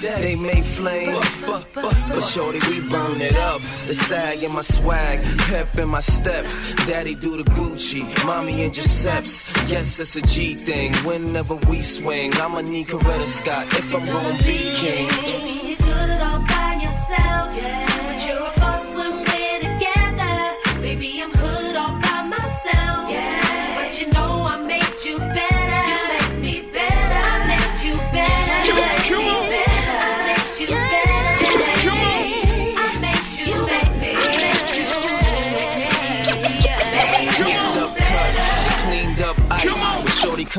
they, 0.00 0.16
they, 0.20 0.34
may 0.36 0.62
flame, 0.62 1.20
but, 1.46 1.66
but, 1.74 2.20
shorty, 2.22 2.60
we 2.68 2.80
burn 2.88 3.20
it 3.20 3.36
up. 3.36 3.60
The 3.86 3.94
sag 3.94 4.42
in 4.42 4.52
my 4.52 4.62
swag, 4.62 5.20
pep 5.48 5.76
in 5.78 5.88
my 5.88 6.00
step. 6.00 6.44
Daddy 6.86 7.14
do 7.14 7.36
the 7.42 7.50
Gucci, 7.50 8.02
mommy 8.24 8.62
in 8.62 8.72
Giuseppe's. 8.72 9.52
Yes, 9.68 9.98
it's 10.00 10.16
a 10.16 10.22
G 10.22 10.54
thing. 10.54 10.94
Whenever 11.04 11.54
we 11.54 11.82
swing, 11.82 12.34
I'ma 12.34 12.60
need 12.60 12.86
Coretta 12.88 13.26
Scott 13.26 13.66
if 13.72 13.94
I'm 13.94 14.06
gonna 14.06 14.42
be 14.42 14.58
king. 14.76 15.65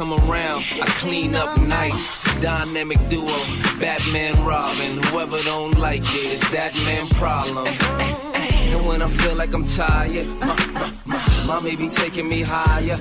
Come 0.07 0.29
around, 0.29 0.63
I 0.81 0.85
clean 0.99 1.35
up 1.35 1.57
nice. 1.59 2.41
Dynamic 2.41 2.97
duo, 3.09 3.37
Batman 3.79 4.45
Robin. 4.45 5.01
Whoever 5.03 5.41
don't 5.43 5.77
like 5.77 6.03
it, 6.03 6.33
it's 6.33 6.51
that 6.51 6.73
man 6.85 7.07
problem. 7.09 7.67
And 7.67 8.85
when 8.85 9.01
I 9.01 9.07
feel 9.07 9.35
like 9.35 9.53
I'm 9.53 9.65
tired, 9.65 10.27
my, 10.39 10.55
my, 10.73 10.91
my, 11.45 11.59
my 11.59 11.75
be 11.75 11.89
taking 11.89 12.29
me 12.29 12.41
higher. 12.41 12.97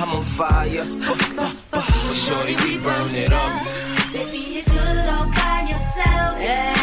I'm 0.00 0.10
on 0.12 0.24
fire, 0.24 0.84
shorty, 2.12 2.56
we 2.56 2.78
burn 2.78 3.14
it 3.14 3.32
up. 3.32 3.52
Baby, 4.12 4.38
you 4.38 4.62
do 4.62 4.72
it 4.72 5.08
all 5.08 5.26
by 5.30 5.66
yourself. 5.70 6.38
But 6.38 6.73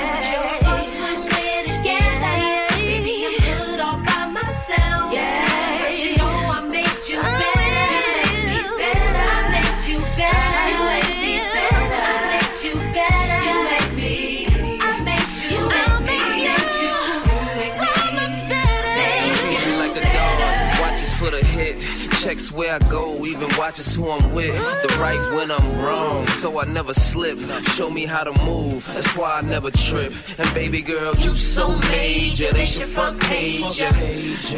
where 22.50 22.76
I 22.76 22.80
go, 22.80 23.26
even 23.26 23.50
watches 23.58 23.94
who 23.94 24.10
I'm 24.10 24.32
with. 24.34 24.56
The 24.84 24.98
right 25.00 25.20
when 25.36 25.52
I'm 25.52 25.82
wrong, 25.82 26.26
so 26.28 26.62
I 26.62 26.66
never 26.66 26.94
slip. 26.94 27.38
Show 27.76 27.90
me 27.90 28.06
how 28.06 28.24
to 28.24 28.32
move, 28.46 28.88
that's 28.88 29.18
why 29.18 29.40
I 29.40 29.42
never 29.42 29.70
trip. 29.70 30.14
And 30.38 30.54
baby 30.54 30.82
girl, 30.82 31.12
you 31.18 31.36
so 31.36 31.78
major, 31.90 32.52
they 32.54 32.66
should 32.66 32.88
front 32.88 33.22
page 33.22 33.80
ya. 33.82 33.92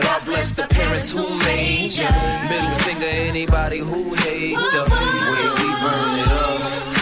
God 0.01 0.25
bless 0.25 0.51
the 0.51 0.67
parents 0.67 1.11
who 1.11 1.27
made 1.39 1.91
ya. 1.93 2.09
Middle 2.47 2.77
finger 2.79 3.05
anybody 3.05 3.79
who 3.79 4.13
hate 4.13 4.55
the 4.55 4.83
way 5.31 5.45
we 5.57 5.69
burn 5.81 6.19
it 6.19 6.27
up. 6.27 6.92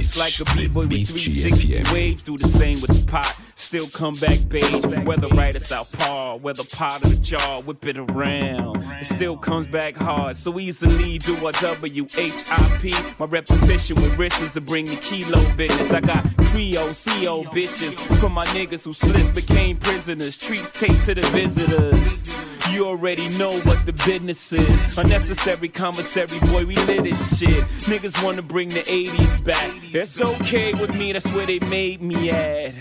Just 0.00 0.16
like 0.16 0.40
a 0.40 0.56
b-boy 0.56 0.86
with 0.86 1.08
360 1.08 1.92
waves, 1.92 2.22
do 2.22 2.34
the 2.38 2.48
same 2.48 2.80
with 2.80 2.88
the 2.88 3.06
pot. 3.06 3.36
Still 3.70 3.86
come 3.86 4.14
back 4.14 4.40
beige, 4.48 4.84
whether 5.04 5.28
right 5.28 5.54
or 5.54 5.60
southpaw, 5.60 6.38
whether 6.38 6.64
pot 6.64 7.06
or 7.06 7.10
the 7.10 7.14
jar, 7.14 7.62
whip 7.62 7.86
it 7.86 7.98
around. 7.98 8.82
It 9.00 9.04
still 9.04 9.36
comes 9.36 9.68
back 9.68 9.96
hard, 9.96 10.34
so 10.34 10.58
easily 10.58 11.18
do 11.18 11.36
a 11.46 11.52
W-H-I-P. 11.52 12.94
My 13.20 13.26
repetition 13.26 13.94
with 14.02 14.18
wrists 14.18 14.54
to 14.54 14.60
bring 14.60 14.86
the 14.86 14.96
kilo 14.96 15.54
business. 15.54 15.92
I 15.92 16.00
got 16.00 16.24
Creole, 16.46 16.88
CO 16.88 17.44
bitches 17.44 17.94
from 18.18 18.32
my 18.32 18.44
niggas 18.46 18.84
who 18.86 18.92
slipped, 18.92 19.36
became 19.36 19.76
prisoners. 19.76 20.36
Treats 20.36 20.76
taped 20.76 21.04
to 21.04 21.14
the 21.14 21.26
visitors. 21.26 22.66
You 22.72 22.86
already 22.86 23.28
know 23.38 23.52
what 23.52 23.86
the 23.86 23.92
business 24.04 24.52
is. 24.52 24.98
Unnecessary 24.98 25.68
commissary, 25.68 26.40
boy, 26.50 26.66
we 26.66 26.74
lit 26.74 27.04
this 27.04 27.38
shit. 27.38 27.62
Niggas 27.86 28.20
wanna 28.24 28.42
bring 28.42 28.70
the 28.70 28.80
80s 28.80 29.44
back. 29.44 29.72
It's 29.94 30.20
okay 30.20 30.74
with 30.74 30.92
me, 30.96 31.12
that's 31.12 31.28
where 31.28 31.46
they 31.46 31.60
made 31.60 32.02
me 32.02 32.30
at. 32.30 32.74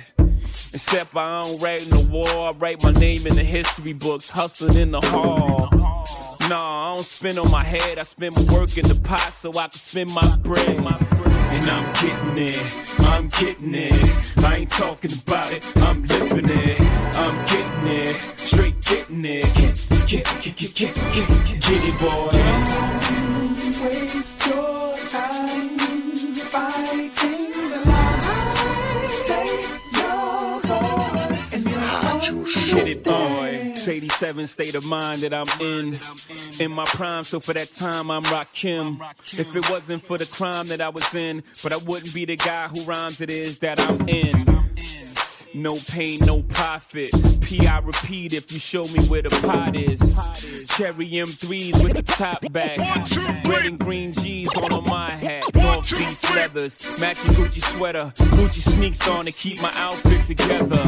Except 0.71 1.15
I 1.15 1.39
don't 1.39 1.61
write 1.61 1.81
in 1.81 1.89
the 1.89 2.07
wall, 2.11 2.47
I 2.47 2.51
write 2.51 2.83
my 2.83 2.91
name 2.91 3.25
in 3.25 3.35
the 3.35 3.43
history 3.43 3.93
books, 3.93 4.29
hustling 4.29 4.77
in 4.77 4.91
the 4.91 5.01
hall. 5.01 5.67
Nah, 6.47 6.91
I 6.91 6.93
don't 6.93 7.05
spin 7.05 7.39
on 7.39 7.49
my 7.49 7.63
head, 7.63 7.97
I 7.97 8.03
spend 8.03 8.35
my 8.35 8.43
work 8.53 8.77
in 8.77 8.87
the 8.87 8.93
pot 9.03 9.33
so 9.33 9.49
I 9.51 9.67
can 9.67 9.79
spend 9.79 10.11
my 10.11 10.37
bread. 10.37 10.67
And 10.69 11.63
I'm 11.65 11.93
getting 12.01 12.37
it, 12.37 12.99
I'm 12.99 13.27
getting 13.29 13.73
it. 13.73 14.43
I 14.43 14.57
ain't 14.57 14.69
talking 14.69 15.11
about 15.11 15.51
it, 15.51 15.65
I'm 15.77 16.03
living 16.05 16.49
it. 16.49 16.79
I'm 16.79 17.35
getting 17.49 17.87
it, 17.87 18.15
straight 18.37 18.79
getting 18.85 19.25
it. 19.25 19.43
Get, 19.55 19.87
get, 20.07 20.41
get, 20.41 20.55
get, 20.55 20.75
get, 20.75 20.95
get, 21.13 21.61
get 21.61 21.83
it, 21.83 21.99
boy. 21.99 22.29
Waste 23.83 24.45
your 24.45 24.93
time 25.07 25.79
fighting 26.49 27.69
the 27.69 27.81
lies. 27.85 28.58
Get 32.79 32.87
it, 32.87 33.03
boy. 33.03 33.59
It's 33.61 33.89
87 33.89 34.47
state 34.47 34.73
of 34.73 34.85
mind 34.85 35.19
that 35.19 35.33
I'm 35.33 35.61
in. 35.61 35.99
In 36.61 36.71
my 36.71 36.85
prime, 36.85 37.25
so 37.25 37.41
for 37.41 37.51
that 37.51 37.73
time, 37.73 38.09
I'm 38.09 38.23
Rakim. 38.23 39.01
If 39.37 39.53
it 39.53 39.69
wasn't 39.69 40.01
for 40.01 40.17
the 40.17 40.25
crime 40.25 40.65
that 40.67 40.79
I 40.79 40.87
was 40.87 41.13
in, 41.13 41.43
but 41.61 41.73
I 41.73 41.77
wouldn't 41.77 42.13
be 42.13 42.23
the 42.23 42.37
guy 42.37 42.69
who 42.69 42.81
rhymes 42.83 43.19
it 43.19 43.31
is 43.31 43.59
that 43.59 43.81
I'm 43.81 44.07
in. 44.07 44.45
No 45.53 45.77
pain, 45.89 46.19
no 46.21 46.41
profit. 46.43 47.11
P, 47.41 47.67
I 47.67 47.79
repeat 47.79 48.31
if 48.31 48.49
you 48.53 48.59
show 48.59 48.83
me 48.83 49.05
where 49.09 49.23
the 49.23 49.29
pot 49.45 49.75
is. 49.75 49.99
Cherry 50.77 51.09
M3s 51.09 51.83
with 51.83 51.95
the 51.97 52.03
top 52.03 52.49
back. 52.53 52.77
Red 53.45 53.65
and 53.65 53.77
green 53.77 54.13
G's 54.13 54.55
on 54.55 54.71
on 54.71 54.85
my 54.85 55.11
hat. 55.17 55.43
North 55.79 55.97
Beach 55.97 56.35
leathers. 56.35 56.99
Matching 56.99 57.31
Gucci 57.31 57.61
sweater. 57.61 58.11
Gucci 58.35 58.59
sneaks 58.69 59.07
on 59.07 59.23
to 59.23 59.31
keep 59.31 59.61
my 59.61 59.71
outfit 59.75 60.25
together. 60.25 60.83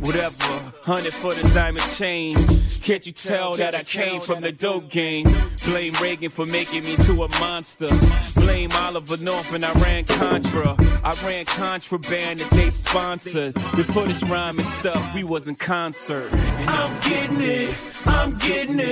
Whatever. 0.00 0.72
Hundred 0.82 1.12
for 1.12 1.32
the 1.32 1.48
diamond 1.54 1.86
chain. 1.94 2.34
Can't 2.82 3.06
you 3.06 3.12
tell 3.12 3.54
that 3.54 3.76
I 3.76 3.84
came 3.84 4.20
from 4.20 4.40
the 4.40 4.50
dope 4.50 4.88
game? 4.88 5.32
Blame 5.64 5.92
Reagan 6.02 6.30
for 6.30 6.44
making 6.46 6.82
me 6.82 6.96
to 6.96 7.22
a 7.22 7.28
monster. 7.38 7.86
Blame 8.34 8.70
Oliver 8.72 9.16
North 9.18 9.52
and 9.52 9.62
Iran 9.62 10.06
Contra. 10.06 10.74
I 11.04 11.12
ran 11.24 11.44
contraband 11.44 12.40
that 12.40 12.50
they 12.50 12.70
sponsored. 12.70 13.54
Before 13.76 14.06
this 14.06 14.24
rhyming 14.24 14.66
stuff, 14.66 15.14
we 15.14 15.22
was 15.22 15.46
in 15.46 15.54
concert. 15.54 16.28
I'm 16.32 17.00
getting 17.08 17.40
it, 17.40 17.76
I'm 18.06 18.34
getting 18.34 18.80
it. 18.80 18.91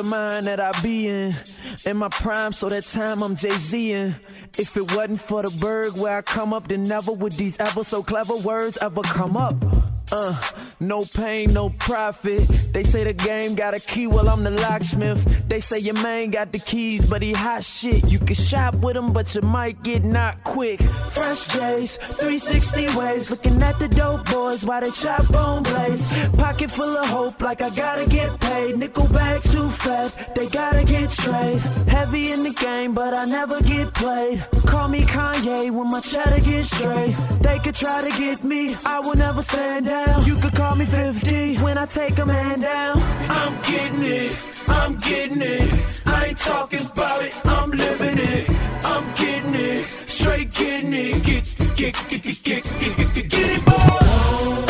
Of 0.00 0.06
mind 0.06 0.46
that 0.46 0.58
I 0.60 0.72
be 0.82 1.08
in. 1.08 1.34
In 1.84 1.96
my 1.98 2.08
prime, 2.08 2.52
so 2.52 2.68
that 2.68 2.84
time 2.84 3.22
I'm 3.22 3.36
Jay 3.36 3.50
Z 3.50 3.92
in. 3.92 4.16
If 4.58 4.76
it 4.76 4.96
wasn't 4.96 5.20
for 5.20 5.42
the 5.42 5.50
berg 5.60 5.96
where 5.96 6.18
I 6.18 6.22
come 6.22 6.52
up, 6.52 6.68
then 6.68 6.82
never 6.82 7.12
would 7.12 7.32
these 7.32 7.58
ever 7.60 7.84
so 7.84 8.02
clever 8.02 8.34
words 8.36 8.78
ever 8.78 9.02
come 9.02 9.36
up. 9.36 9.54
Uh, 10.12 10.34
no 10.80 11.04
pain, 11.14 11.52
no 11.52 11.70
profit. 11.70 12.48
They 12.72 12.82
say 12.82 13.04
the 13.04 13.12
game 13.12 13.54
got 13.54 13.74
a 13.74 13.80
key, 13.80 14.06
well, 14.06 14.28
I'm 14.28 14.42
the 14.42 14.50
locksmith. 14.50 15.48
They 15.48 15.60
say 15.60 15.78
your 15.78 16.00
man 16.02 16.30
got 16.30 16.50
the 16.52 16.58
keys, 16.58 17.08
but 17.08 17.22
he 17.22 17.32
hot 17.32 17.62
shit. 17.62 18.10
You 18.10 18.18
can 18.18 18.34
shop 18.34 18.74
with 18.76 18.96
him, 18.96 19.12
but 19.12 19.32
you 19.34 19.42
might 19.42 19.82
get 19.82 20.02
knocked 20.02 20.42
quick. 20.42 20.82
Fresh 21.10 21.48
J's, 21.48 21.96
360 21.96 22.98
waves, 22.98 23.30
looking 23.30 23.62
at 23.62 23.78
the 23.78 23.88
dope 23.88 24.24
boys 24.30 24.64
while 24.64 24.80
they 24.80 24.90
chop 24.90 25.26
bone 25.28 25.62
blades. 25.62 26.12
Pocket 26.36 26.70
full 26.70 26.96
of 26.96 27.08
hope, 27.08 27.40
like 27.40 27.62
I 27.62 27.70
gotta 27.70 28.08
get 28.08 28.40
paid. 28.40 28.78
Nickel 28.78 29.06
bags 29.08 29.52
too 29.52 29.70
fat, 29.70 30.34
they 30.34 30.48
gotta 30.48 30.84
get 30.84 31.12
straight. 31.12 31.58
Heavy 31.88 32.32
in 32.32 32.42
the 32.42 32.56
game, 32.60 32.94
but 32.94 33.14
I 33.14 33.26
never 33.26 33.60
get 33.62 33.94
played. 33.94 34.44
Call 34.66 34.88
me 34.88 35.02
Kanye 35.02 35.70
when 35.70 35.88
my 35.88 36.00
cheddar 36.00 36.40
gets 36.40 36.70
straight. 36.70 37.14
They 37.40 37.58
could 37.58 37.74
try 37.74 38.08
to 38.08 38.18
get 38.18 38.42
me, 38.42 38.74
I 38.84 39.00
will 39.00 39.16
never 39.16 39.42
stand 39.42 39.88
you 40.24 40.36
could 40.36 40.54
call 40.54 40.76
me 40.76 40.86
50 40.86 41.56
when 41.56 41.76
I 41.76 41.86
take 41.86 42.18
a 42.18 42.26
man 42.26 42.60
down. 42.60 42.98
I'm 43.30 43.52
getting 43.70 44.02
it, 44.02 44.36
I'm 44.68 44.96
getting 44.96 45.42
it. 45.42 45.72
I 46.06 46.26
ain't 46.26 46.38
talking 46.38 46.86
about 46.86 47.24
it, 47.24 47.34
I'm 47.44 47.70
living 47.70 48.18
it. 48.18 48.48
I'm 48.84 49.04
getting 49.16 49.54
it, 49.54 49.84
straight 50.06 50.50
getting 50.54 50.94
it. 50.94 51.22
Get, 51.22 51.44
get, 51.76 51.94
get, 52.08 52.22
get, 52.22 52.42
get, 52.42 52.64
get, 52.78 53.14
get, 53.14 53.28
get 53.28 53.50
it, 53.58 53.64
boy. 53.64 54.69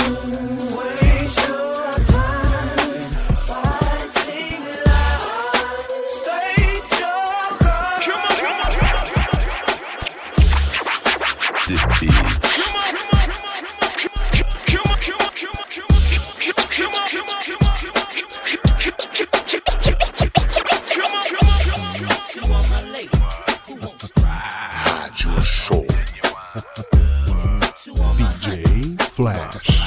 Flash. 29.21 29.83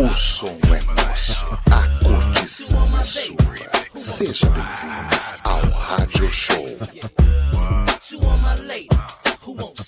O 0.00 0.12
som 0.12 0.58
é 0.74 0.82
nosso, 1.06 1.46
a 1.70 2.04
curtição 2.04 2.98
é 2.98 3.04
sua. 3.04 3.36
Seja 4.00 4.50
bem-vindo 4.50 5.14
ao 5.44 5.70
Rádio 5.70 6.28
Show. 6.32 6.66
All 8.24 8.38
my 8.38 8.56
ladies 8.66 8.98
who 9.42 9.52
won't 9.52 9.78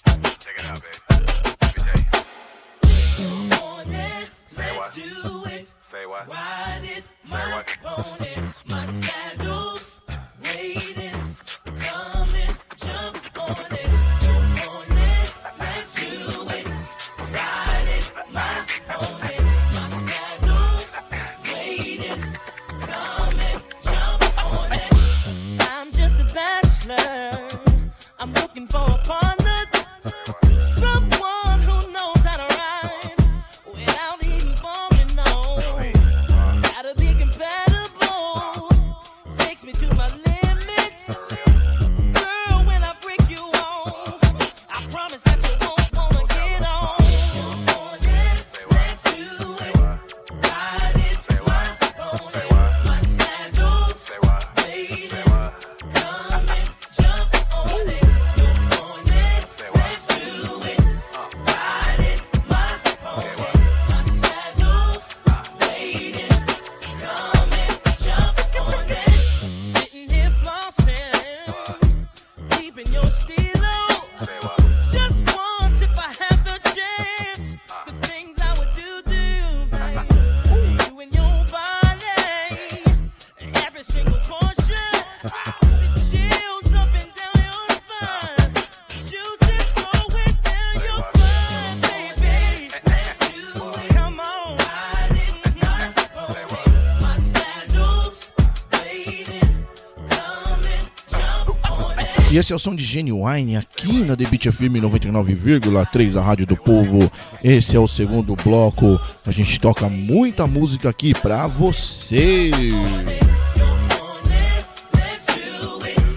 esse 102.44 102.52
é 102.52 102.56
o 102.56 102.58
som 102.58 102.74
de 102.74 102.84
Genuine 102.84 103.56
aqui 103.56 104.04
na 104.04 104.14
The 104.14 104.26
Beat 104.26 104.52
FM 104.52 104.76
99,3, 104.76 106.20
a 106.20 106.22
rádio 106.22 106.46
do 106.46 106.54
povo. 106.54 107.10
Esse 107.42 107.74
é 107.74 107.80
o 107.80 107.88
segundo 107.88 108.36
bloco. 108.36 109.00
A 109.26 109.30
gente 109.30 109.58
toca 109.58 109.88
muita 109.88 110.46
música 110.46 110.90
aqui 110.90 111.14
pra 111.14 111.46
você. 111.46 112.50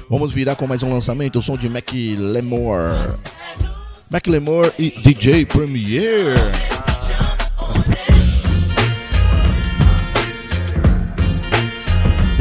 Vamos 0.09 0.33
virar 0.33 0.57
com 0.57 0.67
mais 0.67 0.83
um 0.83 0.91
lançamento, 0.91 1.39
o 1.39 1.41
som 1.41 1.55
de 1.55 1.69
Mac 1.69 1.93
Lemore. 1.93 3.13
Mac 4.11 4.27
Lemore 4.27 4.73
e 4.77 4.89
DJ 4.89 5.45
Premier. 5.45 6.35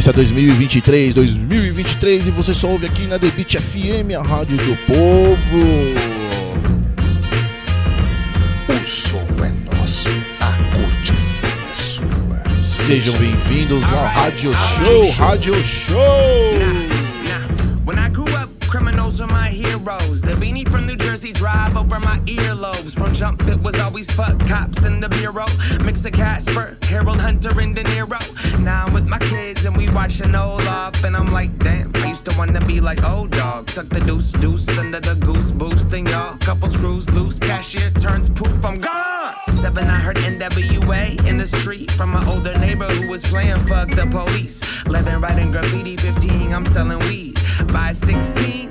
É 0.09 0.13
2023, 0.13 1.15
2023 1.15 2.29
e 2.29 2.31
você 2.31 2.55
só 2.55 2.69
ouve 2.69 2.87
aqui 2.87 3.09
na 3.09 3.19
Beat 3.19 3.57
FM, 3.57 4.15
a 4.17 4.23
rádio 4.23 4.57
do 4.59 4.77
povo. 4.87 5.59
O 8.69 8.87
som 8.87 9.27
é 9.45 9.75
nosso, 9.75 10.09
a 10.41 10.53
curtição 10.77 11.49
é 11.69 11.75
sua. 11.75 12.63
Sejam 12.63 13.15
bem-vindos 13.15 13.83
ao 13.93 14.05
Rádio 14.05 14.53
Show, 14.55 15.11
Rádio 15.11 15.55
Show. 15.65 15.99
When 17.85 17.99
I 17.99 18.09
grew 18.09 18.33
up, 18.41 18.49
criminals 18.69 19.21
were 19.21 19.27
my 19.27 19.49
heroes. 19.49 20.21
The 20.21 20.37
beanie 20.37 20.69
from 20.69 20.87
New 20.87 20.97
Jersey 20.97 21.33
drive 21.33 21.77
over 21.77 21.99
my 21.99 22.21
earlobes. 22.27 22.76
Jump, 23.17 23.49
it 23.49 23.59
was 23.63 23.81
always 23.81 24.13
fuck 24.13 24.39
cops 24.41 24.85
in 24.85 25.01
the 25.01 25.09
bureau. 25.09 25.47
Mix 25.87 26.05
of 26.05 26.13
Casper, 26.13 26.77
Harold 26.83 27.19
Hunter, 27.19 27.59
and 27.59 27.75
De 27.75 27.83
Niro. 27.85 28.21
Now 28.63 28.85
I'm 28.85 28.93
with 28.93 29.07
my 29.07 29.19
kids 29.19 29.65
and 29.65 29.75
we 29.75 29.89
watching 29.89 30.35
old 30.35 30.61
off, 30.65 31.03
and 31.03 31.17
I'm 31.17 31.29
like, 31.29 31.59
damn, 31.59 31.91
I 31.97 32.09
used 32.09 32.27
to 32.27 32.37
wanna 32.37 32.61
be 32.67 32.79
like 32.79 33.03
old 33.05 33.31
dog. 33.31 33.69
Tuck 33.69 33.89
the 33.89 34.01
deuce 34.01 34.33
deuce 34.33 34.69
under 34.79 35.01
the 35.01 35.15
goose 35.15 35.51
boosting 35.51 36.07
y'all. 36.09 36.37
Couple 36.41 36.69
screws 36.69 37.09
loose, 37.15 37.39
cashier 37.39 37.89
turns 37.93 38.29
poof, 38.29 38.63
I'm 38.63 38.81
gone. 38.81 39.35
Seven, 39.49 39.85
I 39.85 39.99
heard 39.99 40.17
NWA 40.17 41.27
in 41.27 41.39
the 41.39 41.47
street 41.47 41.91
from 41.93 42.11
my 42.11 42.23
older 42.29 42.59
neighbor 42.59 42.85
who 42.85 43.09
was 43.09 43.23
playing 43.23 43.57
fuck 43.61 43.91
the 43.93 44.07
police. 44.07 44.61
11, 44.85 45.23
writing 45.23 45.51
graffiti, 45.51 45.97
15, 45.97 46.53
I'm 46.53 46.67
selling 46.67 46.99
weed. 47.09 47.41
By 47.73 47.93
16, 47.93 48.69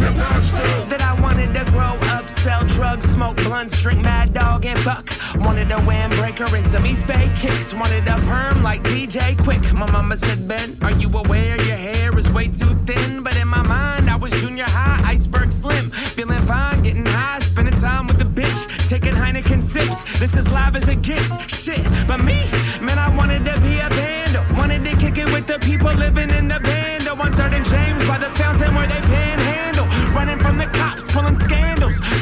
That 0.00 1.02
I 1.02 1.20
wanted 1.20 1.52
to 1.52 1.70
grow 1.72 1.94
up, 2.16 2.26
sell 2.26 2.66
drugs, 2.68 3.04
smoke 3.04 3.36
blunts, 3.44 3.80
drink 3.82 4.02
mad 4.02 4.32
dog, 4.32 4.64
and 4.64 4.78
fuck. 4.80 5.10
Wanted 5.36 5.70
a 5.70 5.76
windbreaker 5.76 6.50
and 6.56 6.66
some 6.70 6.86
East 6.86 7.06
Bay 7.06 7.30
kicks. 7.36 7.74
Wanted 7.74 8.08
a 8.08 8.16
perm 8.20 8.62
like 8.62 8.82
DJ 8.84 9.36
Quik. 9.36 9.74
My 9.74 9.90
mama 9.92 10.16
said, 10.16 10.48
Ben, 10.48 10.78
are 10.80 10.92
you 10.92 11.10
aware 11.10 11.60
your 11.64 11.76
hair 11.76 12.18
is 12.18 12.32
way 12.32 12.46
too 12.46 12.74
thin? 12.86 13.22
But 13.22 13.38
in 13.38 13.46
my 13.46 13.62
mind, 13.68 14.08
I 14.08 14.16
was 14.16 14.32
junior 14.40 14.64
high, 14.66 15.02
iceberg 15.12 15.52
slim. 15.52 15.90
Feeling 15.90 16.40
fine, 16.40 16.82
getting 16.82 17.04
high, 17.04 17.38
spending 17.40 17.78
time 17.78 18.06
with 18.06 18.18
the 18.18 18.24
bitch. 18.24 18.88
Taking 18.88 19.12
Heineken 19.12 19.62
sips. 19.62 20.18
This 20.18 20.34
is 20.34 20.50
live 20.50 20.76
as 20.76 20.88
it 20.88 21.02
gets. 21.02 21.28
Shit, 21.46 21.84
but 22.08 22.24
me, 22.24 22.48
man, 22.80 22.98
I 22.98 23.14
wanted 23.16 23.44
to 23.44 23.60
be 23.60 23.78
a 23.78 23.90
band. 23.90 24.56
Wanted 24.56 24.82
to 24.84 24.96
kick 24.96 25.18
it 25.18 25.26
with 25.26 25.46
the 25.46 25.58
people 25.58 25.92
living 25.92 26.30
in 26.30 26.48
the 26.48 26.58
band. 26.58 26.90
On 27.10 27.30
third 27.34 27.52
and 27.52 27.66
James 27.66 28.08
by 28.08 28.16
the 28.16 28.30
fountain 28.30 28.74
where 28.74 28.86
they 28.86 29.00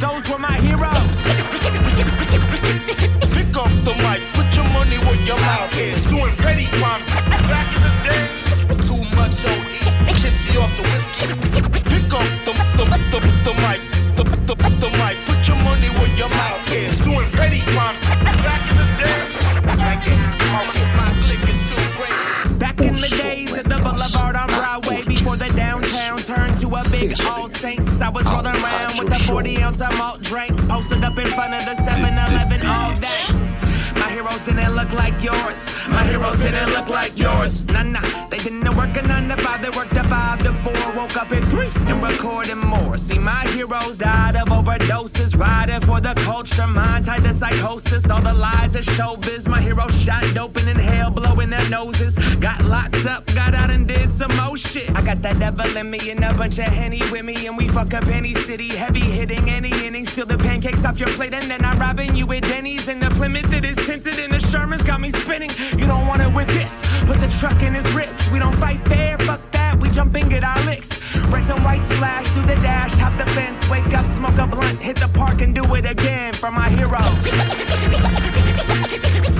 Those 0.00 0.30
were 0.30 0.38
my 0.38 0.54
heroes. 0.62 0.94
Pick 3.34 3.56
up 3.58 3.72
the 3.82 3.94
mic, 4.06 4.22
put 4.32 4.46
your 4.54 4.68
money 4.70 4.98
where 4.98 5.20
your 5.26 5.38
mouth 5.38 5.76
is. 5.76 6.04
Doing 6.04 6.32
petty 6.36 6.66
crimes 6.78 7.06
back 7.50 7.66
in 7.74 7.82
the 7.82 7.90
days. 8.06 8.62
Too 8.86 9.02
much 9.18 9.42
OE, 9.42 9.58
gypsy 10.14 10.54
off 10.62 10.70
the 10.78 10.82
whiskey. 10.86 11.34
Pick 11.82 12.14
up 12.14 12.22
the, 12.46 12.52
the, 12.78 12.84
the, 13.10 13.18
the 13.42 13.54
mic, 13.66 13.80
the, 14.14 14.22
the, 14.22 14.54
the 14.54 14.90
mic, 15.02 15.18
put 15.26 15.48
your 15.48 15.58
money 15.66 15.88
where 15.98 16.14
your 16.14 16.28
mouth 16.28 16.72
is. 16.72 16.98
Doing 17.00 17.26
petty 17.32 17.60
crimes 17.74 17.98
back 18.46 18.62
in 18.70 18.76
the 18.78 18.86
days. 19.02 19.48
Drinking, 19.82 20.20
my 20.94 21.10
click 21.22 21.42
is 21.48 21.58
too 21.66 21.82
great. 21.98 22.14
Back 22.58 22.80
in 22.80 22.94
the 22.94 23.10
days 23.20 23.50
of 23.50 23.64
the 23.64 23.78
boulevard 23.82 24.36
on 24.36 24.46
Broadway, 24.46 25.02
before 25.02 25.34
the 25.34 25.52
downtown 25.56 26.18
turned 26.18 26.60
to 26.60 26.68
a 26.68 26.82
big 26.86 27.18
All 27.26 27.48
Saints, 27.48 28.00
I 28.00 28.08
was 28.10 28.24
rolling 28.26 28.54
around 28.62 28.98
with 28.98 29.07
a 29.07 29.07
40 29.28 29.62
ounce 29.62 29.82
of 29.82 29.96
malt 29.98 30.22
drink, 30.22 30.56
posted 30.68 31.05
up 31.05 31.18
in 31.18 31.26
front 31.26 31.52
of 31.52 31.62
the 31.66 31.76
7 31.76 32.02
Eleven 32.02 32.66
all 32.66 32.94
day. 32.96 33.26
My 34.00 34.09
heroes 34.10 34.40
didn't 34.40 34.74
look 34.74 34.90
like 34.94 35.22
yours. 35.22 35.59
My 35.86 36.02
heroes 36.05 36.38
didn't 36.38 36.70
look 36.72 36.88
like 36.88 37.12
yours. 37.18 37.66
Nah, 37.66 37.82
nah, 37.82 38.27
they 38.39 38.51
didn't 38.51 38.77
work 38.77 38.97
a 38.97 39.02
9 39.02 39.28
to 39.28 39.36
5, 39.36 39.62
they 39.62 39.70
worked 39.70 39.93
a 39.93 40.05
5 40.05 40.39
to 40.44 40.52
4. 40.52 40.73
Woke 40.97 41.16
up 41.16 41.32
at 41.32 41.44
3 41.44 41.70
and 41.86 42.02
recording 42.02 42.59
more. 42.59 42.98
See, 42.98 43.19
my 43.19 43.43
heroes 43.48 43.98
died 43.98 44.36
of 44.36 44.48
overdoses, 44.48 45.39
riding 45.39 45.81
for 45.81 46.01
the 46.01 46.15
culture, 46.24 46.66
mind 46.66 47.06
tied 47.06 47.23
to 47.24 47.32
psychosis. 47.32 48.10
All 48.10 48.20
the 48.20 48.35
lies 48.35 48.77
of 48.77 48.85
showbiz. 48.85 49.48
My 49.48 49.60
heroes 49.60 49.94
shot 50.01 50.24
dope 50.35 50.56
and 50.59 50.69
inhale, 50.69 51.10
blowing 51.10 51.51
their 51.51 51.69
noses. 51.70 52.16
Got 52.36 52.62
locked 52.65 53.06
up, 53.06 53.27
got 53.35 53.55
out 53.55 53.70
and 53.70 53.86
did 53.86 54.12
some 54.12 54.35
more 54.36 54.56
shit. 54.56 54.90
I 54.97 55.02
got 55.02 55.23
that 55.23 55.39
devil 55.39 55.77
in 55.77 55.90
me 55.90 56.10
and 56.10 56.24
a 56.24 56.32
bunch 56.35 56.59
of 56.59 56.66
henny 56.66 57.02
with 57.10 57.24
me, 57.24 57.47
and 57.47 57.56
we 57.56 57.69
fuck 57.69 57.94
up 57.94 58.06
any 58.06 58.35
city. 58.35 58.69
Heavy 58.69 59.01
hitting 59.01 59.48
any 59.48 59.70
inning, 59.86 60.06
steal 60.06 60.27
the 60.27 60.39
pancakes 60.39 60.85
off 60.85 60.98
your 60.98 61.09
plate, 61.10 61.35
and 61.35 61.44
then 61.44 61.65
I'm 61.65 61.78
robbing 61.78 62.15
you 62.15 62.31
at 62.32 62.43
Denny's. 62.44 62.89
And 62.89 63.02
the 63.02 63.10
Plymouth 63.10 63.51
that 63.51 63.65
is 63.65 63.77
tinted, 63.77 64.19
and 64.19 64.32
the 64.32 64.40
Sherman's 64.48 64.82
got 64.82 65.01
me 65.01 65.10
spinning. 65.10 65.51
You 65.77 65.86
don't 65.86 66.06
want 66.06 66.23
it 66.23 66.32
with 66.32 66.48
this. 66.48 66.82
Put 67.06 67.19
the 67.20 67.28
truck 67.39 67.62
in 67.62 67.74
his 67.74 67.89
we 68.32 68.38
don't 68.38 68.55
fight 68.56 68.80
fair, 68.88 69.16
fuck 69.18 69.40
that. 69.52 69.80
We 69.80 69.88
jump 69.90 70.12
jumping 70.12 70.28
get 70.28 70.44
our 70.44 70.60
licks. 70.66 71.00
Reds 71.32 71.50
and 71.50 71.64
white 71.64 71.82
splash 71.84 72.28
through 72.28 72.46
the 72.46 72.56
dash, 72.56 72.92
hop 73.00 73.16
the 73.16 73.24
fence, 73.32 73.68
wake 73.70 73.92
up, 73.94 74.05
smoke 74.06 74.36
a 74.38 74.46
blunt, 74.46 74.78
hit 74.80 74.96
the 74.96 75.09
park 75.09 75.40
and 75.40 75.55
do 75.55 75.62
it 75.74 75.86
again 75.86 76.32
for 76.34 76.50
my 76.50 76.68
hero. 76.68 77.00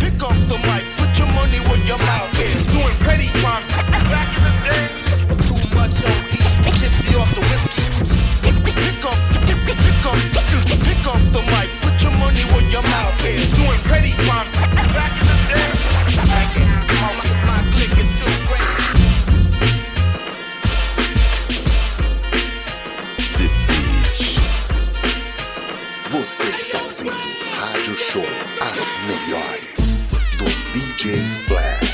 Pick 0.01 0.21
up 0.25 0.39
the 0.49 0.59
mic, 0.69 0.85
put 0.97 1.13
your 1.19 1.29
money 1.37 1.61
where 1.69 1.83
your 1.85 1.99
mouth 1.99 2.33
is. 2.41 2.65
Doing 2.73 2.97
petty 3.05 3.29
crimes 3.41 3.69
back 4.09 4.29
in 4.37 4.43
the 4.49 4.55
day. 4.65 4.85
Too 5.47 5.61
much 5.77 6.01
OE, 6.01 6.73
tipsy 6.81 7.13
off 7.17 7.29
the 7.35 7.45
whiskey. 7.45 7.85
Pick 8.43 9.05
up, 9.05 9.19
pick 9.45 10.05
up, 10.09 10.19
pick 10.81 11.05
up 11.05 11.21
the 11.37 11.43
mic, 11.53 11.69
put 11.85 12.01
your 12.01 12.13
money 12.17 12.45
where 12.53 12.65
your 12.73 12.83
mouth 12.83 13.25
is. 13.25 13.53
Doing 13.53 13.81
petty 13.85 14.13
crimes 14.25 14.55
back 14.97 15.13
in 15.13 15.19
the 15.19 15.25
day. 15.25 15.28
Você 26.39 26.51
está 26.51 26.79
ouvindo 26.85 27.17
Rádio 27.51 27.97
Show 27.97 28.25
As 28.61 28.95
Melhores 29.09 30.05
do 30.39 30.45
DJ 30.73 31.17
Flash. 31.49 31.88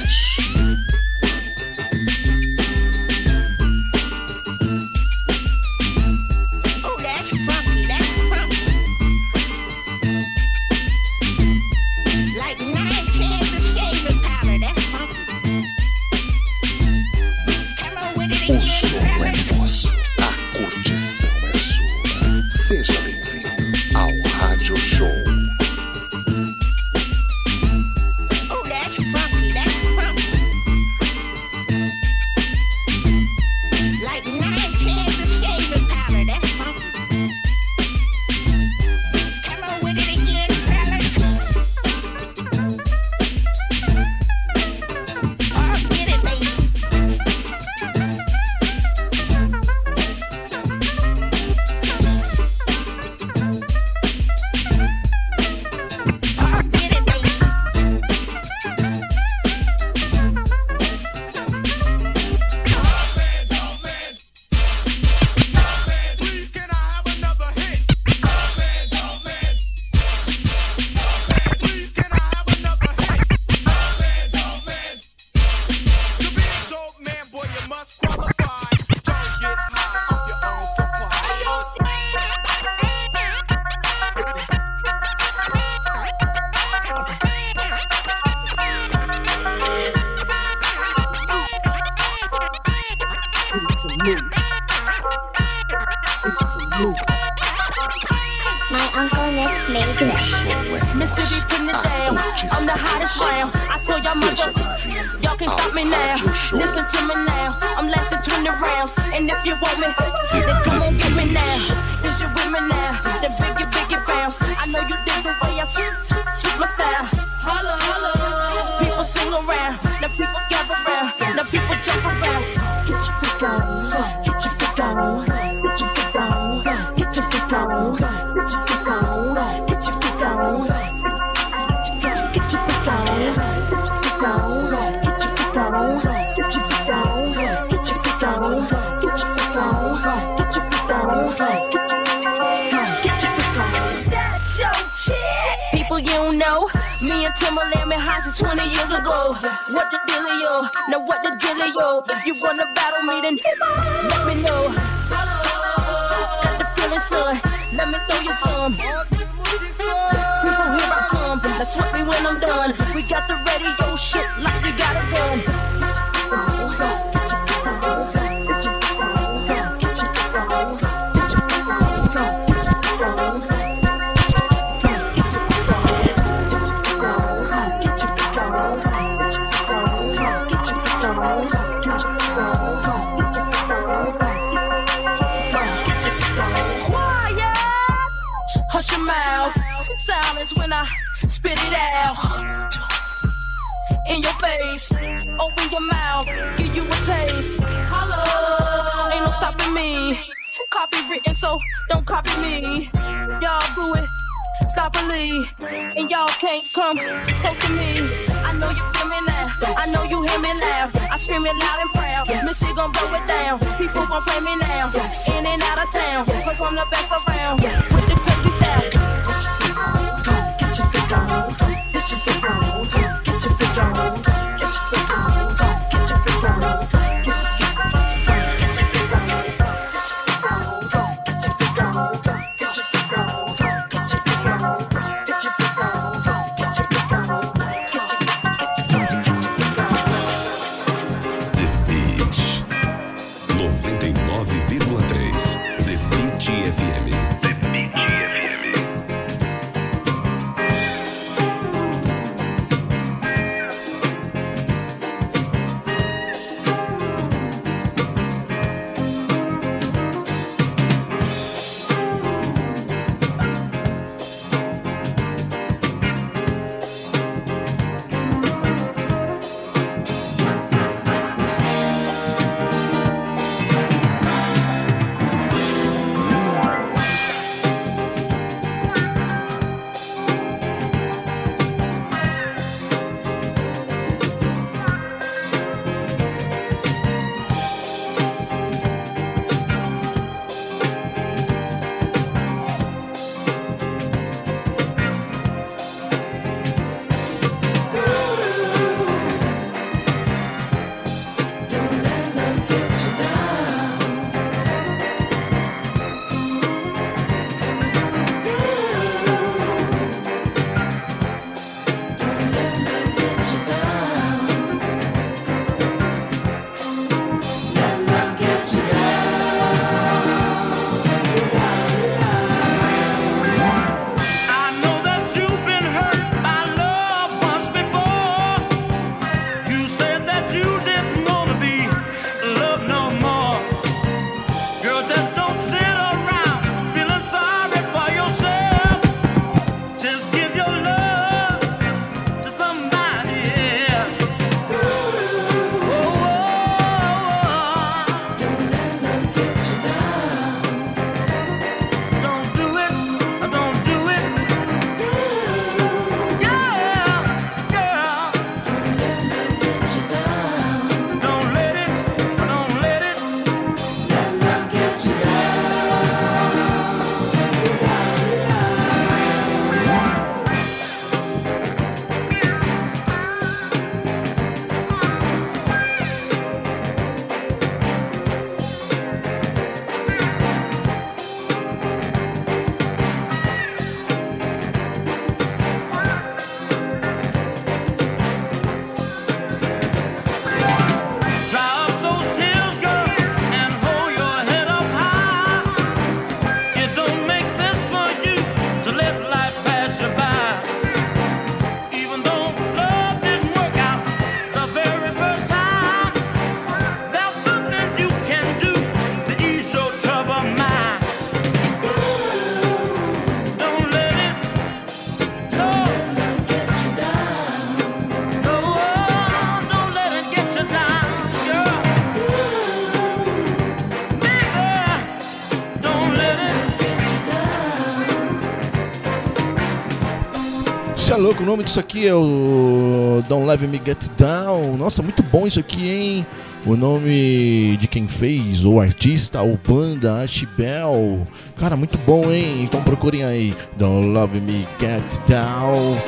O 431.45 431.47
nome 431.47 431.63
disso 431.63 431.79
aqui 431.79 432.09
é 432.09 432.15
o 432.15 433.23
Don't 433.29 433.47
Let 433.47 433.61
Me 433.61 433.79
Get 433.85 434.09
Down. 434.17 434.79
Nossa, 434.79 435.03
muito 435.03 435.23
bom 435.23 435.47
isso 435.47 435.61
aqui, 435.61 435.91
hein? 435.91 436.27
O 436.65 436.75
nome 436.75 437.77
de 437.77 437.87
quem 437.87 438.09
fez, 438.09 438.65
o 438.65 438.81
artista, 438.81 439.43
o 439.43 439.59
banda, 439.69 440.23
Ashbel. 440.23 441.23
Cara, 441.57 441.77
muito 441.77 441.99
bom, 441.99 442.33
hein? 442.33 442.63
Então 442.63 442.83
procurem 442.83 443.25
aí. 443.25 443.55
Don't 443.77 444.09
Love 444.09 444.41
Me 444.41 444.67
Get 444.81 445.05
Down. 445.29 445.99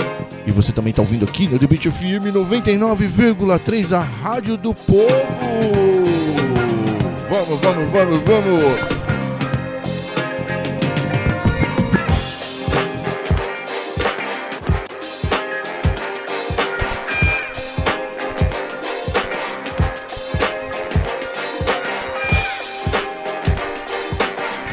E 0.47 0.51
você 0.51 0.73
também 0.73 0.95
tá 0.95 1.03
ouvindo 1.03 1.27
aqui 1.27 1.47
no 1.47 1.59
The 1.59 1.67
Beat 1.67 1.83
FM 1.83 2.33
99,3, 2.35 3.95
a 3.95 4.01
rádio 4.01 4.57
do 4.57 4.73
povo. 4.73 5.03
Vamos, 7.29 7.61
vamos, 7.61 7.93
vamos, 7.93 8.21
vamos. 8.25 8.96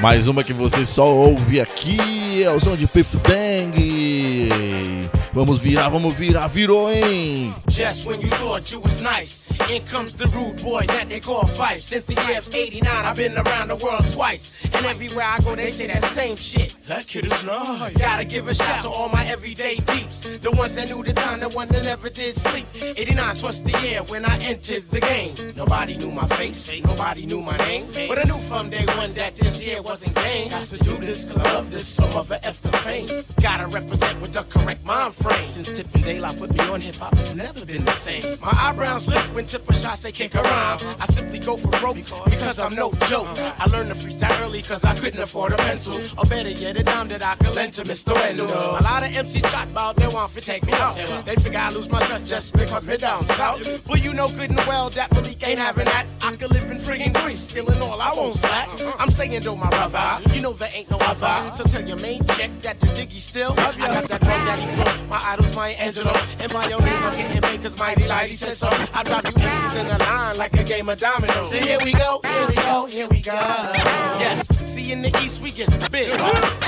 Mais 0.04 0.28
uma 0.28 0.44
que 0.44 0.52
você 0.52 0.86
só 0.86 1.06
ouve 1.06 1.62
aqui 1.62 2.44
é 2.44 2.52
o 2.52 2.60
som 2.60 2.76
de 2.76 2.86
Piff 2.86 3.16
Dang. 3.20 5.10
Vamos 5.32 5.60
virar, 5.60 5.88
vamos 5.88 6.14
virar, 6.14 6.50
virou, 6.50 6.92
hein? 6.92 7.56
Just 7.70 8.06
when 8.06 8.20
you 8.20 8.28
thought 8.32 8.70
you 8.70 8.82
was 8.82 9.02
nice, 9.02 9.50
in 9.70 9.82
comes 9.86 10.14
the 10.14 10.26
rude 10.26 10.62
boy 10.62 10.86
that 10.88 11.08
they 11.08 11.22
call 11.22 11.48
Fife. 11.48 11.82
Since 11.82 12.06
the 12.06 12.22
year 12.22 12.38
of 12.38 12.54
89, 12.54 12.86
I've 12.86 13.16
been 13.16 13.38
around 13.38 13.70
the 13.70 13.78
world 13.78 14.06
twice. 14.12 14.63
And 14.74 14.86
everywhere 14.86 15.26
I 15.26 15.40
go, 15.40 15.56
they 15.56 15.70
say 15.70 15.88
that 15.88 16.04
same 16.06 16.36
shit. 16.36 16.76
That 16.88 17.08
kid 17.08 17.26
is 17.26 17.46
nice. 17.46 17.94
Gotta 17.94 18.26
give 18.26 18.48
a 18.48 18.54
shout 18.54 18.82
to 18.82 18.90
all 18.90 19.08
my 19.10 19.26
everyday 19.26 19.78
peeps. 19.80 20.20
The 20.42 20.52
ones 20.52 20.76
that 20.76 20.90
knew 20.90 21.04
the 21.04 21.14
time, 21.14 21.40
the 21.40 21.50
ones 21.50 21.70
that 21.72 21.84
never 21.84 22.10
did 22.10 22.36
sleep. 22.36 22.66
89 22.82 23.42
was 23.42 23.64
the 23.64 23.80
year 23.82 24.04
when 24.04 24.26
I 24.26 24.38
entered 24.40 24.90
the 24.90 25.00
game. 25.00 25.36
Nobody 25.56 25.96
knew 25.96 26.12
my 26.12 26.28
face, 26.28 26.82
nobody 26.84 27.26
knew 27.26 27.42
my 27.42 27.56
name. 27.58 27.92
But 28.08 28.18
I 28.20 28.24
knew 28.24 28.40
from 28.40 28.70
day 28.70 28.86
one 28.98 29.14
that 29.14 29.36
this 29.36 29.64
year 29.64 29.82
wasn't 29.82 30.16
game. 30.16 30.50
Got 30.50 30.64
to 30.64 30.78
do 30.78 30.98
this 30.98 31.32
cause 31.32 31.42
I 31.42 31.54
love 31.54 31.72
this, 31.72 31.88
some 31.88 32.12
other 32.14 32.40
F 32.44 32.62
the 32.62 32.70
fame. 32.80 33.24
Gotta 33.42 33.68
represent 33.68 34.20
with 34.22 34.34
the 34.34 34.44
correct 34.44 34.84
mind 34.84 35.14
frame. 35.14 35.46
Since 35.46 35.72
Tip 35.72 35.94
and 35.94 36.04
Daylight 36.04 36.38
put 36.38 36.52
me 36.54 36.60
on 36.62 36.82
hip 36.82 36.96
hop, 36.96 37.14
it's 37.18 37.34
never 37.34 37.66
been 37.66 37.86
the 37.86 37.92
same. 37.94 38.40
My 38.42 38.52
eyebrows 38.54 39.08
lift 39.08 39.34
when 39.36 39.46
Tipper 39.46 39.74
shots 39.74 40.02
they 40.02 40.12
kick 40.12 40.34
a 40.36 40.42
rhyme. 40.42 40.80
I 41.00 41.06
simply 41.06 41.40
go 41.40 41.58
for 41.58 41.70
broke 41.80 41.98
because 42.26 42.60
I'm 42.60 42.76
no 42.76 42.92
joke. 43.08 43.28
I 43.38 43.66
learned 43.68 43.94
to 43.94 43.96
freestyle 43.96 44.40
early 44.42 44.63
cause 44.64 44.84
I 44.84 44.96
couldn't 44.96 45.22
afford 45.22 45.54
a 45.54 45.58
pencil. 45.58 46.00
Or 46.18 46.26
better 46.26 46.50
yet, 46.50 46.78
a 46.78 46.84
dime 46.84 47.08
that 47.10 47.24
I 47.24 47.36
could 47.36 47.56
lend 47.56 47.74
to 47.74 47.84
Mr. 47.84 48.14
Wendell. 48.14 48.48
A 48.48 48.82
lot 48.82 49.04
of 49.04 49.10
MCs 49.10 49.50
chat 49.52 49.68
about 49.70 49.96
they 49.96 50.08
want 50.08 50.32
to 50.34 50.42
take 50.42 50.66
me 50.66 50.74
out. 50.74 50.96
They 51.26 51.36
figure 51.36 51.60
I 51.60 51.70
lose 51.70 51.90
my 51.90 52.02
touch 52.04 52.26
just 52.26 52.54
because 52.54 52.86
me 52.86 52.98
down 52.98 53.28
south. 53.30 53.84
But 53.86 54.04
you 54.04 54.14
know 54.14 54.30
good 54.30 54.50
and 54.50 54.60
well 54.68 54.90
that 54.92 55.12
Malik 55.12 55.48
ain't 55.48 55.60
having 55.60 55.86
that. 55.86 56.06
I 56.22 56.36
could 56.36 56.52
live 56.52 56.70
in 56.70 56.78
friggin' 56.78 57.14
Greece, 57.14 57.42
stealing 57.42 57.82
all 57.82 58.02
I 58.02 58.14
won't 58.14 58.36
slack. 58.36 58.70
I'm 59.00 59.12
saying 59.12 59.42
though, 59.44 59.56
my 59.56 59.70
brother, 59.70 60.22
you 60.34 60.42
know 60.42 60.54
there 60.54 60.70
ain't 60.74 60.90
no 60.90 60.98
other. 60.98 61.52
So 61.56 61.64
tell 61.64 61.88
your 61.88 62.00
main 62.00 62.26
check 62.28 62.50
that 62.62 62.80
the 62.80 62.88
diggy 62.88 63.20
still. 63.20 63.54
I 63.58 63.74
got 63.78 64.08
that 64.08 64.22
drug 64.22 64.46
daddy 64.46 64.68
flow. 64.74 65.08
My 65.08 65.20
idol's 65.32 65.56
my 65.56 65.70
Angelo. 65.70 66.14
And 66.40 66.52
by 66.52 66.68
your 66.70 66.82
names, 66.82 67.04
I'm 67.04 67.14
getting 67.14 67.62
cause 67.62 67.78
Mighty 67.78 68.04
Lighty 68.04 68.34
said 68.34 68.54
so. 68.54 68.68
I 68.94 69.04
drop 69.04 69.24
you 69.26 69.32
MCs 69.32 69.80
in 69.80 69.88
a 69.88 69.98
line 69.98 70.38
like 70.38 70.54
a 70.60 70.64
game 70.64 70.90
of 70.90 71.00
dominoes. 71.00 71.50
So 71.50 71.58
here 71.58 71.80
we 71.84 71.94
go, 71.94 72.20
here 72.24 72.48
we 72.48 72.56
go, 72.56 72.86
here 72.86 73.08
we 73.08 73.22
go. 73.22 73.34
Yes, 73.34 74.48
see 74.68 74.92
in 74.92 75.02
the 75.02 75.16
East 75.22 75.42
we 75.42 75.52
get 75.52 75.70
big. 75.92 76.10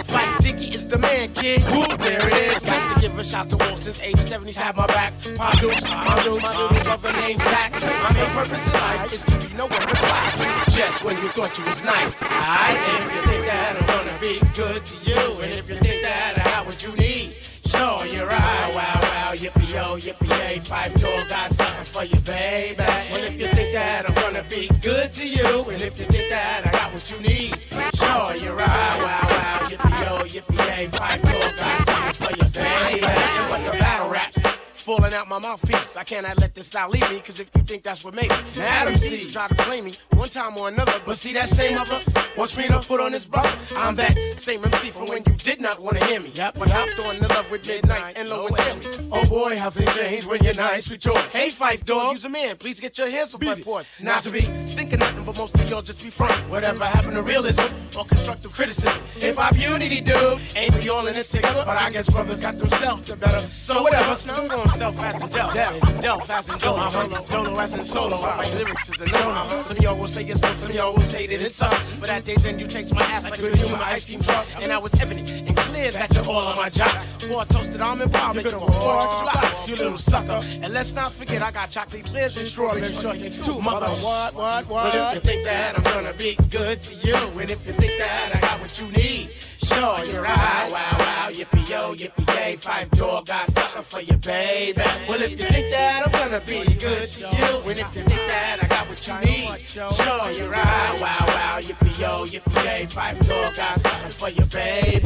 Phife 0.05 0.37
Diggy 0.39 0.73
is 0.73 0.87
the 0.87 0.97
man, 0.97 1.33
kid. 1.33 1.63
Whoop, 1.63 1.99
there 1.99 2.27
it 2.27 2.33
is. 2.33 2.65
Got 2.65 2.95
to 2.95 3.01
give 3.01 3.17
a 3.17 3.23
shout 3.23 3.49
to 3.49 3.57
Wolf 3.57 3.81
since 3.83 3.99
87. 4.01 4.47
He's 4.47 4.57
had 4.57 4.75
my 4.75 4.87
back. 4.87 5.13
Pop 5.35 5.59
Dukes, 5.59 5.83
my 5.83 6.23
dude, 6.23 6.41
my 6.41 6.51
little 6.57 6.83
brother 6.83 7.11
named 7.13 7.41
Zach. 7.41 7.71
My 7.73 8.11
main 8.13 8.29
purpose 8.31 8.67
in 8.67 8.73
life 8.73 9.13
is 9.13 9.23
to 9.23 9.37
be 9.47 9.53
no 9.53 9.65
one 9.65 9.79
but 9.79 9.99
black. 9.99 10.67
Just 10.69 11.03
when 11.03 11.17
you 11.17 11.27
thought 11.29 11.57
you 11.57 11.65
was 11.65 11.83
nice. 11.83 12.21
Alright, 12.21 12.77
and 12.77 13.09
if 13.09 13.15
you 13.15 13.31
think 13.31 13.45
that 13.45 13.77
I'm 13.79 13.87
gonna 13.87 14.19
be 14.19 14.39
good 14.53 14.83
to 14.83 15.11
you, 15.11 15.41
and 15.41 15.53
if 15.53 15.69
you 15.69 15.75
think 15.75 16.01
that 16.03 16.39
I 16.39 16.43
got 16.43 16.65
what 16.65 16.83
you 16.83 16.95
need. 16.95 17.35
Sure, 17.65 18.05
you're 18.05 18.27
right. 18.27 18.71
Wow, 18.75 18.99
wow, 19.01 19.33
yippee 19.33 19.73
yo, 19.73 19.97
yippee 19.97 20.29
yay. 20.29 20.59
Phife 20.59 20.99
Dawg 21.01 21.27
got 21.27 21.51
something 21.51 21.85
for 21.85 22.03
you, 22.03 22.19
baby. 22.21 22.75
Well, 22.77 23.23
if 23.23 23.41
you 23.41 23.47
think 23.53 23.73
that 23.73 24.07
I'm 24.07 24.13
gonna 24.13 24.43
be 24.47 24.69
good 24.81 25.11
to 25.13 25.27
you, 25.27 25.63
and 25.71 25.81
if 25.81 25.97
you 25.99 26.05
think 26.05 26.29
that 26.29 26.67
I 26.67 26.71
got 26.71 26.93
what 26.93 27.09
you 27.11 27.19
need, 27.21 27.57
sure, 28.15 28.35
you're 28.35 28.55
right. 28.55 28.67
Wow, 28.67 29.27
wow, 29.29 29.59
yippee 29.69 29.99
yo, 30.05 30.23
yippee 30.25 30.67
yay. 30.67 30.87
Phife 30.87 31.21
Dawg 31.21 31.57
got 31.57 31.84
Falling 34.85 35.15
out 35.15 35.27
my 35.27 35.39
mouthpiece. 35.39 35.97
I 35.97 36.03
cannot 36.03 36.37
let 36.37 36.53
this 36.53 36.67
style 36.67 36.89
leave 36.89 37.09
me, 37.09 37.19
cause 37.19 37.39
if 37.39 37.49
you 37.55 37.63
think 37.63 37.81
that's 37.81 38.05
what 38.05 38.13
made 38.13 38.29
me, 38.29 38.61
Adam 38.61 38.95
C. 38.95 39.27
Try 39.27 39.47
to 39.47 39.55
blame 39.65 39.85
me 39.85 39.93
one 40.13 40.29
time 40.29 40.55
or 40.59 40.67
another, 40.67 41.01
but 41.03 41.17
see 41.17 41.33
that 41.33 41.49
same 41.49 41.73
mother 41.73 42.03
wants 42.37 42.55
me 42.55 42.67
to 42.67 42.79
put 42.81 43.01
on 43.01 43.11
his 43.11 43.25
brother. 43.25 43.51
I'm 43.75 43.95
that 43.95 44.15
same 44.35 44.63
MC 44.63 44.91
from 44.91 45.07
when 45.07 45.23
you 45.25 45.33
did 45.37 45.59
not 45.59 45.79
want 45.79 45.97
to 45.97 46.05
hear 46.05 46.19
me. 46.19 46.29
Yep, 46.35 46.59
but 46.59 46.69
hopped 46.69 46.99
on 46.99 47.19
the 47.19 47.27
love 47.29 47.49
with 47.49 47.65
midnight 47.65 48.15
and 48.15 48.29
low 48.29 48.45
and 48.45 48.83
Timmy. 48.83 49.09
Oh 49.11 49.25
boy, 49.25 49.57
how 49.57 49.71
things 49.71 49.91
change 49.97 50.27
when 50.27 50.43
you're 50.43 50.53
nice 50.53 50.87
with 50.87 51.03
yours. 51.03 51.17
Hey, 51.33 51.49
Phife 51.49 51.83
Dawg, 51.83 52.13
use 52.13 52.25
a 52.25 52.29
man, 52.29 52.55
please 52.55 52.79
get 52.79 52.95
your 52.99 53.09
hands 53.09 53.33
off 53.33 53.41
my 53.41 53.55
porch. 53.55 53.89
Not 53.99 54.21
to 54.21 54.31
be 54.31 54.41
stinking 54.67 54.99
nothing, 54.99 55.23
but 55.23 55.35
most 55.35 55.57
of 55.57 55.67
y'all 55.67 55.81
just 55.81 56.03
be 56.03 56.11
front. 56.11 56.35
Whatever 56.47 56.85
happened 56.85 57.15
to 57.15 57.23
realism 57.23 57.63
or 57.97 58.05
constructive 58.05 58.53
criticism? 58.53 58.93
Hip 59.15 59.35
hop 59.35 59.57
unity, 59.57 59.99
dude. 59.99 60.39
Ain't 60.55 60.75
we 60.75 60.89
all 60.89 61.07
in 61.07 61.15
this 61.15 61.29
together? 61.31 61.63
But 61.65 61.81
I 61.81 61.89
guess 61.89 62.07
brothers 62.07 62.41
got 62.41 62.59
themselves 62.59 63.09
the 63.09 63.15
better. 63.15 63.39
So 63.47 63.81
whatever, 63.81 64.15
now 64.27 64.41
I'm 64.41 64.47
going 64.47 64.74
self 64.75 64.99
as 64.99 65.21
in 65.21 65.29
Del. 65.29 65.49
Delph 65.51 66.29
as 66.29 66.49
in 66.49 66.57
Dolo. 66.57 66.77
Uh-huh. 66.77 67.21
Dolo 67.29 67.59
as 67.59 67.73
in 67.73 67.85
solo. 67.85 68.17
I 68.17 68.37
write 68.37 68.53
lyrics 68.53 68.89
as 68.89 69.01
a 69.01 69.05
no. 69.05 69.61
Some 69.61 69.77
of 69.77 69.83
y'all 69.83 69.97
will 69.97 70.07
say 70.07 70.25
it's 70.25 70.41
so, 70.41 70.53
some 70.53 70.69
of 70.69 70.75
y'all 70.75 70.93
will 70.93 71.01
say 71.01 71.27
that 71.27 71.41
it 71.41 71.51
sucks. 71.51 71.97
But 71.99 72.09
at 72.09 72.25
days 72.25 72.45
end, 72.45 72.59
you 72.59 72.67
chase 72.67 72.93
my 72.93 73.01
ass 73.01 73.23
like 73.23 73.39
a 73.39 73.55
human 73.55 73.75
ice 73.75 74.05
cream 74.05 74.21
truck. 74.21 74.45
And 74.61 74.71
I 74.71 74.77
was 74.77 74.93
evident 74.95 75.29
and 75.31 75.55
clear 75.57 75.91
that 75.91 76.13
you're 76.13 76.25
all 76.25 76.47
on 76.47 76.57
my 76.57 76.69
job. 76.69 76.91
For 77.19 77.41
a 77.41 77.45
toasted 77.45 77.81
almond 77.81 78.11
pie, 78.13 78.33
make 78.33 78.45
you 78.51 78.57
a 78.57 78.71
four. 78.71 79.67
You 79.67 79.75
little 79.75 79.97
sucker. 79.97 80.41
And 80.61 80.73
let's 80.73 80.93
not 80.93 81.11
forget, 81.11 81.41
I 81.41 81.51
got 81.51 81.71
chocolate 81.71 82.05
clears 82.05 82.37
and 82.37 82.47
strawberry 82.47 82.81
shortcakes 82.87 83.43
too, 83.43 83.61
mother. 83.61 83.87
What, 83.87 84.35
what, 84.35 84.67
what? 84.67 84.93
But 84.93 84.95
if 84.95 85.15
you 85.15 85.19
think 85.21 85.45
that 85.45 85.77
I'm 85.77 85.83
gonna 85.83 86.13
be 86.13 86.35
good 86.49 86.81
to 86.81 86.95
you, 86.95 87.15
and 87.15 87.49
if 87.49 87.65
you 87.65 87.73
think 87.73 87.97
that 87.97 88.35
I 88.35 88.39
got 88.41 88.59
what 88.59 88.79
you 88.79 88.91
need, 88.91 89.31
sure, 89.57 90.03
you're 90.05 90.21
right. 90.21 90.69
Wow, 90.71 90.97
wow, 90.99 91.29
yippee 91.31 91.69
yo, 91.69 91.95
yippee 91.95 92.35
yay. 92.35 92.57
Phife 92.57 92.89
Dawg 92.91 93.25
got 93.25 93.49
something 93.49 93.81
for 93.81 94.01
you, 94.67 94.73
baby. 94.73 94.89
Well, 95.07 95.21
if 95.21 95.31
you 95.31 95.37
think 95.37 95.71
that 95.71 96.05
I'm 96.05 96.11
gonna 96.11 96.41
be 96.45 96.63
good 96.75 97.07
to 97.07 97.19
you, 97.19 97.69
and 97.69 97.79
if 97.79 97.95
you 97.95 98.01
think 98.01 98.27
that 98.27 98.59
I 98.61 98.67
got 98.67 98.89
what 98.89 99.07
you 99.07 99.19
need, 99.19 99.59
sure, 99.67 100.31
you're 100.31 100.49
right. 100.49 100.97
Wow, 101.01 101.25
wow, 101.27 101.59
yippee 101.61 101.99
yo, 101.99 102.25
yippee 102.25 102.63
yay. 102.63 102.85
Phife 102.85 103.27
Dawg 103.27 103.55
got 103.55 103.79
something 103.79 104.11
for 104.11 104.29
you, 104.29 104.45
baby. 104.45 105.01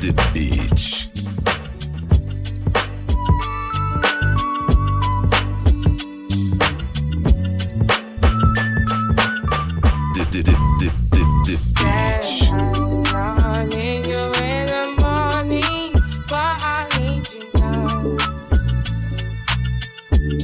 The 0.00 0.30
Beach. 0.32 0.99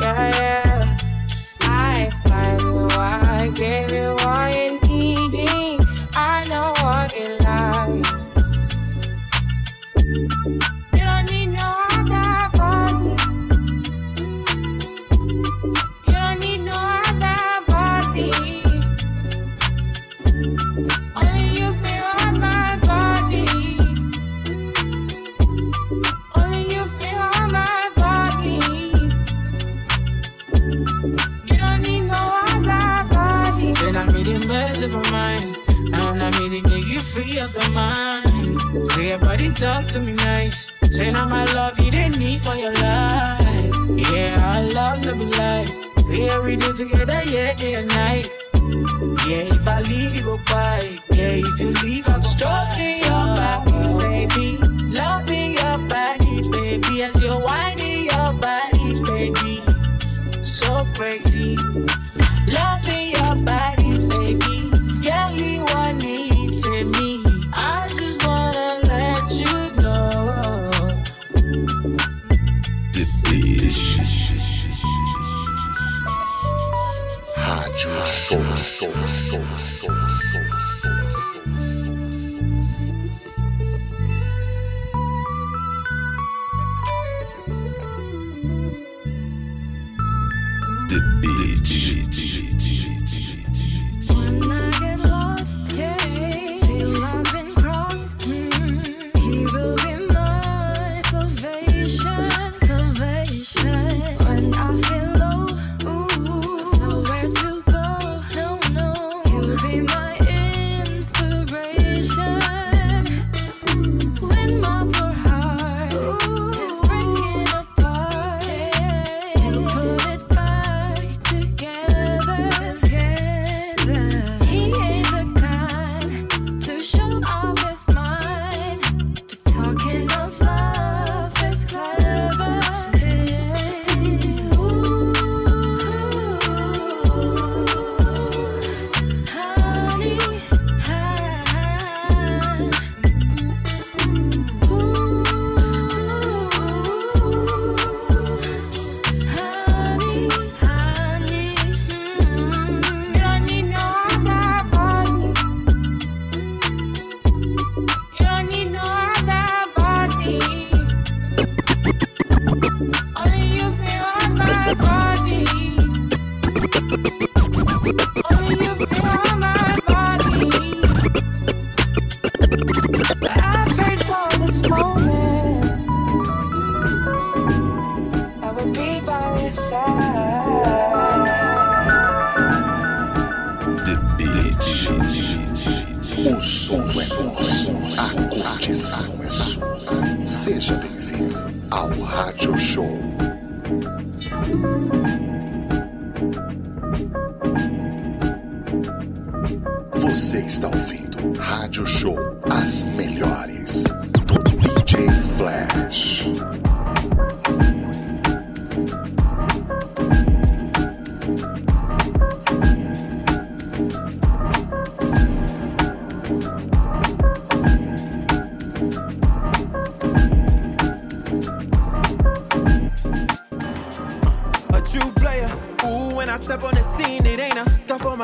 Yeah, 0.00 0.30
yeah. 0.36 0.96
I 1.62 2.10
finally 2.24 2.64
know 2.64 2.88
I 2.90 3.48
gave 3.54 3.92
you 3.92 4.05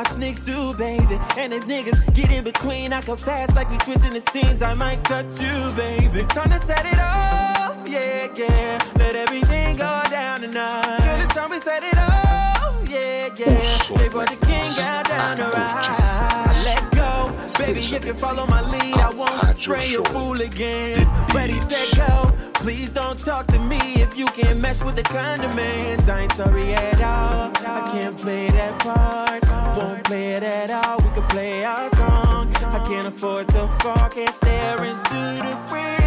my 0.02 0.10
sneaks 0.10 0.44
too, 0.44 0.74
baby. 0.74 1.18
And 1.36 1.52
if 1.52 1.66
niggas 1.66 2.14
get 2.14 2.30
in 2.30 2.44
between, 2.44 2.92
I 2.92 3.00
can 3.00 3.16
fast 3.16 3.54
like 3.54 3.70
we 3.70 3.78
switching 3.78 4.12
the 4.12 4.20
scenes. 4.32 4.62
I 4.62 4.74
might 4.74 5.02
cut 5.04 5.26
you, 5.40 5.72
baby. 5.76 6.20
It's 6.20 6.28
time 6.34 6.50
to 6.50 6.60
set 6.60 6.84
it 6.86 6.98
off, 6.98 7.76
yeah, 7.88 8.28
yeah. 8.34 8.78
Let 8.96 9.14
everything 9.14 9.76
go 9.76 10.02
down 10.10 10.40
tonight. 10.40 10.98
Girl, 10.98 11.20
it's 11.20 11.34
time 11.34 11.50
we 11.50 11.60
set 11.60 11.82
it 11.82 11.96
off, 11.98 12.88
yeah, 12.88 13.28
yeah. 13.36 13.60
Playboy 13.96 14.26
the 14.26 14.46
king 14.46 14.64
got 14.76 15.08
down 15.08 15.36
to 15.36 15.44
ride. 15.44 16.52
Let 16.64 16.90
go, 16.92 17.32
baby. 17.58 17.80
If 17.80 18.04
you 18.04 18.14
follow 18.14 18.46
my 18.46 18.62
lead, 18.70 18.96
I 18.96 19.10
won't 19.14 19.58
stray 19.58 19.94
a 19.94 20.04
fool 20.10 20.40
again. 20.40 21.06
Ready, 21.34 21.54
set, 21.54 21.96
go. 21.96 22.31
Please 22.62 22.93
don't 22.93 23.18
talk 23.18 23.48
to 23.48 23.59
me 23.59 24.01
if 24.01 24.16
you 24.16 24.24
can't 24.26 24.60
mesh 24.60 24.84
with 24.84 24.94
the 24.94 25.02
condiments. 25.02 26.09
I 26.09 26.20
ain't 26.20 26.32
sorry 26.34 26.72
at 26.74 27.01
all. 27.01 27.51
I 27.66 27.80
can't 27.90 28.16
play 28.16 28.51
that 28.51 28.78
part. 28.78 29.76
Won't 29.76 30.05
play 30.05 30.34
it 30.34 30.44
at 30.44 30.70
all. 30.70 30.97
We 30.98 31.10
can 31.10 31.26
play 31.26 31.64
our 31.64 31.90
song. 31.97 32.55
I 32.56 32.78
can't 32.86 33.09
afford 33.09 33.48
to 33.48 33.66
fall. 33.80 34.09
Can't 34.10 34.32
stare 34.36 34.84
into 34.84 35.43
the 35.43 35.74
rear 35.74 36.01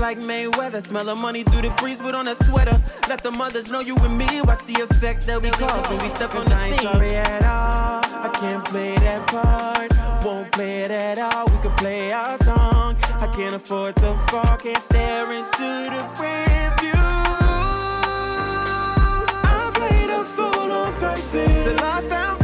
like 0.00 0.20
Mayweather. 0.20 0.84
Smell 0.84 1.04
the 1.04 1.14
money 1.14 1.42
through 1.44 1.62
the 1.62 1.70
breeze, 1.70 1.98
put 1.98 2.14
on 2.14 2.26
a 2.26 2.34
sweater. 2.46 2.80
Let 3.08 3.22
the 3.22 3.30
mothers 3.30 3.70
know 3.70 3.80
you 3.80 3.96
and 3.96 4.16
me. 4.16 4.40
Watch 4.42 4.64
the 4.66 4.80
effect 4.82 5.26
that 5.26 5.40
we 5.42 5.50
cause 5.50 5.88
when 5.88 6.02
we 6.02 6.08
step 6.08 6.34
on 6.34 6.46
the 6.46 6.54
I 6.54 6.68
ain't 6.68 6.80
sorry 6.80 7.14
at 7.14 7.44
all. 7.44 8.00
I 8.26 8.30
can't 8.34 8.64
play 8.64 8.94
that 8.96 9.26
part. 9.26 10.24
Won't 10.24 10.50
play 10.52 10.82
it 10.82 10.90
at 10.90 11.18
all. 11.18 11.46
We 11.46 11.58
could 11.58 11.76
play 11.76 12.10
our 12.12 12.38
song. 12.38 12.96
I 13.20 13.26
can't 13.28 13.54
afford 13.54 13.96
to 13.96 14.14
fall. 14.28 14.56
Can't 14.56 14.82
stare 14.84 15.32
into 15.32 15.68
the 15.94 16.02
rear 16.20 16.74
view. 16.80 16.92
I 19.44 19.70
played 19.74 20.10
a 20.10 20.22
fool 20.22 20.72
on 20.72 20.92
purpose. 20.94 21.64
Till 21.64 21.84
I 21.84 22.00
found 22.08 22.39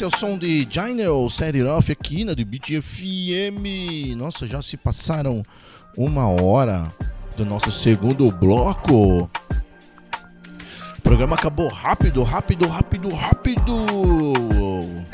esse 0.00 0.04
é 0.04 0.06
o 0.06 0.18
som 0.18 0.38
de 0.38 0.66
Jinel 0.70 1.28
Set 1.28 1.54
aqui 1.92 2.24
na 2.24 2.34
Beat 2.34 2.80
FM. 2.80 4.16
Nossa, 4.16 4.46
já 4.46 4.62
se 4.62 4.78
passaram 4.78 5.42
uma 5.94 6.26
hora 6.26 6.90
do 7.36 7.44
nosso 7.44 7.70
segundo 7.70 8.32
bloco. 8.32 9.24
O 9.24 9.30
programa 11.02 11.36
acabou 11.36 11.68
rápido, 11.68 12.22
rápido, 12.22 12.66
rápido, 12.66 13.10
rápido. 13.10 15.09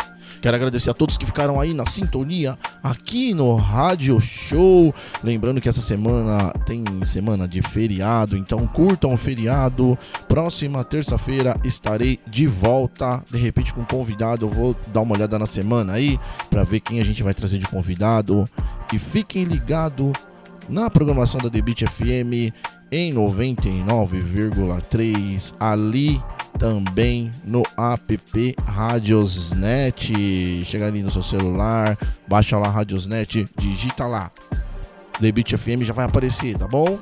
Quero 0.46 0.58
agradecer 0.58 0.90
a 0.90 0.94
todos 0.94 1.18
que 1.18 1.26
ficaram 1.26 1.60
aí 1.60 1.74
na 1.74 1.84
sintonia 1.86 2.56
aqui 2.80 3.34
no 3.34 3.56
Rádio 3.56 4.20
Show. 4.20 4.94
Lembrando 5.20 5.60
que 5.60 5.68
essa 5.68 5.82
semana 5.82 6.52
tem 6.64 6.84
semana 7.04 7.48
de 7.48 7.60
feriado, 7.62 8.36
então 8.36 8.64
curtam 8.64 9.12
o 9.12 9.16
feriado. 9.16 9.98
Próxima 10.28 10.84
terça-feira 10.84 11.56
estarei 11.64 12.20
de 12.28 12.46
volta, 12.46 13.24
de 13.28 13.38
repente 13.38 13.74
com 13.74 13.84
convidado. 13.84 14.46
Eu 14.46 14.50
vou 14.50 14.76
dar 14.92 15.00
uma 15.00 15.16
olhada 15.16 15.36
na 15.36 15.46
semana 15.46 15.94
aí 15.94 16.16
para 16.48 16.62
ver 16.62 16.78
quem 16.78 17.00
a 17.00 17.04
gente 17.04 17.24
vai 17.24 17.34
trazer 17.34 17.58
de 17.58 17.66
convidado. 17.66 18.48
E 18.92 19.00
fiquem 19.00 19.42
ligados 19.42 20.12
na 20.68 20.88
programação 20.88 21.40
da 21.40 21.50
Beat 21.50 21.88
FM 21.88 22.54
em 22.92 23.12
99,3 23.12 25.54
ali 25.58 26.22
também 26.58 27.30
no 27.44 27.62
app 27.76 28.56
Radiosnet. 28.66 30.64
Chega 30.64 30.86
ali 30.86 31.02
no 31.02 31.10
seu 31.10 31.22
celular, 31.22 31.96
baixa 32.28 32.58
lá 32.58 32.68
Radiosnet, 32.68 33.48
digita 33.58 34.06
lá. 34.06 34.30
Beat 35.20 35.56
FM 35.56 35.82
já 35.82 35.92
vai 35.92 36.04
aparecer, 36.04 36.56
tá 36.56 36.66
bom? 36.66 36.98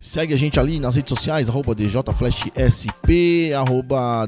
Segue 0.00 0.32
a 0.32 0.38
gente 0.38 0.58
ali 0.58 0.78
nas 0.78 0.96
redes 0.96 1.10
sociais, 1.10 1.48
arroba 1.48 1.74
DJFlashSP, 1.74 3.52
arroba 3.52 4.26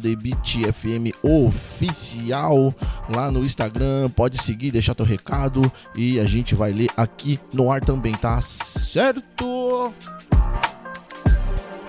Oficial, 1.22 2.74
lá 3.08 3.30
no 3.30 3.44
Instagram. 3.44 4.10
Pode 4.10 4.42
seguir, 4.42 4.72
deixar 4.72 4.94
teu 4.94 5.06
recado 5.06 5.70
e 5.96 6.18
a 6.18 6.24
gente 6.24 6.54
vai 6.54 6.72
ler 6.72 6.90
aqui 6.96 7.38
no 7.54 7.70
ar 7.70 7.80
também, 7.80 8.14
tá 8.14 8.40
certo? 8.42 9.94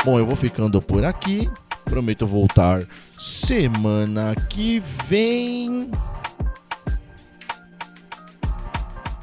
Bom, 0.04 0.18
eu 0.18 0.26
vou 0.26 0.36
ficando 0.36 0.82
por 0.82 1.06
aqui. 1.06 1.48
Prometo 1.86 2.26
voltar 2.26 2.88
semana 3.20 4.34
que 4.50 4.82
vem. 5.06 5.92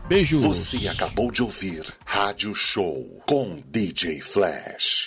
Beijos. 0.09 0.41
Você 0.41 0.89
acabou 0.89 1.33
de 1.33 1.43
ouvir 1.43 1.85
Rádio 2.07 2.55
Show 2.55 3.23
com 3.27 3.61
DJ 3.71 4.21
Flash. 4.21 5.07